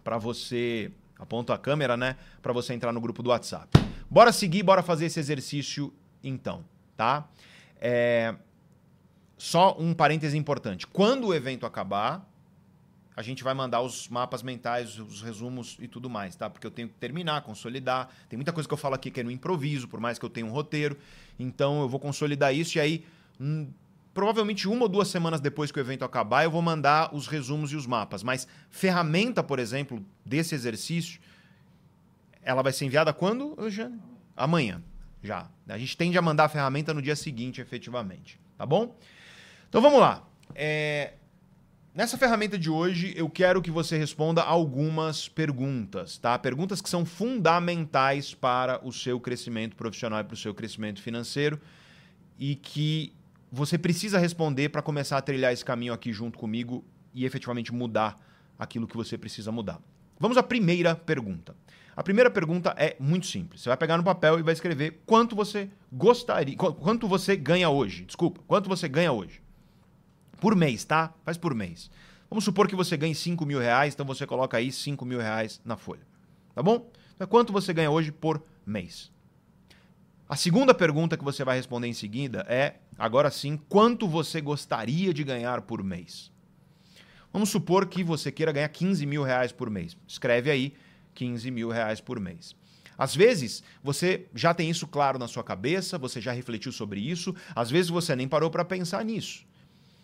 [0.03, 3.90] para você, aponta a câmera, né, para você entrar no grupo do WhatsApp.
[4.11, 6.65] Bora seguir, bora fazer esse exercício então,
[6.97, 7.29] tá?
[7.79, 8.35] É...
[9.37, 10.85] Só um parêntese importante.
[10.85, 12.29] Quando o evento acabar,
[13.15, 16.49] a gente vai mandar os mapas mentais, os resumos e tudo mais, tá?
[16.49, 18.09] Porque eu tenho que terminar, consolidar.
[18.27, 20.29] Tem muita coisa que eu falo aqui que é no improviso, por mais que eu
[20.29, 20.97] tenha um roteiro.
[21.39, 23.05] Então eu vou consolidar isso e aí,
[23.39, 23.69] hum,
[24.13, 27.71] provavelmente uma ou duas semanas depois que o evento acabar, eu vou mandar os resumos
[27.71, 28.23] e os mapas.
[28.23, 31.21] Mas ferramenta, por exemplo, desse exercício,
[32.41, 34.01] ela vai ser enviada quando, Eugênio?
[34.35, 34.81] Amanhã,
[35.21, 35.49] já.
[35.67, 38.39] A gente tende a mandar a ferramenta no dia seguinte, efetivamente.
[38.57, 38.95] Tá bom?
[39.69, 40.27] Então vamos lá.
[40.55, 41.13] É...
[41.93, 46.39] Nessa ferramenta de hoje, eu quero que você responda algumas perguntas, tá?
[46.39, 51.59] Perguntas que são fundamentais para o seu crescimento profissional e para o seu crescimento financeiro
[52.39, 53.13] e que
[53.51, 58.17] você precisa responder para começar a trilhar esse caminho aqui junto comigo e efetivamente mudar
[58.57, 59.81] aquilo que você precisa mudar.
[60.17, 61.53] Vamos à primeira pergunta.
[61.95, 63.61] A primeira pergunta é muito simples.
[63.61, 68.05] Você vai pegar no papel e vai escrever quanto você gostaria, quanto você ganha hoje.
[68.05, 69.41] Desculpa, quanto você ganha hoje.
[70.39, 71.13] Por mês, tá?
[71.23, 71.91] Faz por mês.
[72.29, 75.59] Vamos supor que você ganhe 5 mil reais, então você coloca aí 5 mil reais
[75.65, 76.01] na folha.
[76.55, 76.89] Tá bom?
[77.13, 79.11] Então, quanto você ganha hoje por mês?
[80.29, 85.13] A segunda pergunta que você vai responder em seguida é, agora sim, quanto você gostaria
[85.13, 86.31] de ganhar por mês?
[87.33, 89.97] Vamos supor que você queira ganhar 15 mil reais por mês.
[90.07, 90.73] Escreve aí
[91.13, 92.55] 15 mil reais por mês.
[92.97, 97.35] Às vezes, você já tem isso claro na sua cabeça, você já refletiu sobre isso,
[97.55, 99.43] às vezes você nem parou para pensar nisso.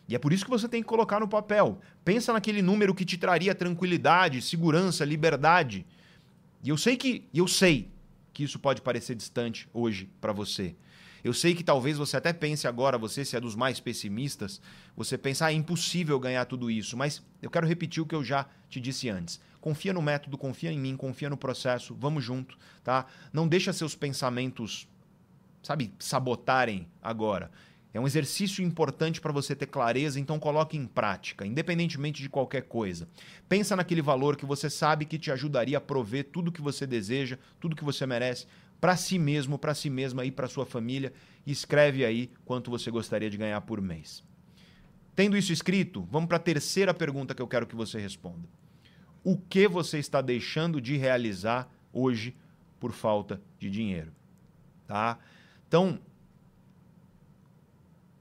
[0.07, 1.79] E é por isso que você tem que colocar no papel.
[2.03, 5.85] Pensa naquele número que te traria tranquilidade, segurança, liberdade.
[6.63, 7.91] E eu sei que, eu sei
[8.33, 10.75] que isso pode parecer distante hoje para você.
[11.23, 14.61] Eu sei que talvez você até pense agora, você se é dos mais pessimistas,
[14.95, 18.23] você pensa, ah, é impossível ganhar tudo isso, mas eu quero repetir o que eu
[18.23, 19.41] já te disse antes.
[19.59, 23.05] Confia no método, confia em mim, confia no processo, vamos junto, tá?
[23.33, 24.87] Não deixa seus pensamentos,
[25.63, 27.51] sabe, sabotarem agora.
[27.93, 32.63] É um exercício importante para você ter clareza, então coloque em prática, independentemente de qualquer
[32.63, 33.07] coisa.
[33.49, 37.39] Pensa naquele valor que você sabe que te ajudaria a prover tudo que você deseja,
[37.59, 38.45] tudo que você merece
[38.79, 41.11] para si mesmo, para si mesma e para sua família
[41.45, 44.23] e escreve aí quanto você gostaria de ganhar por mês.
[45.15, 48.47] Tendo isso escrito, vamos para a terceira pergunta que eu quero que você responda
[49.27, 52.33] o que você está deixando de realizar hoje
[52.79, 54.13] por falta de dinheiro,
[54.87, 55.19] tá?
[55.67, 55.99] Então,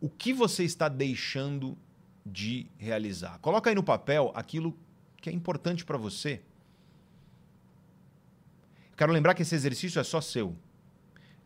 [0.00, 1.78] o que você está deixando
[2.24, 3.38] de realizar?
[3.38, 4.76] Coloca aí no papel aquilo
[5.18, 6.42] que é importante para você.
[8.96, 10.56] Quero lembrar que esse exercício é só seu.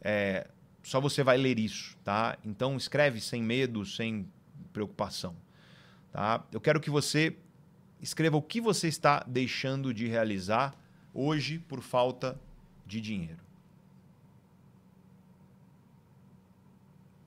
[0.00, 0.48] É,
[0.82, 2.38] só você vai ler isso, tá?
[2.42, 4.26] Então escreve sem medo, sem
[4.72, 5.36] preocupação,
[6.10, 6.46] tá?
[6.50, 7.36] Eu quero que você
[8.00, 10.74] Escreva o que você está deixando de realizar
[11.12, 12.40] hoje por falta
[12.86, 13.44] de dinheiro.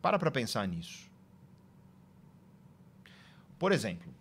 [0.02, 1.10] Para para pensar nisso.
[3.58, 4.14] Por exemplo,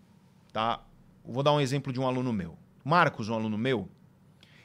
[0.53, 0.81] tá?
[1.25, 2.57] Vou dar um exemplo de um aluno meu.
[2.85, 3.89] Marcos, um aluno meu,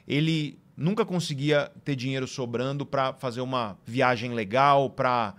[0.06, 5.34] ele nunca conseguia ter dinheiro sobrando para fazer uma viagem legal, para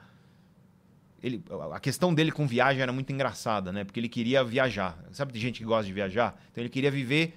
[1.22, 1.44] ele,
[1.74, 3.84] a questão dele com viagem era muito engraçada, né?
[3.84, 4.98] Porque ele queria viajar.
[5.12, 6.40] Sabe de gente que gosta de viajar?
[6.52, 7.34] Então ele queria viver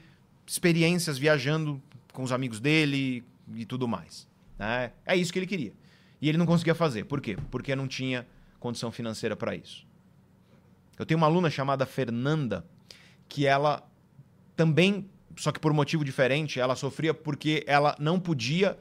[0.46, 1.82] experiências viajando
[2.12, 4.28] com os amigos dele e tudo mais.
[4.58, 4.92] Né?
[5.04, 5.72] É isso que ele queria.
[6.20, 7.04] E ele não conseguia fazer.
[7.04, 7.36] Por quê?
[7.50, 8.26] Porque não tinha
[8.60, 9.84] condição financeira para isso.
[10.98, 12.64] Eu tenho uma aluna chamada Fernanda
[13.28, 13.82] que ela
[14.54, 18.78] também, só que por motivo diferente, ela sofria porque ela não podia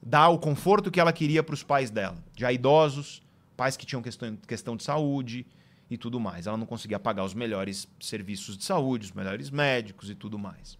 [0.00, 3.22] dar o conforto que ela queria para os pais dela, já idosos,
[3.56, 5.46] pais que tinham questão, questão de saúde
[5.90, 6.46] e tudo mais.
[6.46, 10.78] Ela não conseguia pagar os melhores serviços de saúde, os melhores médicos e tudo mais.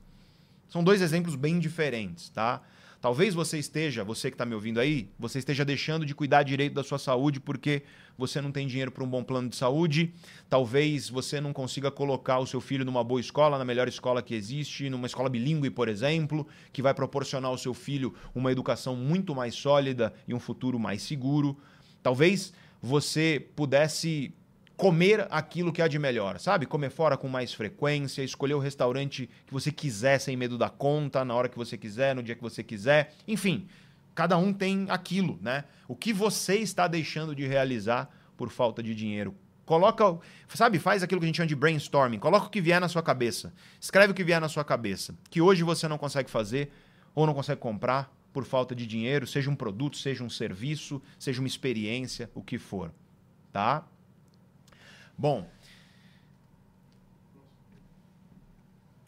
[0.68, 2.62] São dois exemplos bem diferentes, tá?
[3.00, 6.72] Talvez você esteja, você que está me ouvindo aí, você esteja deixando de cuidar direito
[6.72, 7.82] da sua saúde porque
[8.16, 10.12] você não tem dinheiro para um bom plano de saúde.
[10.48, 14.34] Talvez você não consiga colocar o seu filho numa boa escola, na melhor escola que
[14.34, 19.34] existe, numa escola bilíngue, por exemplo, que vai proporcionar ao seu filho uma educação muito
[19.34, 21.56] mais sólida e um futuro mais seguro.
[22.02, 22.52] Talvez
[22.86, 24.32] você pudesse
[24.76, 26.66] comer aquilo que há de melhor, sabe?
[26.66, 31.24] Comer fora com mais frequência, escolher o restaurante que você quiser sem medo da conta,
[31.24, 33.14] na hora que você quiser, no dia que você quiser.
[33.26, 33.66] Enfim,
[34.14, 35.64] cada um tem aquilo, né?
[35.88, 39.34] O que você está deixando de realizar por falta de dinheiro.
[39.64, 40.18] Coloca,
[40.54, 42.20] sabe, faz aquilo que a gente chama de brainstorming.
[42.20, 43.52] Coloca o que vier na sua cabeça.
[43.80, 45.12] Escreve o que vier na sua cabeça.
[45.28, 46.70] Que hoje você não consegue fazer
[47.14, 51.40] ou não consegue comprar por falta de dinheiro, seja um produto, seja um serviço, seja
[51.40, 52.92] uma experiência, o que for,
[53.50, 53.82] tá?
[55.16, 55.50] Bom,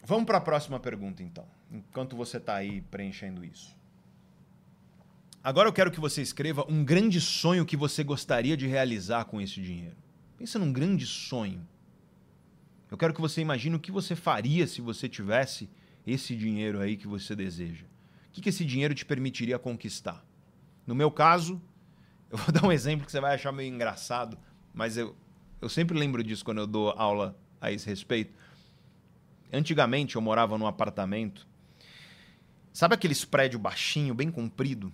[0.03, 3.77] vamos para a próxima pergunta então, enquanto você está aí preenchendo isso.
[5.43, 9.39] Agora eu quero que você escreva um grande sonho que você gostaria de realizar com
[9.39, 9.95] esse dinheiro.
[10.39, 11.61] Pensa num grande sonho.
[12.89, 15.69] Eu quero que você imagine o que você faria se você tivesse
[16.07, 17.85] esse dinheiro aí que você deseja.
[18.39, 20.25] Que, que esse dinheiro te permitiria conquistar?
[20.87, 21.61] No meu caso,
[22.31, 24.37] eu vou dar um exemplo que você vai achar meio engraçado,
[24.73, 25.13] mas eu,
[25.61, 28.33] eu sempre lembro disso quando eu dou aula a esse respeito.
[29.51, 31.45] Antigamente eu morava num apartamento.
[32.71, 34.93] Sabe aqueles prédio baixinho, bem comprido?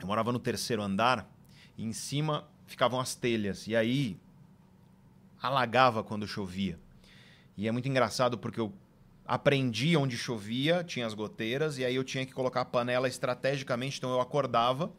[0.00, 1.30] Eu morava no terceiro andar
[1.78, 3.68] e em cima ficavam as telhas.
[3.68, 4.18] E aí
[5.40, 6.76] alagava quando chovia.
[7.56, 8.72] E é muito engraçado porque eu
[9.34, 13.98] aprendi onde chovia, tinha as goteiras, e aí eu tinha que colocar a panela estrategicamente,
[13.98, 14.92] então eu acordava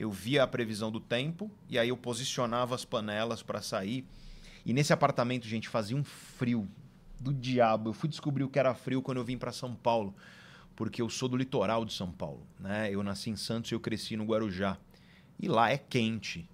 [0.00, 4.02] eu via a previsão do tempo e aí eu posicionava as panelas para sair.
[4.64, 6.66] E nesse apartamento, gente, fazia um frio
[7.20, 7.90] do diabo.
[7.90, 10.14] Eu fui descobrir o que era frio quando eu vim para São Paulo,
[10.74, 12.88] porque eu sou do litoral de São Paulo, né?
[12.90, 14.78] Eu nasci em Santos e eu cresci no Guarujá.
[15.38, 16.48] E lá é quente,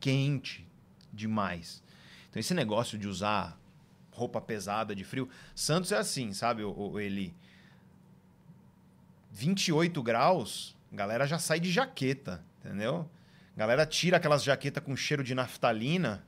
[0.00, 0.66] quente
[1.12, 1.82] demais.
[2.30, 3.60] Então esse negócio de usar
[4.16, 7.34] roupa pesada de frio, Santos é assim, sabe, o, o Eli?
[9.32, 13.08] 28 graus, galera já sai de jaqueta entendeu?
[13.56, 16.24] Galera tira aquelas jaquetas com cheiro de naftalina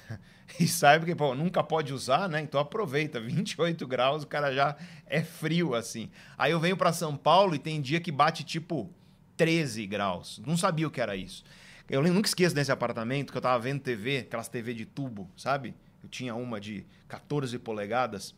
[0.60, 2.40] e sabe que pô, nunca pode usar, né?
[2.40, 6.10] Então aproveita, 28 graus, o cara já é frio assim.
[6.36, 8.88] Aí eu venho para São Paulo e tem dia que bate tipo
[9.36, 10.40] 13 graus.
[10.46, 11.42] Não sabia o que era isso.
[11.88, 15.74] Eu nunca esqueço desse apartamento que eu tava vendo TV, aquelas TV de tubo, sabe?
[16.08, 18.34] Eu tinha uma de 14 polegadas.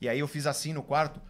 [0.00, 1.20] E aí eu fiz assim no quarto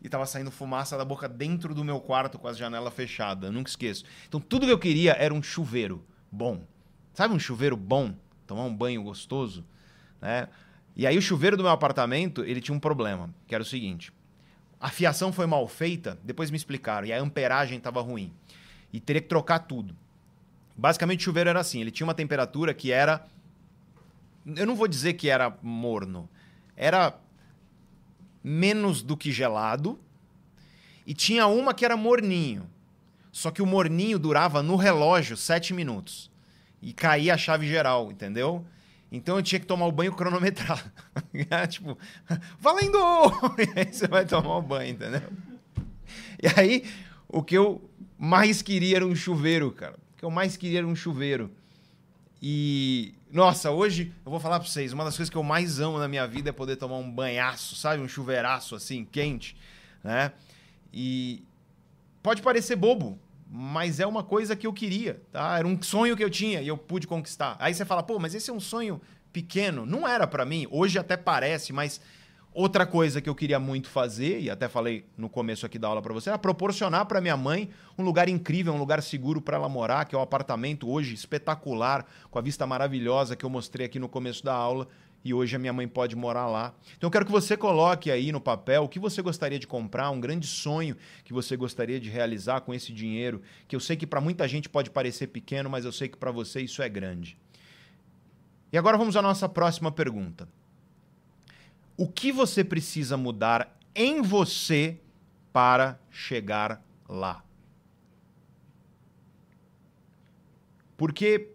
[0.00, 3.52] e tava saindo fumaça da boca dentro do meu quarto com as janelas fechadas.
[3.52, 4.04] Nunca esqueço.
[4.28, 6.62] Então tudo que eu queria era um chuveiro bom.
[7.12, 8.14] Sabe um chuveiro bom?
[8.46, 9.64] Tomar um banho gostoso,
[10.20, 10.48] né?
[10.96, 14.12] E aí o chuveiro do meu apartamento, ele tinha um problema, que era o seguinte:
[14.80, 18.32] a fiação foi mal feita, depois me explicaram, e a amperagem estava ruim.
[18.92, 19.94] E teria que trocar tudo.
[20.76, 23.26] Basicamente o chuveiro era assim, ele tinha uma temperatura que era
[24.56, 26.28] eu não vou dizer que era morno.
[26.76, 27.18] Era
[28.42, 29.98] menos do que gelado.
[31.06, 32.68] E tinha uma que era morninho.
[33.32, 36.30] Só que o morninho durava no relógio sete minutos.
[36.80, 38.64] E caía a chave geral, entendeu?
[39.10, 40.90] Então eu tinha que tomar o banho cronometrado.
[41.68, 41.98] tipo,
[42.58, 42.98] valendo!
[43.58, 45.22] e aí você vai tomar o banho, entendeu?
[46.42, 46.84] E aí,
[47.26, 47.82] o que eu
[48.18, 49.94] mais queria era um chuveiro, cara.
[49.94, 51.50] O que eu mais queria era um chuveiro.
[52.40, 55.98] E, nossa, hoje eu vou falar pra vocês, uma das coisas que eu mais amo
[55.98, 58.02] na minha vida é poder tomar um banhaço, sabe?
[58.02, 59.56] Um chuveiraço assim, quente,
[60.04, 60.32] né?
[60.92, 61.42] E
[62.22, 63.18] pode parecer bobo,
[63.50, 65.58] mas é uma coisa que eu queria, tá?
[65.58, 67.56] Era um sonho que eu tinha e eu pude conquistar.
[67.58, 69.00] Aí você fala, pô, mas esse é um sonho
[69.32, 69.84] pequeno.
[69.84, 72.00] Não era para mim, hoje até parece, mas
[72.60, 76.02] Outra coisa que eu queria muito fazer, e até falei no começo aqui da aula
[76.02, 79.68] para você, era proporcionar para minha mãe um lugar incrível, um lugar seguro para ela
[79.68, 84.00] morar, que é um apartamento hoje espetacular, com a vista maravilhosa que eu mostrei aqui
[84.00, 84.88] no começo da aula,
[85.24, 86.74] e hoje a minha mãe pode morar lá.
[86.96, 90.10] Então eu quero que você coloque aí no papel o que você gostaria de comprar,
[90.10, 94.04] um grande sonho que você gostaria de realizar com esse dinheiro, que eu sei que
[94.04, 97.38] para muita gente pode parecer pequeno, mas eu sei que para você isso é grande.
[98.72, 100.48] E agora vamos à nossa próxima pergunta.
[101.98, 105.00] O que você precisa mudar em você
[105.52, 107.42] para chegar lá.
[110.96, 111.50] Porque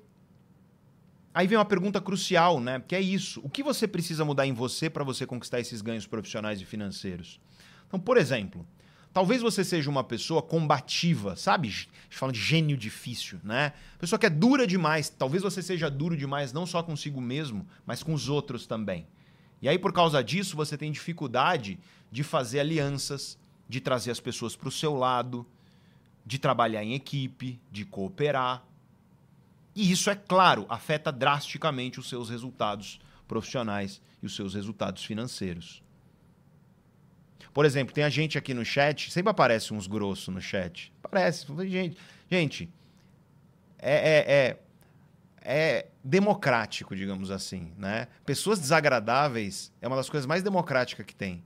[1.33, 2.83] aí vem uma pergunta crucial, né?
[2.85, 3.39] Que é isso.
[3.45, 7.39] O que você precisa mudar em você para você conquistar esses ganhos profissionais e financeiros?
[7.87, 8.67] Então, por exemplo,
[9.13, 11.69] talvez você seja uma pessoa combativa, sabe?
[11.69, 13.71] A gente fala de gênio difícil, né?
[13.97, 15.07] Pessoa que é dura demais.
[15.09, 19.07] Talvez você seja duro demais não só consigo mesmo, mas com os outros também.
[19.63, 21.79] E aí, por causa disso, você tem dificuldade
[22.11, 25.47] de fazer alianças, de trazer as pessoas para o seu lado,
[26.25, 28.61] de trabalhar em equipe, de cooperar.
[29.73, 35.81] E isso, é claro, afeta drasticamente os seus resultados profissionais e os seus resultados financeiros.
[37.53, 40.91] Por exemplo, tem a gente aqui no chat, sempre aparece uns grossos no chat.
[41.01, 41.97] Parece, gente,
[42.29, 42.69] gente,
[43.79, 44.59] é, é, é,
[45.41, 48.07] é democrático, digamos assim, né?
[48.25, 51.43] Pessoas desagradáveis é uma das coisas mais democráticas que tem.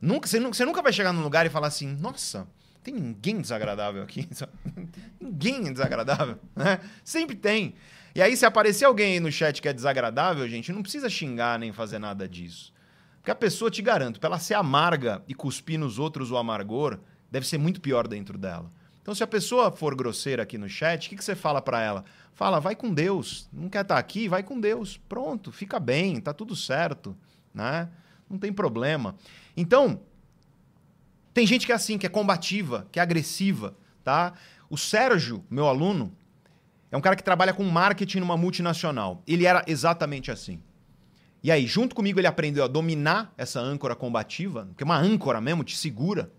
[0.00, 2.48] Nunca, você, nunca, você nunca vai chegar num lugar e falar assim, nossa,
[2.82, 4.28] tem ninguém desagradável aqui.
[5.20, 6.80] ninguém é desagradável, né?
[7.04, 7.74] Sempre tem.
[8.14, 11.58] E aí, se aparecer alguém aí no chat que é desagradável, gente, não precisa xingar
[11.58, 12.72] nem fazer nada disso.
[13.18, 16.98] Porque a pessoa, te garanto, pra ela ser amarga e cuspir nos outros o amargor,
[17.30, 18.70] deve ser muito pior dentro dela.
[19.02, 21.82] Então, se a pessoa for grosseira aqui no chat, o que, que você fala para
[21.82, 22.04] ela?
[22.32, 23.48] Fala, vai com Deus.
[23.52, 24.28] Não quer estar tá aqui?
[24.28, 24.96] Vai com Deus.
[25.08, 27.16] Pronto, fica bem, tá tudo certo,
[27.52, 27.88] né?
[28.30, 29.16] Não tem problema.
[29.56, 30.00] Então,
[31.34, 34.34] tem gente que é assim, que é combativa, que é agressiva, tá?
[34.70, 36.16] O Sérgio, meu aluno,
[36.90, 39.22] é um cara que trabalha com marketing numa multinacional.
[39.26, 40.62] Ele era exatamente assim.
[41.42, 45.40] E aí, junto comigo, ele aprendeu a dominar essa âncora combativa, que é uma âncora
[45.40, 46.30] mesmo, te segura.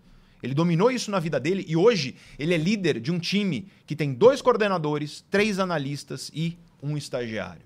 [0.44, 3.96] Ele dominou isso na vida dele e hoje ele é líder de um time que
[3.96, 7.62] tem dois coordenadores, três analistas e um estagiário.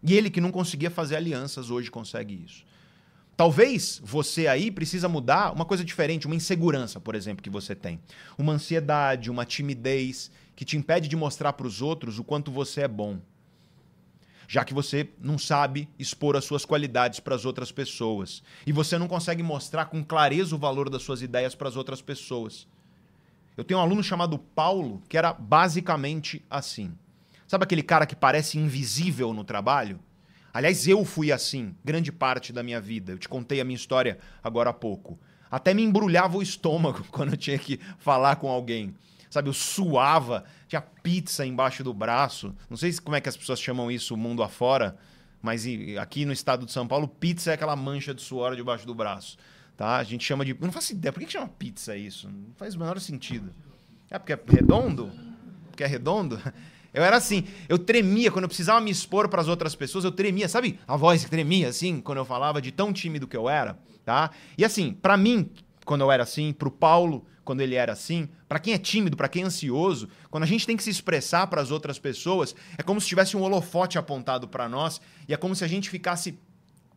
[0.00, 2.64] E ele que não conseguia fazer alianças hoje consegue isso.
[3.36, 7.98] Talvez você aí precisa mudar uma coisa diferente, uma insegurança, por exemplo, que você tem.
[8.38, 12.82] Uma ansiedade, uma timidez que te impede de mostrar para os outros o quanto você
[12.82, 13.18] é bom.
[14.52, 18.42] Já que você não sabe expor as suas qualidades para as outras pessoas.
[18.66, 22.02] E você não consegue mostrar com clareza o valor das suas ideias para as outras
[22.02, 22.66] pessoas.
[23.56, 26.92] Eu tenho um aluno chamado Paulo que era basicamente assim.
[27.46, 30.00] Sabe aquele cara que parece invisível no trabalho?
[30.52, 33.12] Aliás, eu fui assim, grande parte da minha vida.
[33.12, 35.16] Eu te contei a minha história agora há pouco.
[35.48, 38.96] Até me embrulhava o estômago quando eu tinha que falar com alguém.
[39.30, 42.52] Sabe, eu suava, tinha pizza embaixo do braço.
[42.68, 44.96] Não sei como é que as pessoas chamam isso mundo afora,
[45.40, 45.64] mas
[46.00, 49.38] aqui no estado de São Paulo, pizza é aquela mancha de suor debaixo do braço.
[49.76, 49.96] Tá?
[49.96, 50.54] A gente chama de.
[50.60, 51.12] Não faço ideia.
[51.12, 52.28] Por que chama pizza isso?
[52.28, 53.50] Não faz o menor sentido.
[54.10, 55.10] É porque é redondo?
[55.70, 56.38] Porque é redondo?
[56.92, 60.10] Eu era assim, eu tremia quando eu precisava me expor para as outras pessoas, eu
[60.10, 60.76] tremia, sabe?
[60.88, 64.32] A voz que tremia assim quando eu falava de tão tímido que eu era, tá?
[64.58, 65.48] E assim, para mim,
[65.84, 69.28] quando eu era assim, pro Paulo, quando ele era assim, para quem é tímido, para
[69.28, 72.82] quem é ansioso, quando a gente tem que se expressar para as outras pessoas, é
[72.82, 76.38] como se tivesse um holofote apontado para nós e é como se a gente ficasse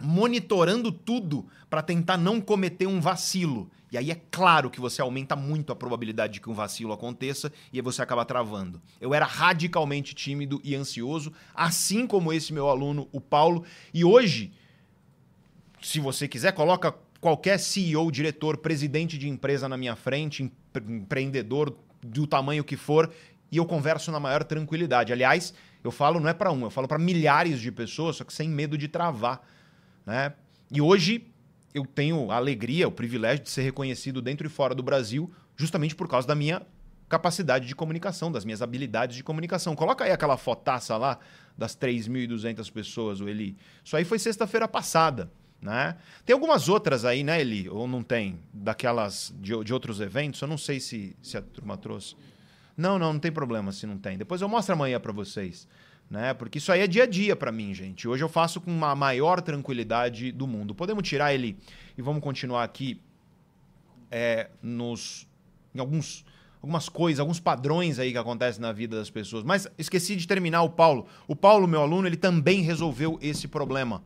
[0.02, 3.72] monitorando tudo para tentar não cometer um vacilo.
[3.92, 7.52] E aí é claro que você aumenta muito a probabilidade de que um vacilo aconteça
[7.72, 8.82] e você acaba travando.
[9.00, 14.52] Eu era radicalmente tímido e ansioso, assim como esse meu aluno, o Paulo, e hoje,
[15.82, 22.28] se você quiser, coloca qualquer CEO, diretor, presidente de empresa na minha frente, empreendedor do
[22.28, 23.10] tamanho que for,
[23.50, 25.14] e eu converso na maior tranquilidade.
[25.14, 28.34] Aliás, eu falo não é para um, eu falo para milhares de pessoas, só que
[28.34, 29.42] sem medo de travar.
[30.06, 30.34] Né?
[30.70, 31.26] E hoje
[31.74, 35.96] eu tenho a alegria, o privilégio de ser reconhecido dentro e fora do Brasil, justamente
[35.96, 36.62] por causa da minha
[37.08, 39.78] capacidade de comunicação, das minhas habilidades de comunicação.
[39.78, 41.20] Coloca aí aquela fotaça lá
[41.58, 43.56] das 3.200 pessoas, o Eli.
[43.82, 45.32] Isso aí foi sexta-feira passada.
[45.64, 45.96] Né?
[46.26, 47.70] Tem algumas outras aí, né, Eli?
[47.70, 48.38] Ou não tem?
[48.54, 50.42] Daquelas de, de outros eventos?
[50.42, 52.16] Eu não sei se, se a turma trouxe.
[52.76, 54.18] Não, não, não tem problema se não tem.
[54.18, 55.68] Depois eu mostro amanhã para vocês
[56.10, 56.34] né?
[56.34, 58.08] Porque isso aí é dia a dia para mim, gente.
[58.08, 60.76] Hoje eu faço com uma maior tranquilidade do mundo.
[60.76, 61.58] Podemos tirar ele
[61.98, 63.02] e vamos continuar aqui
[64.12, 65.28] é, nos
[65.74, 66.24] em alguns
[66.62, 69.44] algumas coisas, alguns padrões aí que acontecem na vida das pessoas.
[69.44, 71.08] Mas esqueci de terminar o Paulo.
[71.28, 74.02] O Paulo, meu aluno, ele também resolveu esse problema.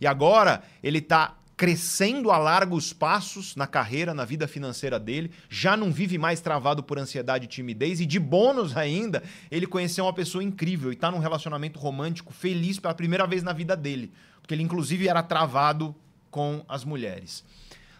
[0.00, 5.76] E agora ele está crescendo a largos passos na carreira, na vida financeira dele, já
[5.76, 10.12] não vive mais travado por ansiedade e timidez, e de bônus ainda, ele conheceu uma
[10.12, 14.54] pessoa incrível e está num relacionamento romântico feliz pela primeira vez na vida dele, porque
[14.54, 15.94] ele inclusive era travado
[16.30, 17.44] com as mulheres.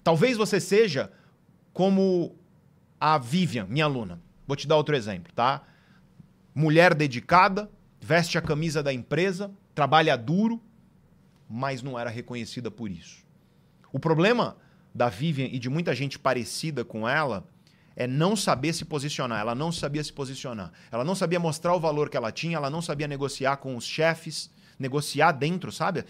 [0.02, 1.12] Talvez você seja
[1.72, 2.36] como
[3.00, 4.20] a Vivian, minha aluna.
[4.46, 5.62] Vou te dar outro exemplo, tá?
[6.54, 10.60] Mulher dedicada, veste a camisa da empresa, trabalha duro,
[11.48, 13.24] mas não era reconhecida por isso.
[13.92, 14.56] O problema
[14.94, 17.46] da Vivian e de muita gente parecida com ela
[17.96, 19.40] é não saber se posicionar.
[19.40, 20.72] Ela não sabia se posicionar.
[20.90, 23.84] Ela não sabia mostrar o valor que ela tinha, ela não sabia negociar com os
[23.84, 26.04] chefes, negociar dentro, sabe?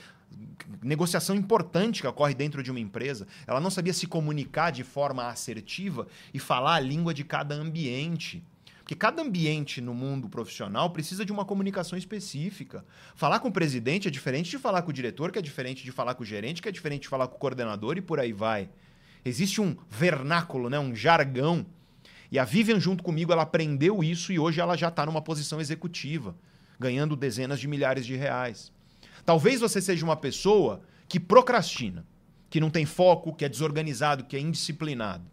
[0.83, 3.27] Negociação importante que ocorre dentro de uma empresa.
[3.47, 8.43] Ela não sabia se comunicar de forma assertiva e falar a língua de cada ambiente.
[8.85, 12.85] Porque cada ambiente no mundo profissional precisa de uma comunicação específica.
[13.15, 15.91] Falar com o presidente é diferente de falar com o diretor, que é diferente de
[15.91, 18.31] falar com o gerente, que é diferente de falar com o coordenador e por aí
[18.31, 18.69] vai.
[19.25, 20.79] Existe um vernáculo, né?
[20.79, 21.65] um jargão.
[22.31, 25.63] E a Vivian, junto comigo, ela aprendeu isso e hoje ela já está numa posição
[25.63, 26.37] executiva,
[26.79, 28.71] ganhando dezenas de milhares de reais.
[29.25, 32.05] Talvez você seja uma pessoa que procrastina,
[32.51, 35.25] que não tem foco, que é desorganizado, que é indisciplinado.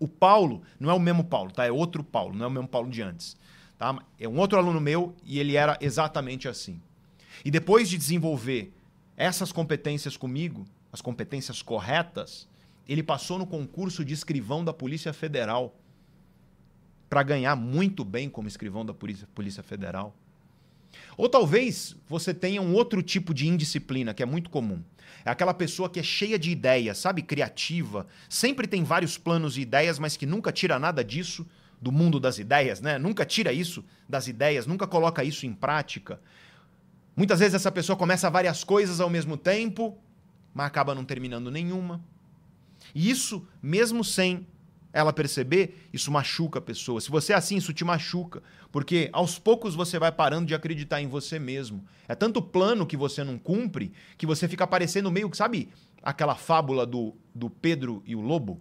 [0.00, 1.64] O Paulo não é o mesmo Paulo, tá?
[1.64, 3.36] É outro Paulo, não é o mesmo Paulo de antes.
[3.78, 3.96] Tá?
[4.18, 6.82] É um outro aluno meu e ele era exatamente assim.
[7.44, 8.74] E depois de desenvolver
[9.16, 12.48] essas competências comigo, as competências corretas,
[12.88, 15.76] ele passou no concurso de escrivão da Polícia Federal
[17.08, 20.14] para ganhar muito bem como escrivão da Polícia, Polícia Federal.
[21.16, 24.82] Ou talvez você tenha um outro tipo de indisciplina que é muito comum.
[25.24, 27.22] É aquela pessoa que é cheia de ideias, sabe?
[27.22, 31.46] Criativa, sempre tem vários planos e ideias, mas que nunca tira nada disso
[31.80, 32.98] do mundo das ideias, né?
[32.98, 36.20] Nunca tira isso das ideias, nunca coloca isso em prática.
[37.16, 39.98] Muitas vezes essa pessoa começa várias coisas ao mesmo tempo,
[40.54, 42.02] mas acaba não terminando nenhuma.
[42.94, 44.46] E isso, mesmo sem
[44.92, 47.00] ela perceber, isso machuca a pessoa.
[47.00, 48.42] Se você é assim, isso te machuca.
[48.72, 51.84] Porque aos poucos você vai parando de acreditar em você mesmo.
[52.08, 55.68] É tanto plano que você não cumpre que você fica parecendo meio que, sabe,
[56.02, 58.60] aquela fábula do, do Pedro e o lobo,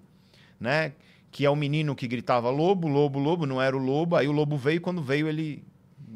[0.60, 0.94] né?
[1.32, 4.16] Que é o menino que gritava lobo, lobo, lobo, não era o lobo.
[4.16, 5.64] Aí o lobo veio, quando veio ele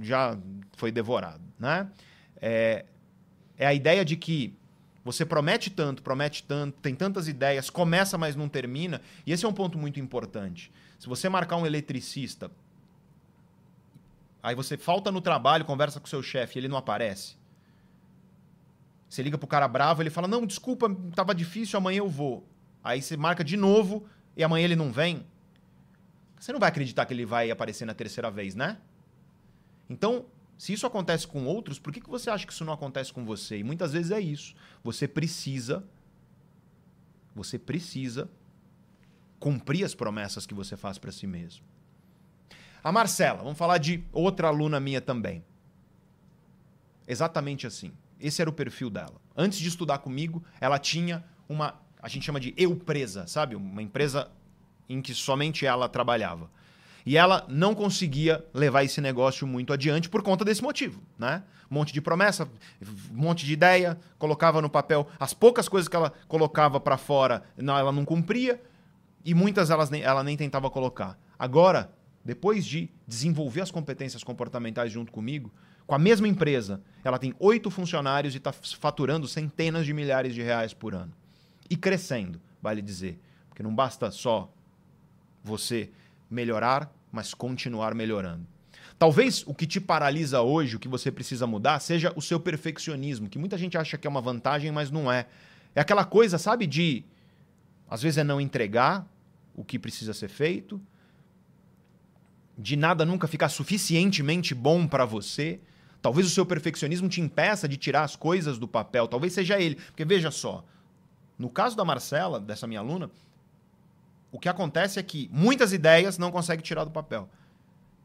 [0.02, 0.38] já
[0.76, 1.88] foi devorado, né?
[2.41, 2.85] É,
[3.57, 4.56] é a ideia de que
[5.03, 9.01] você promete tanto, promete tanto, tem tantas ideias, começa, mas não termina.
[9.25, 10.71] E esse é um ponto muito importante.
[10.97, 12.49] Se você marcar um eletricista,
[14.41, 17.35] aí você falta no trabalho, conversa com o seu chefe, ele não aparece.
[19.09, 22.47] Você liga pro cara bravo, ele fala: "Não, desculpa, tava difícil, amanhã eu vou".
[22.84, 24.07] Aí você marca de novo
[24.38, 25.25] e amanhã ele não vem.
[26.39, 28.77] Você não vai acreditar que ele vai aparecer na terceira vez, né?
[29.89, 30.25] Então,
[30.64, 33.26] se isso acontece com outros, por que, que você acha que isso não acontece com
[33.26, 33.57] você?
[33.57, 34.56] E muitas vezes é isso.
[34.81, 35.84] Você precisa.
[37.35, 38.30] Você precisa
[39.41, 41.65] cumprir as promessas que você faz para si mesmo.
[42.81, 45.44] A Marcela, vamos falar de outra aluna minha também.
[47.06, 47.91] Exatamente assim.
[48.18, 49.19] Esse era o perfil dela.
[49.35, 53.53] Antes de estudar comigo, ela tinha uma, a gente chama de eu presa, sabe?
[53.53, 54.31] Uma empresa
[54.88, 56.49] em que somente ela trabalhava.
[57.05, 61.43] E ela não conseguia levar esse negócio muito adiante por conta desse motivo, né?
[61.69, 62.47] Um monte de promessa,
[63.11, 67.43] um monte de ideia, colocava no papel as poucas coisas que ela colocava para fora,
[67.57, 68.61] não, ela não cumpria
[69.25, 71.17] e muitas elas nem, ela nem tentava colocar.
[71.38, 71.91] Agora,
[72.23, 75.51] depois de desenvolver as competências comportamentais junto comigo,
[75.85, 80.41] com a mesma empresa, ela tem oito funcionários e está faturando centenas de milhares de
[80.41, 81.13] reais por ano.
[81.69, 83.19] E crescendo, vale dizer.
[83.49, 84.51] Porque não basta só
[85.43, 85.91] você
[86.34, 88.45] melhorar, mas continuar melhorando.
[88.97, 93.30] Talvez o que te paralisa hoje, o que você precisa mudar, seja o seu perfeccionismo,
[93.30, 95.27] que muita gente acha que é uma vantagem, mas não é.
[95.76, 97.05] É aquela coisa, sabe, de
[97.89, 99.07] às vezes é não entregar
[99.55, 100.81] o que precisa ser feito,
[102.57, 105.60] de nada nunca ficar suficientemente bom para você.
[106.01, 109.76] Talvez o seu perfeccionismo te impeça de tirar as coisas do papel, talvez seja ele.
[109.76, 110.64] Porque veja só,
[111.38, 113.10] no caso da Marcela, dessa minha aluna,
[114.34, 117.30] o que acontece é que muitas ideias não consegue tirar do papel.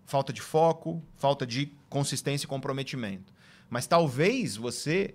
[0.05, 3.33] Falta de foco, falta de consistência e comprometimento.
[3.71, 5.15] Mas talvez você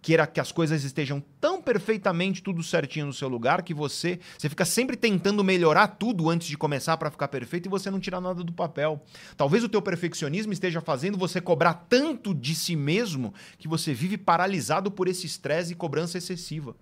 [0.00, 4.48] queira que as coisas estejam tão perfeitamente tudo certinho no seu lugar que você você
[4.48, 8.18] fica sempre tentando melhorar tudo antes de começar para ficar perfeito e você não tira
[8.18, 9.02] nada do papel.
[9.36, 14.16] Talvez o teu perfeccionismo esteja fazendo você cobrar tanto de si mesmo que você vive
[14.16, 16.74] paralisado por esse estresse e cobrança excessiva.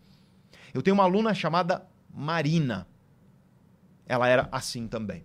[0.72, 1.84] Eu tenho uma aluna chamada
[2.14, 2.86] Marina
[4.06, 5.24] ela era assim também.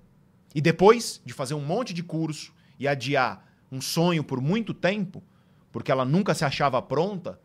[0.53, 5.23] E depois de fazer um monte de curso e adiar um sonho por muito tempo,
[5.71, 7.39] porque ela nunca se achava pronta,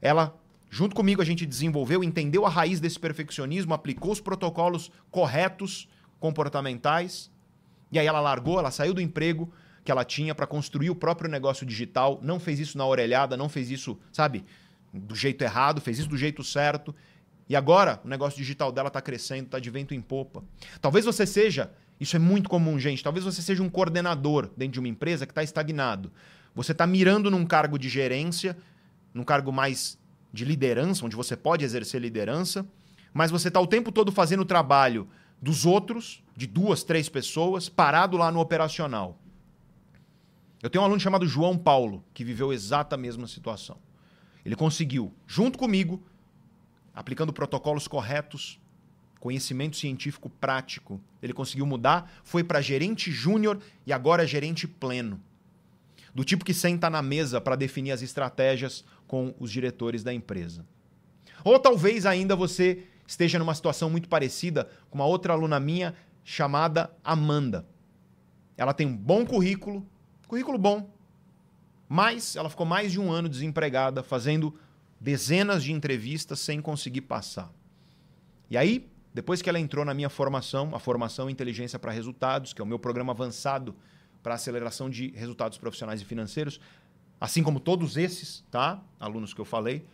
[0.00, 0.36] ela,
[0.70, 7.30] junto comigo, a gente desenvolveu, entendeu a raiz desse perfeccionismo, aplicou os protocolos corretos comportamentais,
[7.92, 9.52] e aí ela largou, ela saiu do emprego
[9.84, 13.48] que ela tinha para construir o próprio negócio digital, não fez isso na orelhada, não
[13.48, 14.44] fez isso, sabe,
[14.92, 16.94] do jeito errado, fez isso do jeito certo
[17.48, 20.42] e agora o negócio digital dela está crescendo, está de vento em popa.
[20.80, 24.78] Talvez você seja, isso é muito comum, gente, talvez você seja um coordenador dentro de
[24.80, 26.12] uma empresa que está estagnado.
[26.54, 28.56] Você está mirando num cargo de gerência,
[29.14, 29.98] num cargo mais
[30.32, 32.66] de liderança, onde você pode exercer liderança,
[33.12, 35.08] mas você está o tempo todo fazendo o trabalho
[35.40, 39.18] dos outros, de duas, três pessoas, parado lá no operacional.
[40.62, 43.78] Eu tenho um aluno chamado João Paulo, que viveu exata mesma situação.
[44.44, 46.02] Ele conseguiu, junto comigo,
[46.96, 48.58] aplicando protocolos corretos,
[49.20, 55.20] conhecimento científico prático, ele conseguiu mudar, foi para gerente júnior e agora é gerente pleno.
[56.14, 60.64] Do tipo que senta na mesa para definir as estratégias com os diretores da empresa.
[61.44, 65.94] Ou talvez ainda você esteja numa situação muito parecida com uma outra aluna minha
[66.24, 67.66] chamada Amanda.
[68.56, 69.86] Ela tem um bom currículo,
[70.26, 70.90] currículo bom,
[71.86, 74.58] mas ela ficou mais de um ano desempregada, fazendo
[75.06, 77.48] dezenas de entrevistas sem conseguir passar.
[78.50, 82.60] E aí, depois que ela entrou na minha formação, a formação Inteligência para Resultados, que
[82.60, 83.72] é o meu programa avançado
[84.20, 86.58] para aceleração de resultados profissionais e financeiros,
[87.20, 88.82] assim como todos esses, tá?
[88.98, 89.86] Alunos que eu falei,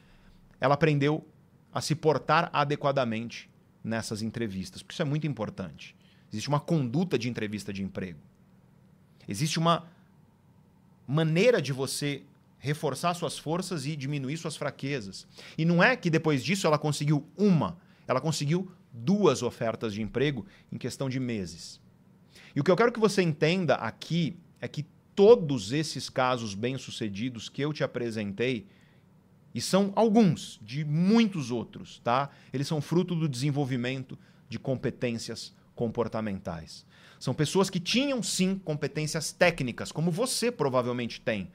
[0.59, 1.28] ela aprendeu
[1.74, 3.51] a se portar adequadamente
[3.84, 5.94] nessas entrevistas, porque isso é muito importante.
[6.32, 8.18] Existe uma conduta de entrevista de emprego.
[9.28, 9.86] Existe uma
[11.06, 12.22] maneira de você
[12.62, 15.26] reforçar suas forças e diminuir suas fraquezas.
[15.59, 17.76] E não é que depois disso ela conseguiu uma,
[18.06, 21.80] ela conseguiu duas ofertas de emprego em questão de meses.
[22.55, 27.48] E o que eu quero que você entenda aqui é que todos esses casos bem-sucedidos
[27.48, 28.68] que eu te apresentei,
[29.52, 32.30] e são alguns de muitos outros, tá?
[32.52, 34.16] Eles são fruto do desenvolvimento
[34.48, 36.86] de competências comportamentais.
[37.18, 41.51] São pessoas que tinham sim competências técnicas, como você provavelmente tem,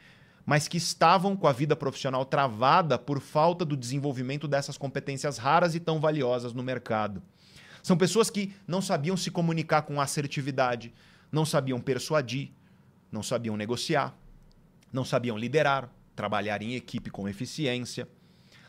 [0.48, 5.76] mas que estavam com a vida profissional travada por falta do desenvolvimento dessas competências raras
[5.76, 7.22] e tão valiosas no mercado.
[7.84, 10.94] São pessoas que não sabiam se comunicar com assertividade,
[11.30, 12.54] não sabiam persuadir,
[13.12, 14.18] não sabiam negociar,
[14.92, 18.08] não sabiam liderar, trabalhar em equipe com eficiência,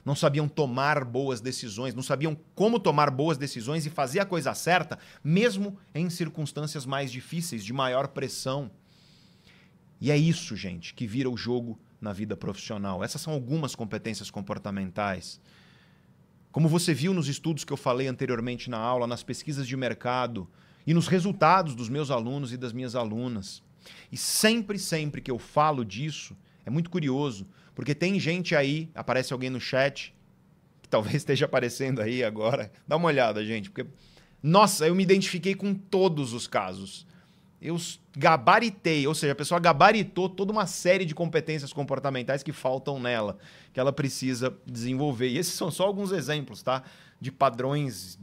[0.05, 4.53] não sabiam tomar boas decisões, não sabiam como tomar boas decisões e fazer a coisa
[4.53, 8.69] certa, mesmo em circunstâncias mais difíceis, de maior pressão.
[10.01, 13.03] E é isso, gente, que vira o jogo na vida profissional.
[13.03, 15.41] Essas são algumas competências comportamentais.
[16.53, 20.49] Como você viu nos estudos que eu falei anteriormente na aula, nas pesquisas de mercado
[20.87, 23.63] e nos resultados dos meus alunos e das minhas alunas.
[24.11, 29.33] E sempre, sempre que eu falo disso, é muito curioso, porque tem gente aí, aparece
[29.33, 30.15] alguém no chat,
[30.83, 32.73] que talvez esteja aparecendo aí agora.
[32.87, 33.89] Dá uma olhada, gente, porque.
[34.41, 37.07] Nossa, eu me identifiquei com todos os casos.
[37.61, 37.77] Eu
[38.17, 43.37] gabaritei, ou seja, a pessoa gabaritou toda uma série de competências comportamentais que faltam nela,
[43.73, 45.29] que ela precisa desenvolver.
[45.29, 46.85] E esses são só alguns exemplos, tá?
[47.21, 48.17] De padrões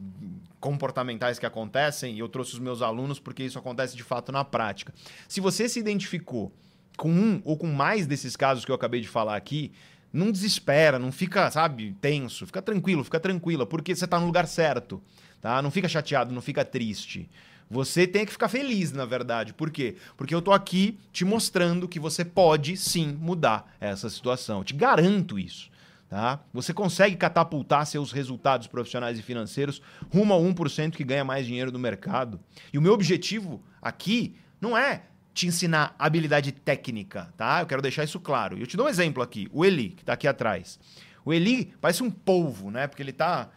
[0.60, 4.46] comportamentais que acontecem, e eu trouxe os meus alunos porque isso acontece de fato na
[4.46, 4.94] prática.
[5.28, 6.52] Se você se identificou
[6.98, 9.74] com um ou com mais desses casos que eu acabei de falar aqui,
[10.14, 14.48] não desespera, não fica, sabe, tenso, fica tranquilo, fica tranquila, porque você está no lugar
[14.48, 15.04] certo,
[15.42, 15.62] tá?
[15.62, 17.30] Não fica chateado, não fica triste.
[17.70, 19.54] Você tem que ficar feliz, na verdade.
[19.54, 19.96] Por quê?
[20.16, 24.60] Porque eu tô aqui te mostrando que você pode sim mudar essa situação.
[24.60, 25.70] Eu te garanto isso.
[26.08, 26.40] Tá?
[26.54, 29.82] Você consegue catapultar seus resultados profissionais e financeiros
[30.14, 32.40] rumo a 1% que ganha mais dinheiro no mercado.
[32.72, 37.62] E o meu objetivo aqui não é te ensinar habilidade técnica, tá?
[37.62, 38.58] Eu quero deixar isso claro.
[38.58, 39.50] Eu te dou um exemplo aqui.
[39.52, 40.80] O Eli, que está aqui atrás.
[41.26, 42.88] O Eli parece um polvo, né?
[42.88, 43.50] Porque ele está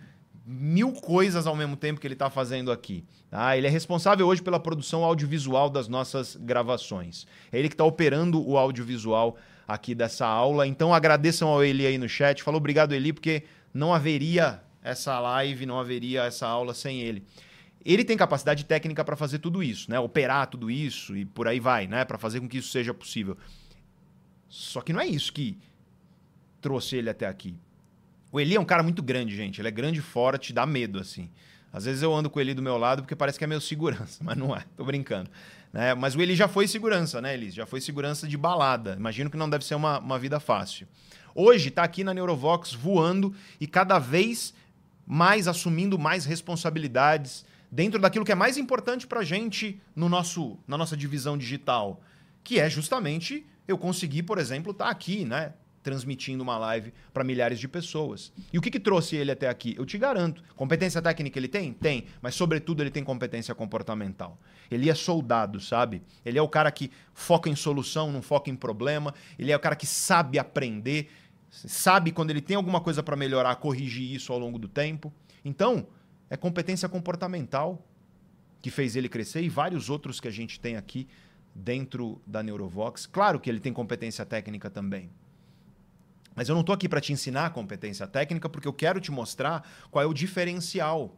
[0.50, 3.04] mil coisas ao mesmo tempo que ele está fazendo aqui.
[3.30, 3.54] Tá?
[3.54, 7.26] Ele é responsável hoje pela produção audiovisual das nossas gravações.
[7.52, 10.66] É ele que está operando o audiovisual aqui dessa aula.
[10.66, 12.42] Então agradeçam ao Eli aí no chat.
[12.42, 13.42] Falou obrigado, Eli, porque
[13.74, 17.22] não haveria essa live, não haveria essa aula sem ele.
[17.84, 20.00] Ele tem capacidade técnica para fazer tudo isso, né?
[20.00, 22.06] Operar tudo isso e por aí vai, né?
[22.06, 23.36] Para fazer com que isso seja possível.
[24.48, 25.58] Só que não é isso que
[26.62, 27.54] trouxe ele até aqui.
[28.30, 29.60] O Eli é um cara muito grande, gente.
[29.60, 31.30] Ele é grande forte, dá medo, assim.
[31.72, 33.60] Às vezes eu ando com o Eli do meu lado porque parece que é meu
[33.60, 35.30] segurança, mas não é, tô brincando.
[35.72, 35.94] Né?
[35.94, 37.54] Mas o Eli já foi segurança, né, Elis?
[37.54, 38.94] Já foi segurança de balada.
[38.98, 40.86] Imagino que não deve ser uma, uma vida fácil.
[41.34, 44.54] Hoje está aqui na Neurovox voando e cada vez
[45.06, 50.76] mais assumindo mais responsabilidades, dentro daquilo que é mais importante para gente no nosso, na
[50.76, 52.02] nossa divisão digital,
[52.44, 55.54] que é justamente eu conseguir, por exemplo, estar tá aqui, né?
[55.82, 58.32] Transmitindo uma live para milhares de pessoas.
[58.52, 59.74] E o que, que trouxe ele até aqui?
[59.78, 60.42] Eu te garanto.
[60.56, 61.72] Competência técnica ele tem?
[61.72, 62.06] Tem.
[62.20, 64.38] Mas, sobretudo, ele tem competência comportamental.
[64.70, 66.02] Ele é soldado, sabe?
[66.24, 69.14] Ele é o cara que foca em solução, não foca em problema.
[69.38, 71.10] Ele é o cara que sabe aprender,
[71.50, 75.12] sabe quando ele tem alguma coisa para melhorar, corrigir isso ao longo do tempo.
[75.44, 75.86] Então,
[76.28, 77.86] é competência comportamental
[78.60, 81.08] que fez ele crescer e vários outros que a gente tem aqui
[81.54, 83.06] dentro da Neurovox.
[83.06, 85.10] Claro que ele tem competência técnica também.
[86.38, 89.10] Mas eu não estou aqui para te ensinar a competência técnica, porque eu quero te
[89.10, 91.16] mostrar qual é o diferencial.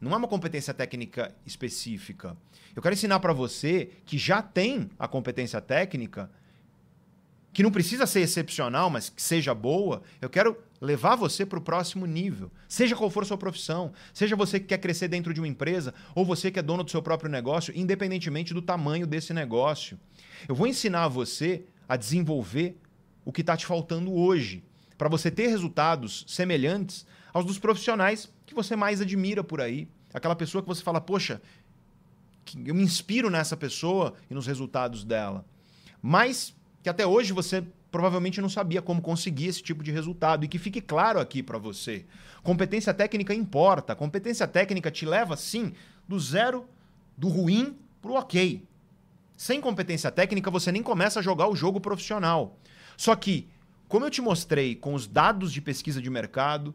[0.00, 2.34] Não é uma competência técnica específica.
[2.74, 6.30] Eu quero ensinar para você que já tem a competência técnica,
[7.52, 10.02] que não precisa ser excepcional, mas que seja boa.
[10.22, 12.50] Eu quero levar você para o próximo nível.
[12.66, 15.92] Seja qual for a sua profissão, seja você que quer crescer dentro de uma empresa
[16.14, 20.00] ou você que é dono do seu próprio negócio, independentemente do tamanho desse negócio.
[20.48, 22.80] Eu vou ensinar você a desenvolver
[23.26, 24.64] o que está te faltando hoje,
[24.96, 27.04] para você ter resultados semelhantes
[27.34, 29.88] aos dos profissionais que você mais admira por aí.
[30.14, 31.42] Aquela pessoa que você fala, poxa,
[32.64, 35.44] eu me inspiro nessa pessoa e nos resultados dela.
[36.00, 40.44] Mas que até hoje você provavelmente não sabia como conseguir esse tipo de resultado.
[40.44, 42.06] E que fique claro aqui para você:
[42.44, 43.96] competência técnica importa.
[43.96, 45.72] competência técnica te leva, sim,
[46.06, 46.64] do zero,
[47.16, 48.62] do ruim para o ok.
[49.36, 52.56] Sem competência técnica, você nem começa a jogar o jogo profissional.
[52.96, 53.48] Só que,
[53.88, 56.74] como eu te mostrei com os dados de pesquisa de mercado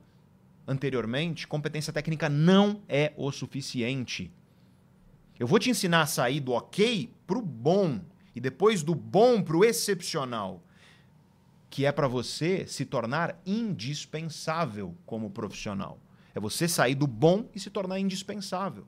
[0.68, 4.32] anteriormente, competência técnica não é o suficiente.
[5.40, 8.00] Eu vou te ensinar a sair do ok para o bom
[8.36, 10.64] e depois do bom para o excepcional,
[11.68, 16.00] que é para você se tornar indispensável como profissional.
[16.36, 18.86] É você sair do bom e se tornar indispensável.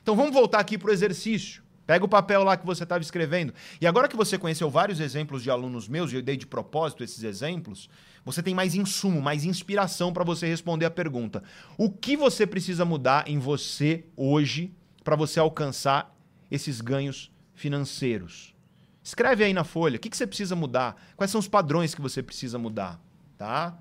[0.00, 1.63] Então vamos voltar aqui para o exercício.
[1.86, 3.52] Pega o papel lá que você estava escrevendo.
[3.80, 7.04] E agora que você conheceu vários exemplos de alunos meus, e eu dei de propósito
[7.04, 7.90] esses exemplos,
[8.24, 11.42] você tem mais insumo, mais inspiração para você responder a pergunta:
[11.76, 16.16] o que você precisa mudar em você hoje para você alcançar
[16.50, 18.54] esses ganhos financeiros?
[19.02, 19.96] Escreve aí na folha.
[19.96, 20.96] O que, que você precisa mudar?
[21.14, 22.98] Quais são os padrões que você precisa mudar?
[23.36, 23.76] Tá?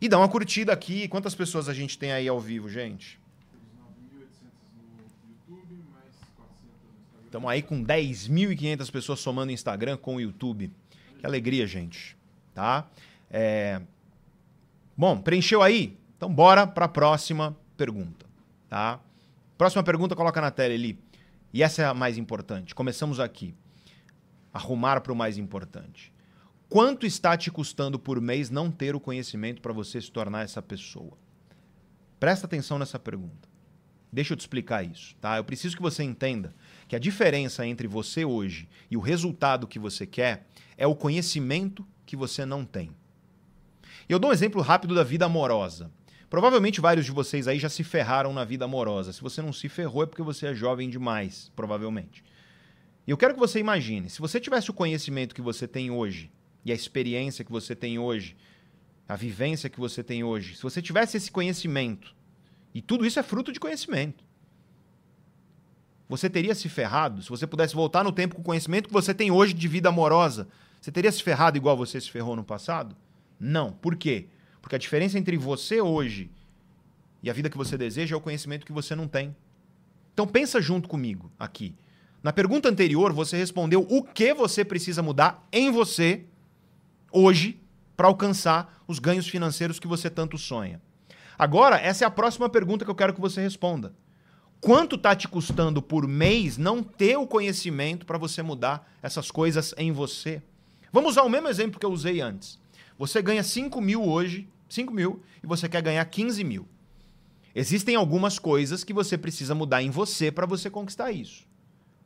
[0.00, 1.08] E dá uma curtida aqui.
[1.08, 3.17] Quantas pessoas a gente tem aí ao vivo, gente?
[7.28, 10.72] Estamos aí com 10.500 pessoas somando Instagram com o YouTube.
[11.18, 12.16] Que alegria, gente.
[12.54, 12.88] Tá?
[13.30, 13.82] É...
[14.96, 15.94] Bom, preencheu aí?
[16.16, 18.24] Então bora para a próxima pergunta.
[18.66, 18.98] Tá?
[19.58, 20.98] Próxima pergunta, coloca na tela, Eli.
[21.52, 22.74] E essa é a mais importante.
[22.74, 23.54] Começamos aqui.
[24.50, 26.10] Arrumar para o mais importante.
[26.66, 30.62] Quanto está te custando por mês não ter o conhecimento para você se tornar essa
[30.62, 31.12] pessoa?
[32.18, 33.47] Presta atenção nessa pergunta.
[34.12, 35.36] Deixa eu te explicar isso, tá?
[35.36, 36.54] Eu preciso que você entenda
[36.86, 41.86] que a diferença entre você hoje e o resultado que você quer é o conhecimento
[42.06, 42.90] que você não tem.
[44.08, 45.90] Eu dou um exemplo rápido da vida amorosa.
[46.30, 49.12] Provavelmente vários de vocês aí já se ferraram na vida amorosa.
[49.12, 52.24] Se você não se ferrou é porque você é jovem demais, provavelmente.
[53.06, 56.30] E eu quero que você imagine, se você tivesse o conhecimento que você tem hoje
[56.64, 58.36] e a experiência que você tem hoje,
[59.08, 62.14] a vivência que você tem hoje, se você tivesse esse conhecimento,
[62.78, 64.28] e tudo isso é fruto de conhecimento
[66.08, 67.22] você teria se ferrado?
[67.22, 69.90] Se você pudesse voltar no tempo com o conhecimento que você tem hoje de vida
[69.90, 70.48] amorosa,
[70.80, 72.96] você teria se ferrado igual você se ferrou no passado?
[73.38, 73.72] Não.
[73.72, 74.28] Por quê?
[74.62, 76.30] Porque a diferença entre você hoje
[77.22, 79.36] e a vida que você deseja é o conhecimento que você não tem.
[80.14, 81.74] Então pensa junto comigo aqui.
[82.22, 86.24] Na pergunta anterior, você respondeu o que você precisa mudar em você
[87.12, 87.60] hoje
[87.96, 90.80] para alcançar os ganhos financeiros que você tanto sonha.
[91.38, 93.94] Agora, essa é a próxima pergunta que eu quero que você responda.
[94.60, 99.72] Quanto está te custando por mês não ter o conhecimento para você mudar essas coisas
[99.78, 100.42] em você?
[100.92, 102.58] Vamos usar o mesmo exemplo que eu usei antes.
[102.98, 106.66] Você ganha 5 mil hoje, 5 mil, e você quer ganhar 15 mil.
[107.54, 111.46] Existem algumas coisas que você precisa mudar em você para você conquistar isso.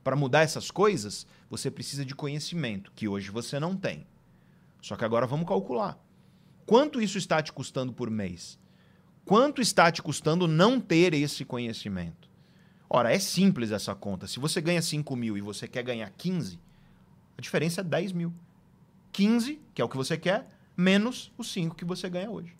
[0.04, 4.06] Para mudar essas coisas, você precisa de conhecimento, que hoje você não tem.
[4.82, 5.98] Só que agora vamos calcular.
[6.66, 8.58] Quanto isso está te custando por mês?
[9.24, 12.28] Quanto está te custando não ter esse conhecimento?
[12.90, 14.26] Ora, é simples essa conta.
[14.26, 16.58] Se você ganha 5 mil e você quer ganhar 15,
[17.38, 18.34] a diferença é 10 mil.
[19.12, 22.54] 15, que é o que você quer, menos os 5 que você ganha hoje.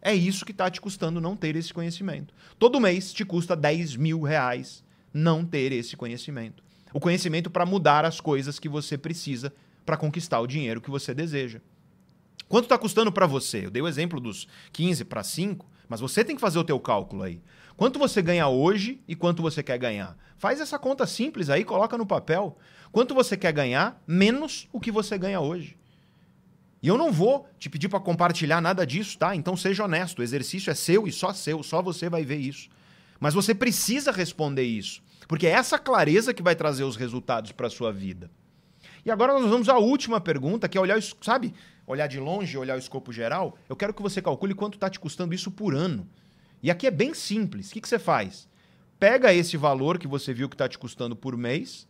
[0.00, 2.32] É isso que está te custando não ter esse conhecimento.
[2.58, 6.62] Todo mês te custa 10 mil reais não ter esse conhecimento.
[6.92, 9.52] O conhecimento para mudar as coisas que você precisa
[9.84, 11.60] para conquistar o dinheiro que você deseja.
[12.48, 13.66] Quanto está custando para você?
[13.66, 16.80] Eu dei o exemplo dos 15 para 5, mas você tem que fazer o teu
[16.80, 17.42] cálculo aí.
[17.76, 20.16] Quanto você ganha hoje e quanto você quer ganhar?
[20.38, 22.56] Faz essa conta simples aí, coloca no papel.
[22.90, 25.76] Quanto você quer ganhar menos o que você ganha hoje.
[26.82, 29.36] E eu não vou te pedir para compartilhar nada disso, tá?
[29.36, 32.70] Então seja honesto, o exercício é seu e só seu, só você vai ver isso.
[33.20, 37.68] Mas você precisa responder isso, porque é essa clareza que vai trazer os resultados para
[37.68, 38.30] sua vida.
[39.04, 41.52] E agora nós vamos à última pergunta, que é olhar, sabe,
[41.92, 43.56] olhar de longe, olhar o escopo geral.
[43.68, 46.08] Eu quero que você calcule quanto está te custando isso por ano.
[46.62, 47.70] E aqui é bem simples.
[47.70, 48.48] O que, que você faz?
[48.98, 51.88] Pega esse valor que você viu que está te custando por mês,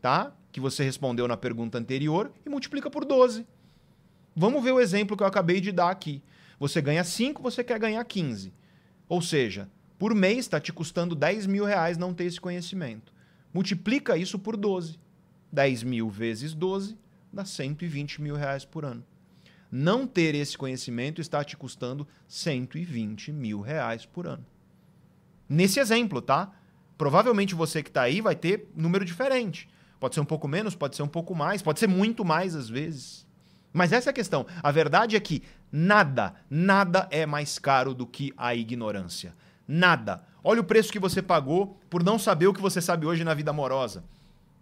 [0.00, 0.32] tá?
[0.52, 3.46] Que você respondeu na pergunta anterior, e multiplica por 12.
[4.34, 6.22] vamos ver o exemplo que eu acabei de dar aqui.
[6.58, 8.52] Você ganha 5, você quer ganhar 15.
[9.08, 9.68] Ou seja,
[9.98, 13.12] por mês está te custando 10 mil reais não ter esse conhecimento.
[13.52, 14.98] Multiplica isso por 12.
[15.50, 16.98] 10 mil vezes 12
[17.32, 19.04] dá 120 mil reais por ano.
[19.70, 24.44] Não ter esse conhecimento está te custando 120 mil reais por ano.
[25.48, 26.52] Nesse exemplo, tá?
[26.96, 29.68] Provavelmente você que está aí vai ter número diferente.
[30.00, 32.68] Pode ser um pouco menos, pode ser um pouco mais, pode ser muito mais às
[32.68, 33.26] vezes.
[33.72, 34.46] Mas essa é a questão.
[34.62, 39.34] A verdade é que nada, nada é mais caro do que a ignorância.
[39.66, 40.24] Nada.
[40.42, 43.34] Olha o preço que você pagou por não saber o que você sabe hoje na
[43.34, 44.02] vida amorosa.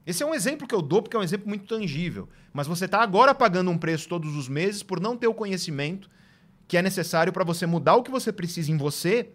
[0.06, 2.28] Esse é um exemplo que eu dou porque é um exemplo muito tangível.
[2.52, 6.08] Mas você está agora pagando um preço todos os meses por não ter o conhecimento
[6.68, 9.30] que é necessário para você mudar o que você precisa em você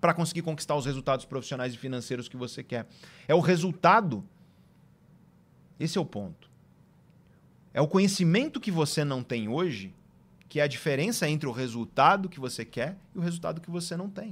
[0.00, 2.86] para conseguir conquistar os resultados profissionais e financeiros que você quer.
[3.26, 4.24] É o resultado.
[5.80, 6.48] Esse é o ponto.
[7.74, 9.92] É o conhecimento que você não tem hoje
[10.48, 13.96] que é a diferença entre o resultado que você quer e o resultado que você
[13.96, 14.30] não tem.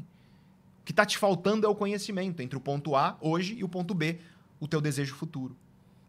[0.81, 3.69] O que está te faltando é o conhecimento entre o ponto A hoje e o
[3.69, 4.19] ponto B
[4.65, 5.57] o teu desejo futuro.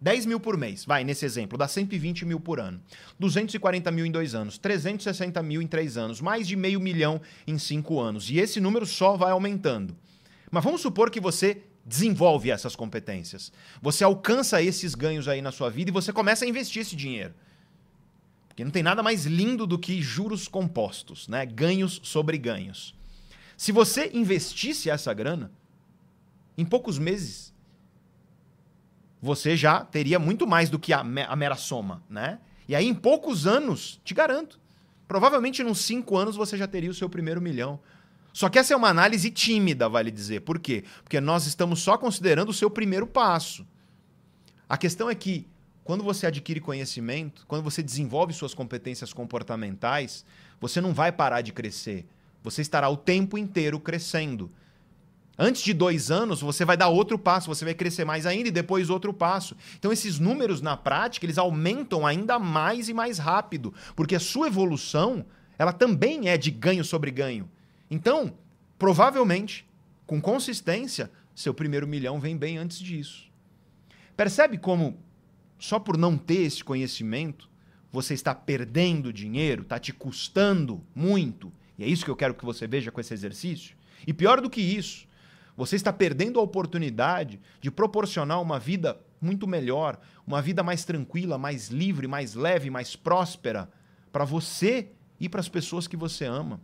[0.02, 2.82] 10 mil por mês, vai, nesse exemplo, dá 120 mil por ano.
[3.20, 7.58] 240 mil em dois anos, 360 mil em três anos, mais de meio milhão em
[7.58, 8.30] cinco anos.
[8.30, 9.96] E esse número só vai aumentando.
[10.52, 13.52] Mas vamos supor que você desenvolve essas competências.
[13.82, 17.34] Você alcança esses ganhos aí na sua vida e você começa a investir esse dinheiro.
[18.48, 21.46] Porque não tem nada mais lindo do que juros compostos, né?
[21.46, 22.96] Ganhos sobre ganhos.
[23.58, 25.52] Se você investisse essa grana,
[26.58, 27.55] em poucos meses
[29.26, 32.38] você já teria muito mais do que a, a mera soma, né?
[32.68, 34.60] E aí, em poucos anos, te garanto,
[35.08, 37.80] provavelmente em uns cinco anos você já teria o seu primeiro milhão.
[38.32, 40.42] Só que essa é uma análise tímida, vale dizer.
[40.42, 40.84] Por quê?
[41.04, 43.66] Porque nós estamos só considerando o seu primeiro passo.
[44.70, 45.48] A questão é que,
[45.84, 50.24] quando você adquire conhecimento, quando você desenvolve suas competências comportamentais,
[50.62, 52.06] você não vai parar de crescer.
[52.44, 54.52] Você estará o tempo inteiro crescendo.
[55.38, 58.52] Antes de dois anos, você vai dar outro passo, você vai crescer mais ainda e
[58.52, 59.56] depois outro passo.
[59.78, 64.48] Então, esses números na prática, eles aumentam ainda mais e mais rápido, porque a sua
[64.48, 65.26] evolução,
[65.58, 67.50] ela também é de ganho sobre ganho.
[67.92, 68.34] Então,
[68.80, 69.68] provavelmente,
[70.06, 73.26] com consistência, seu primeiro milhão vem bem antes disso.
[74.16, 74.98] Percebe como,
[75.60, 77.50] só por não ter esse conhecimento,
[77.92, 81.52] você está perdendo dinheiro, está te custando muito?
[81.78, 83.76] E é isso que eu quero que você veja com esse exercício.
[84.08, 85.08] E pior do que isso,
[85.56, 91.38] você está perdendo a oportunidade de proporcionar uma vida muito melhor, uma vida mais tranquila,
[91.38, 93.70] mais livre, mais leve, mais próspera
[94.12, 96.60] para você e para as pessoas que você ama.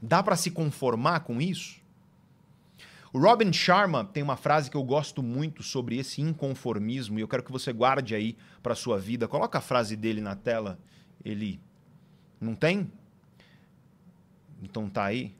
[0.00, 1.80] Dá para se conformar com isso?
[3.12, 7.28] O Robin Sharma tem uma frase que eu gosto muito sobre esse inconformismo e eu
[7.28, 9.26] quero que você guarde aí para sua vida.
[9.26, 10.78] Coloca a frase dele na tela.
[11.24, 11.60] Ele
[12.40, 12.92] não tem?
[14.62, 15.34] Então tá aí.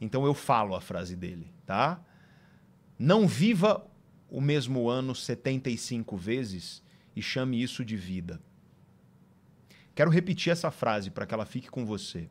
[0.00, 2.00] Então eu falo a frase dele, tá?
[2.98, 3.86] Não viva
[4.28, 6.82] o mesmo ano 75 vezes
[7.16, 8.40] e chame isso de vida.
[9.94, 12.28] Quero repetir essa frase para que ela fique com você.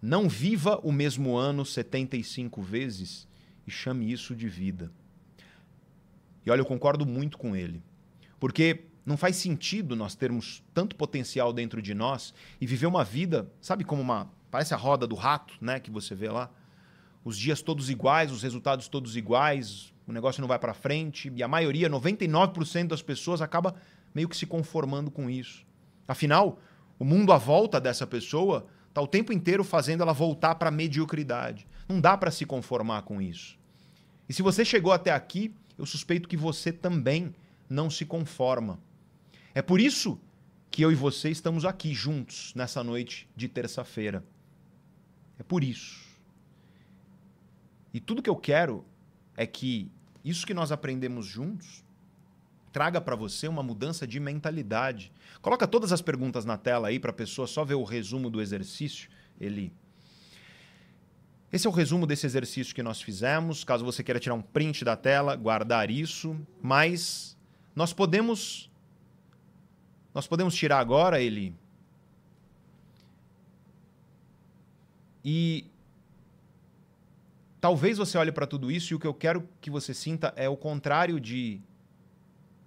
[0.00, 3.28] Não viva o mesmo ano 75 vezes
[3.66, 4.90] e chame isso de vida.
[6.44, 7.82] E olha, eu concordo muito com ele.
[8.38, 13.50] Porque não faz sentido nós termos tanto potencial dentro de nós e viver uma vida,
[13.60, 16.48] sabe como uma Parece a roda do rato, né, que você vê lá.
[17.22, 21.42] Os dias todos iguais, os resultados todos iguais, o negócio não vai para frente e
[21.42, 23.74] a maioria, 99% das pessoas acaba
[24.14, 25.66] meio que se conformando com isso.
[26.08, 26.58] Afinal,
[26.98, 30.72] o mundo à volta dessa pessoa está o tempo inteiro fazendo ela voltar para a
[30.72, 31.68] mediocridade.
[31.86, 33.58] Não dá para se conformar com isso.
[34.26, 37.34] E se você chegou até aqui, eu suspeito que você também
[37.68, 38.78] não se conforma.
[39.54, 40.18] É por isso
[40.70, 44.24] que eu e você estamos aqui juntos nessa noite de terça-feira.
[45.38, 46.04] É por isso.
[47.92, 48.84] E tudo que eu quero
[49.36, 49.90] é que
[50.24, 51.84] isso que nós aprendemos juntos
[52.72, 55.10] traga para você uma mudança de mentalidade.
[55.40, 58.40] Coloca todas as perguntas na tela aí para a pessoa só ver o resumo do
[58.40, 59.08] exercício.
[59.40, 59.72] Ele
[61.52, 63.64] esse é o resumo desse exercício que nós fizemos.
[63.64, 67.36] Caso você queira tirar um print da tela, guardar isso, mas
[67.74, 68.70] nós podemos
[70.12, 71.54] nós podemos tirar agora ele
[75.28, 75.66] E
[77.60, 80.48] talvez você olhe para tudo isso e o que eu quero que você sinta é
[80.48, 81.60] o contrário de,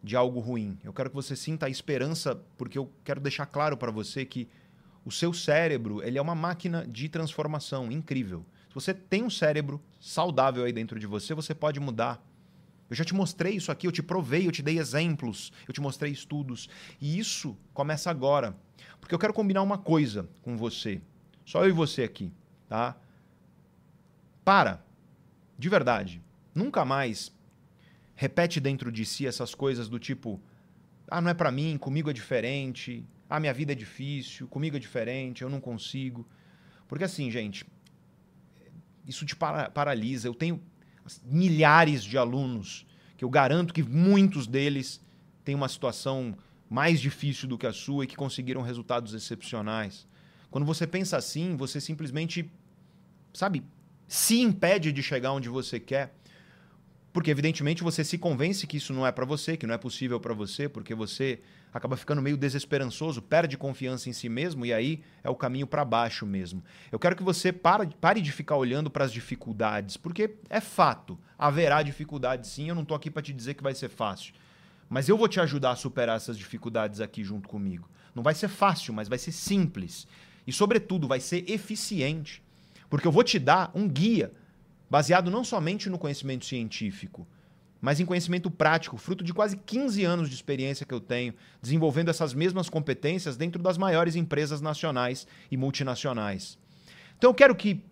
[0.03, 0.77] de algo ruim.
[0.83, 4.49] Eu quero que você sinta a esperança, porque eu quero deixar claro para você que
[5.05, 8.45] o seu cérebro ele é uma máquina de transformação incrível.
[8.67, 12.21] Se você tem um cérebro saudável aí dentro de você, você pode mudar.
[12.89, 15.79] Eu já te mostrei isso aqui, eu te provei, eu te dei exemplos, eu te
[15.79, 16.67] mostrei estudos.
[16.99, 18.53] E isso começa agora.
[18.99, 21.01] Porque eu quero combinar uma coisa com você.
[21.45, 22.33] Só eu e você aqui,
[22.69, 22.95] tá?
[24.45, 24.81] Para.
[25.57, 26.21] De verdade.
[26.55, 27.35] Nunca mais
[28.15, 30.39] repete dentro de si essas coisas do tipo:
[31.09, 33.05] ah, não é para mim, comigo é diferente.
[33.29, 36.27] Ah, minha vida é difícil, comigo é diferente, eu não consigo.
[36.87, 37.65] Porque assim, gente,
[39.05, 40.27] isso te para paralisa.
[40.27, 40.61] Eu tenho
[41.23, 42.85] milhares de alunos
[43.17, 45.01] que eu garanto que muitos deles
[45.43, 46.37] têm uma situação
[46.69, 50.07] mais difícil do que a sua e que conseguiram resultados excepcionais.
[50.51, 52.51] Quando você pensa assim, você simplesmente,
[53.33, 53.63] sabe,
[54.07, 56.13] se impede de chegar onde você quer.
[57.11, 60.19] Porque, evidentemente, você se convence que isso não é para você, que não é possível
[60.19, 61.39] para você, porque você
[61.73, 65.85] acaba ficando meio desesperançoso, perde confiança em si mesmo e aí é o caminho para
[65.85, 66.63] baixo mesmo.
[66.91, 71.81] Eu quero que você pare, de ficar olhando para as dificuldades, porque é fato, haverá
[71.81, 74.33] dificuldades sim, eu não estou aqui para te dizer que vai ser fácil.
[74.87, 77.87] Mas eu vou te ajudar a superar essas dificuldades aqui junto comigo.
[78.15, 80.07] Não vai ser fácil, mas vai ser simples.
[80.49, 82.41] E, sobretudo, vai ser eficiente.
[82.89, 84.31] Porque eu vou te dar um guia
[84.89, 87.27] baseado não somente no conhecimento científico,
[87.79, 92.09] mas em conhecimento prático, fruto de quase 15 anos de experiência que eu tenho, desenvolvendo
[92.09, 96.57] essas mesmas competências dentro das maiores empresas nacionais e multinacionais.
[97.15, 97.83] Então eu quero que,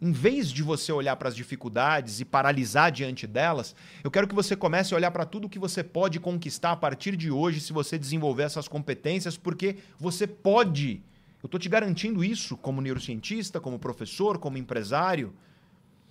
[0.00, 4.34] em vez de você olhar para as dificuldades e paralisar diante delas, eu quero que
[4.34, 7.72] você comece a olhar para tudo que você pode conquistar a partir de hoje se
[7.72, 11.02] você desenvolver essas competências, porque você pode.
[11.42, 15.32] Eu estou te garantindo isso como neurocientista, como professor, como empresário.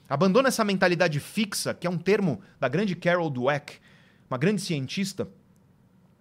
[0.07, 3.79] Abandona essa mentalidade fixa, que é um termo da grande Carol Dweck,
[4.29, 5.29] uma grande cientista,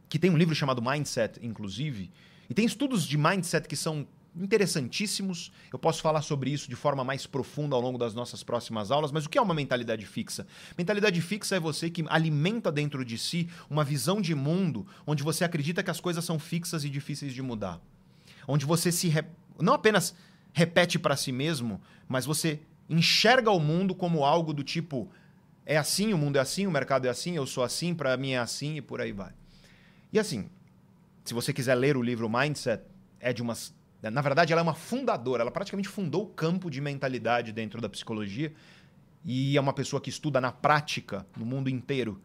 [0.09, 2.11] que tem um livro chamado Mindset, inclusive,
[2.49, 4.07] e tem estudos de mindset que são
[4.37, 5.51] interessantíssimos.
[5.73, 9.11] Eu posso falar sobre isso de forma mais profunda ao longo das nossas próximas aulas,
[9.11, 10.47] mas o que é uma mentalidade fixa?
[10.77, 15.45] Mentalidade fixa é você que alimenta dentro de si uma visão de mundo onde você
[15.45, 17.81] acredita que as coisas são fixas e difíceis de mudar.
[18.47, 19.25] Onde você se re...
[19.61, 20.15] não apenas
[20.53, 25.11] repete para si mesmo, mas você enxerga o mundo como algo do tipo
[25.65, 28.31] é assim, o mundo é assim, o mercado é assim, eu sou assim, para mim
[28.31, 29.33] é assim e por aí vai.
[30.13, 30.49] E assim,
[31.25, 32.85] se você quiser ler o livro Mindset,
[33.19, 36.81] é de umas na verdade, ela é uma fundadora, ela praticamente fundou o campo de
[36.81, 38.53] mentalidade dentro da psicologia
[39.25, 42.21] e é uma pessoa que estuda na prática, no mundo inteiro,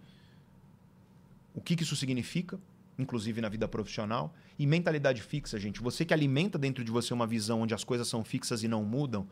[1.53, 2.59] o que, que isso significa,
[3.01, 4.33] inclusive na vida profissional.
[4.57, 8.07] E mentalidade fixa, gente, você que alimenta dentro de você uma visão onde as coisas
[8.07, 9.27] são fixas e não mudam,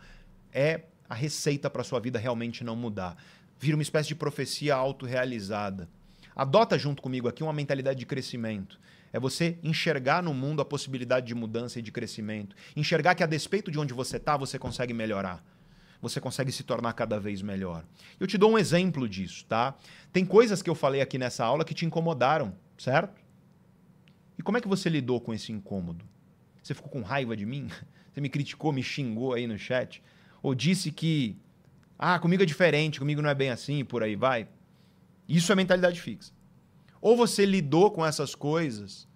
[0.51, 3.17] é a receita para sua vida realmente não mudar.
[3.59, 5.89] Vira uma espécie de profecia autorrealizada.
[6.35, 8.79] Adota junto comigo aqui uma mentalidade de crescimento.
[9.11, 12.55] É você enxergar no mundo a possibilidade de mudança e de crescimento.
[12.75, 15.43] Enxergar que a despeito de onde você está, você consegue melhorar.
[16.01, 17.83] Você consegue se tornar cada vez melhor.
[18.19, 19.75] Eu te dou um exemplo disso, tá?
[20.13, 23.19] Tem coisas que eu falei aqui nessa aula que te incomodaram, certo?
[24.39, 26.03] E como é que você lidou com esse incômodo?
[26.63, 27.69] Você ficou com raiva de mim?
[28.11, 30.01] Você me criticou, me xingou aí no chat?
[30.41, 31.37] ou disse que
[31.97, 34.47] ah, comigo é diferente, comigo não é bem assim, por aí vai.
[35.27, 36.31] Isso é mentalidade fixa.
[37.01, 39.07] Ou você lidou com essas coisas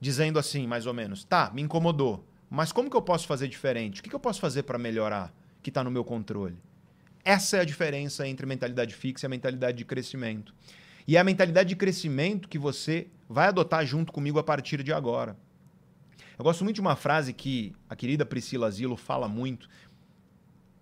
[0.00, 4.00] dizendo assim, mais ou menos, tá, me incomodou, mas como que eu posso fazer diferente?
[4.00, 6.56] O que, que eu posso fazer para melhorar que está no meu controle?
[7.24, 10.54] Essa é a diferença entre mentalidade fixa e a mentalidade de crescimento.
[11.06, 14.92] E é a mentalidade de crescimento que você vai adotar junto comigo a partir de
[14.92, 15.36] agora.
[16.38, 19.68] Eu gosto muito de uma frase que a querida Priscila Zilo fala muito,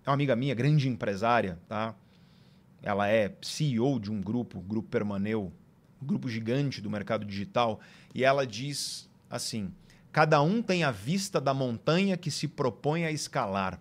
[0.05, 1.95] é uma amiga minha, grande empresária, tá?
[2.83, 5.53] Ela é CEO de um grupo, Grupo Permaneu,
[6.01, 7.81] um grupo gigante do mercado digital,
[8.15, 9.73] e ela diz assim:
[10.13, 13.81] cada um tem a vista da montanha que se propõe a escalar.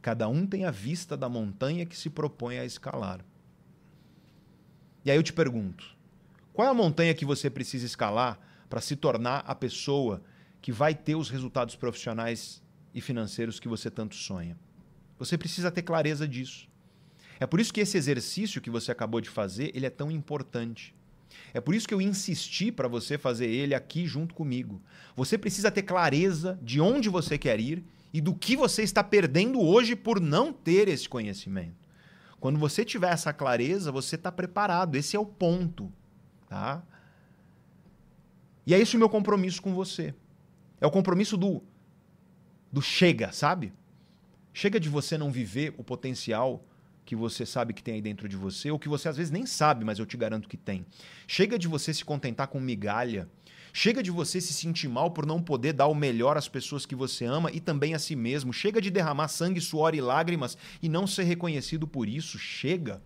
[0.00, 3.24] Cada um tem a vista da montanha que se propõe a escalar.
[5.02, 5.93] E aí eu te pergunto:
[6.54, 8.38] qual é a montanha que você precisa escalar
[8.70, 10.22] para se tornar a pessoa
[10.62, 12.62] que vai ter os resultados profissionais
[12.94, 14.56] e financeiros que você tanto sonha?
[15.18, 16.68] Você precisa ter clareza disso.
[17.40, 20.94] É por isso que esse exercício que você acabou de fazer, ele é tão importante.
[21.52, 24.80] É por isso que eu insisti para você fazer ele aqui junto comigo.
[25.16, 29.60] Você precisa ter clareza de onde você quer ir e do que você está perdendo
[29.60, 31.88] hoje por não ter esse conhecimento.
[32.38, 34.94] Quando você tiver essa clareza, você está preparado.
[34.94, 35.92] Esse é o ponto,
[36.54, 36.84] tá?
[38.64, 40.14] E é esse o meu compromisso com você.
[40.80, 41.62] É o compromisso do
[42.70, 43.72] do chega, sabe?
[44.52, 46.64] Chega de você não viver o potencial
[47.04, 49.46] que você sabe que tem aí dentro de você, ou que você às vezes nem
[49.46, 50.86] sabe, mas eu te garanto que tem.
[51.26, 53.28] Chega de você se contentar com migalha.
[53.72, 56.94] Chega de você se sentir mal por não poder dar o melhor às pessoas que
[56.94, 58.52] você ama e também a si mesmo.
[58.52, 62.38] Chega de derramar sangue, suor e lágrimas e não ser reconhecido por isso.
[62.38, 63.02] Chega.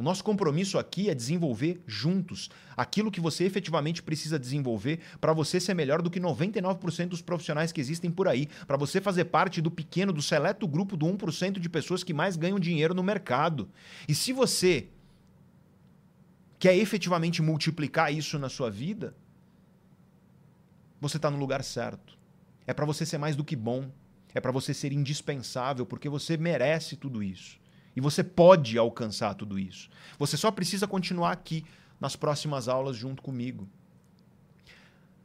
[0.00, 5.60] O nosso compromisso aqui é desenvolver juntos aquilo que você efetivamente precisa desenvolver para você
[5.60, 9.60] ser melhor do que 99% dos profissionais que existem por aí, para você fazer parte
[9.60, 13.68] do pequeno, do seleto grupo do 1% de pessoas que mais ganham dinheiro no mercado.
[14.08, 14.88] E se você
[16.58, 19.14] quer efetivamente multiplicar isso na sua vida,
[20.98, 22.16] você está no lugar certo.
[22.66, 23.90] É para você ser mais do que bom,
[24.34, 27.59] é para você ser indispensável, porque você merece tudo isso.
[28.00, 29.90] E você pode alcançar tudo isso.
[30.18, 31.66] Você só precisa continuar aqui
[32.00, 33.68] nas próximas aulas junto comigo.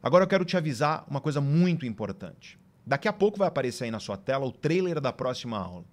[0.03, 2.59] Agora eu quero te avisar uma coisa muito importante.
[2.85, 5.85] Daqui a pouco vai aparecer aí na sua tela o trailer da próxima aula.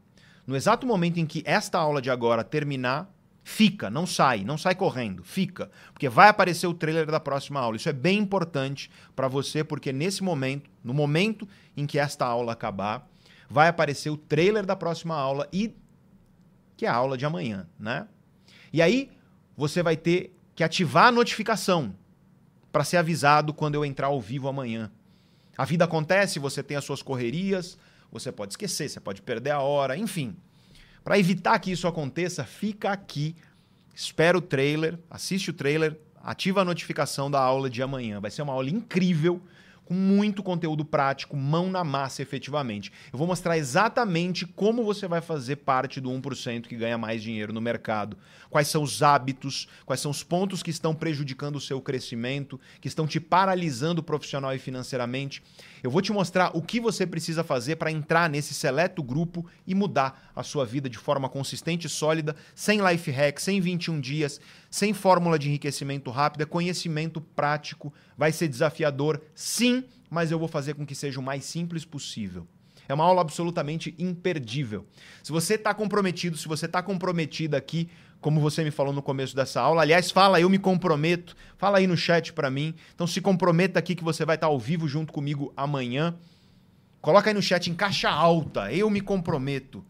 [0.45, 3.09] No exato momento em que esta aula de agora terminar,
[3.45, 7.77] fica, não sai, não sai correndo, fica, porque vai aparecer o trailer da próxima aula.
[7.77, 11.47] Isso é bem importante para você, porque nesse momento, no momento
[11.77, 13.09] em que esta aula acabar,
[13.49, 15.77] vai aparecer o trailer da próxima aula e
[16.83, 18.09] que é a aula de amanhã, né?
[18.73, 19.13] E aí
[19.57, 21.95] você vai ter que ativar a notificação
[22.73, 24.91] para ser avisado quando eu entrar ao vivo amanhã.
[25.57, 27.79] A vida acontece, você tem as suas correrias,
[28.11, 30.37] você pode esquecer, você pode perder a hora, enfim.
[31.05, 33.37] Para evitar que isso aconteça, fica aqui,
[33.95, 38.21] espera o trailer, assiste o trailer, ativa a notificação da aula de amanhã.
[38.21, 39.41] Vai ser uma aula incrível
[39.85, 42.93] com muito conteúdo prático, mão na massa efetivamente.
[43.13, 47.53] Eu vou mostrar exatamente como você vai fazer parte do 1% que ganha mais dinheiro
[47.53, 48.17] no mercado.
[48.49, 52.89] Quais são os hábitos, quais são os pontos que estão prejudicando o seu crescimento, que
[52.89, 55.43] estão te paralisando profissional e financeiramente.
[55.83, 59.75] Eu vou te mostrar o que você precisa fazer para entrar nesse seleto grupo e
[59.75, 64.41] mudar a sua vida de forma consistente e sólida, sem life hack, sem 21 dias,
[64.71, 67.93] sem fórmula de enriquecimento rápida, conhecimento prático.
[68.17, 72.47] Vai ser desafiador, sim, mas eu vou fazer com que seja o mais simples possível.
[72.89, 74.87] É uma aula absolutamente imperdível.
[75.23, 77.89] Se você está comprometido, se você está comprometida aqui
[78.23, 79.82] como você me falou no começo dessa aula.
[79.82, 81.36] Aliás, fala, eu me comprometo.
[81.59, 82.73] Fala aí no chat para mim.
[82.94, 86.15] Então se comprometa aqui que você vai estar ao vivo junto comigo amanhã.
[87.01, 88.73] Coloca aí no chat em caixa alta.
[88.73, 89.85] Eu me comprometo.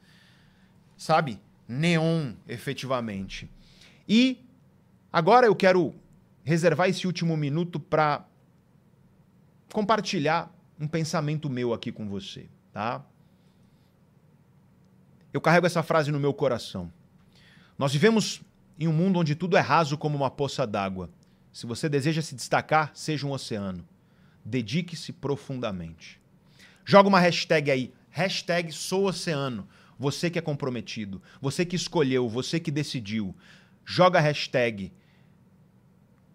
[0.96, 1.38] Sabe?
[1.68, 3.50] Neon, efetivamente.
[4.08, 4.42] E
[5.12, 5.94] agora eu quero
[6.42, 8.24] reservar esse último minuto para
[9.70, 10.50] compartilhar
[10.80, 13.04] um pensamento meu aqui com você, tá?
[15.34, 16.90] Eu carrego essa frase no meu coração.
[17.78, 18.42] Nós vivemos
[18.78, 21.10] em um mundo onde tudo é raso como uma poça d'água.
[21.52, 23.86] Se você deseja se destacar, seja um oceano.
[24.44, 26.20] Dedique-se profundamente.
[26.84, 27.92] Joga uma hashtag aí.
[28.10, 29.68] Hashtag sou oceano.
[29.98, 31.22] Você que é comprometido.
[31.40, 32.28] Você que escolheu.
[32.28, 33.34] Você que decidiu.
[33.84, 34.92] Joga a hashtag.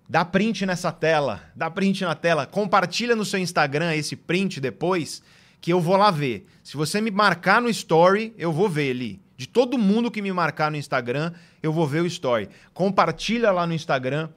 [0.08, 1.44] Dá print nessa tela.
[1.56, 2.46] Dá print na tela.
[2.46, 5.22] Compartilha no seu Instagram esse print depois
[5.60, 6.46] que eu vou lá ver.
[6.64, 9.27] Se você me marcar no story, eu vou ver ali.
[9.38, 11.32] De todo mundo que me marcar no Instagram,
[11.62, 12.50] eu vou ver o story.
[12.74, 14.30] Compartilha lá no Instagram.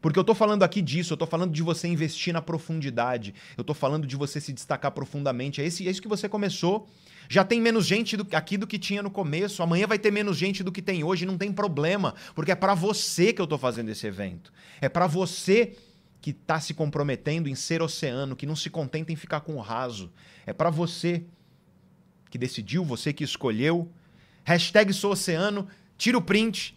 [0.00, 3.34] Porque eu tô falando aqui disso, eu tô falando de você investir na profundidade.
[3.56, 5.60] Eu tô falando de você se destacar profundamente.
[5.60, 6.88] É, esse, é isso que você começou.
[7.28, 9.62] Já tem menos gente do, aqui do que tinha no começo.
[9.62, 11.26] Amanhã vai ter menos gente do que tem hoje.
[11.26, 14.52] Não tem problema, porque é para você que eu tô fazendo esse evento.
[14.80, 15.76] É para você
[16.20, 19.60] que está se comprometendo em ser oceano, que não se contenta em ficar com o
[19.60, 20.12] raso.
[20.46, 21.24] É para você
[22.30, 23.90] que decidiu, você que escolheu.
[24.48, 25.68] Hashtag sou oceano,
[25.98, 26.74] tira o print,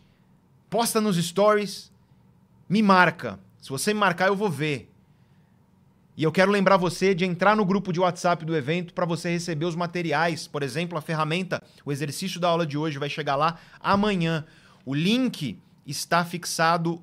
[0.70, 1.90] posta nos stories,
[2.68, 3.40] me marca.
[3.62, 4.92] Se você me marcar, eu vou ver.
[6.18, 9.30] E eu quero lembrar você de entrar no grupo de WhatsApp do evento para você
[9.30, 10.48] receber os materiais.
[10.48, 14.46] Por exemplo, a ferramenta, o exercício da aula de hoje vai chegar lá amanhã.
[14.86, 15.58] O link
[15.88, 17.02] está fixado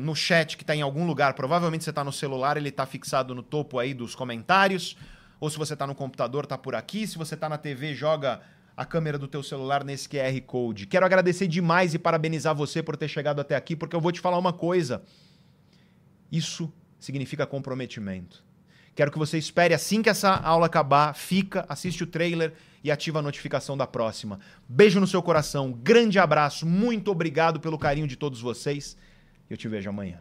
[0.00, 3.36] no chat que está em algum lugar, provavelmente você está no celular, ele está fixado
[3.36, 4.96] no topo aí dos comentários,
[5.38, 8.42] ou se você está no computador, está por aqui, se você está na TV, joga
[8.76, 10.86] a câmera do teu celular nesse QR Code.
[10.86, 14.20] Quero agradecer demais e parabenizar você por ter chegado até aqui, porque eu vou te
[14.20, 15.02] falar uma coisa.
[16.30, 18.44] Isso significa comprometimento.
[18.94, 23.18] Quero que você espere assim que essa aula acabar, fica, assiste o trailer e ativa
[23.18, 24.40] a notificação da próxima.
[24.68, 28.96] Beijo no seu coração, grande abraço, muito obrigado pelo carinho de todos vocês.
[29.48, 30.20] Eu te vejo amanhã.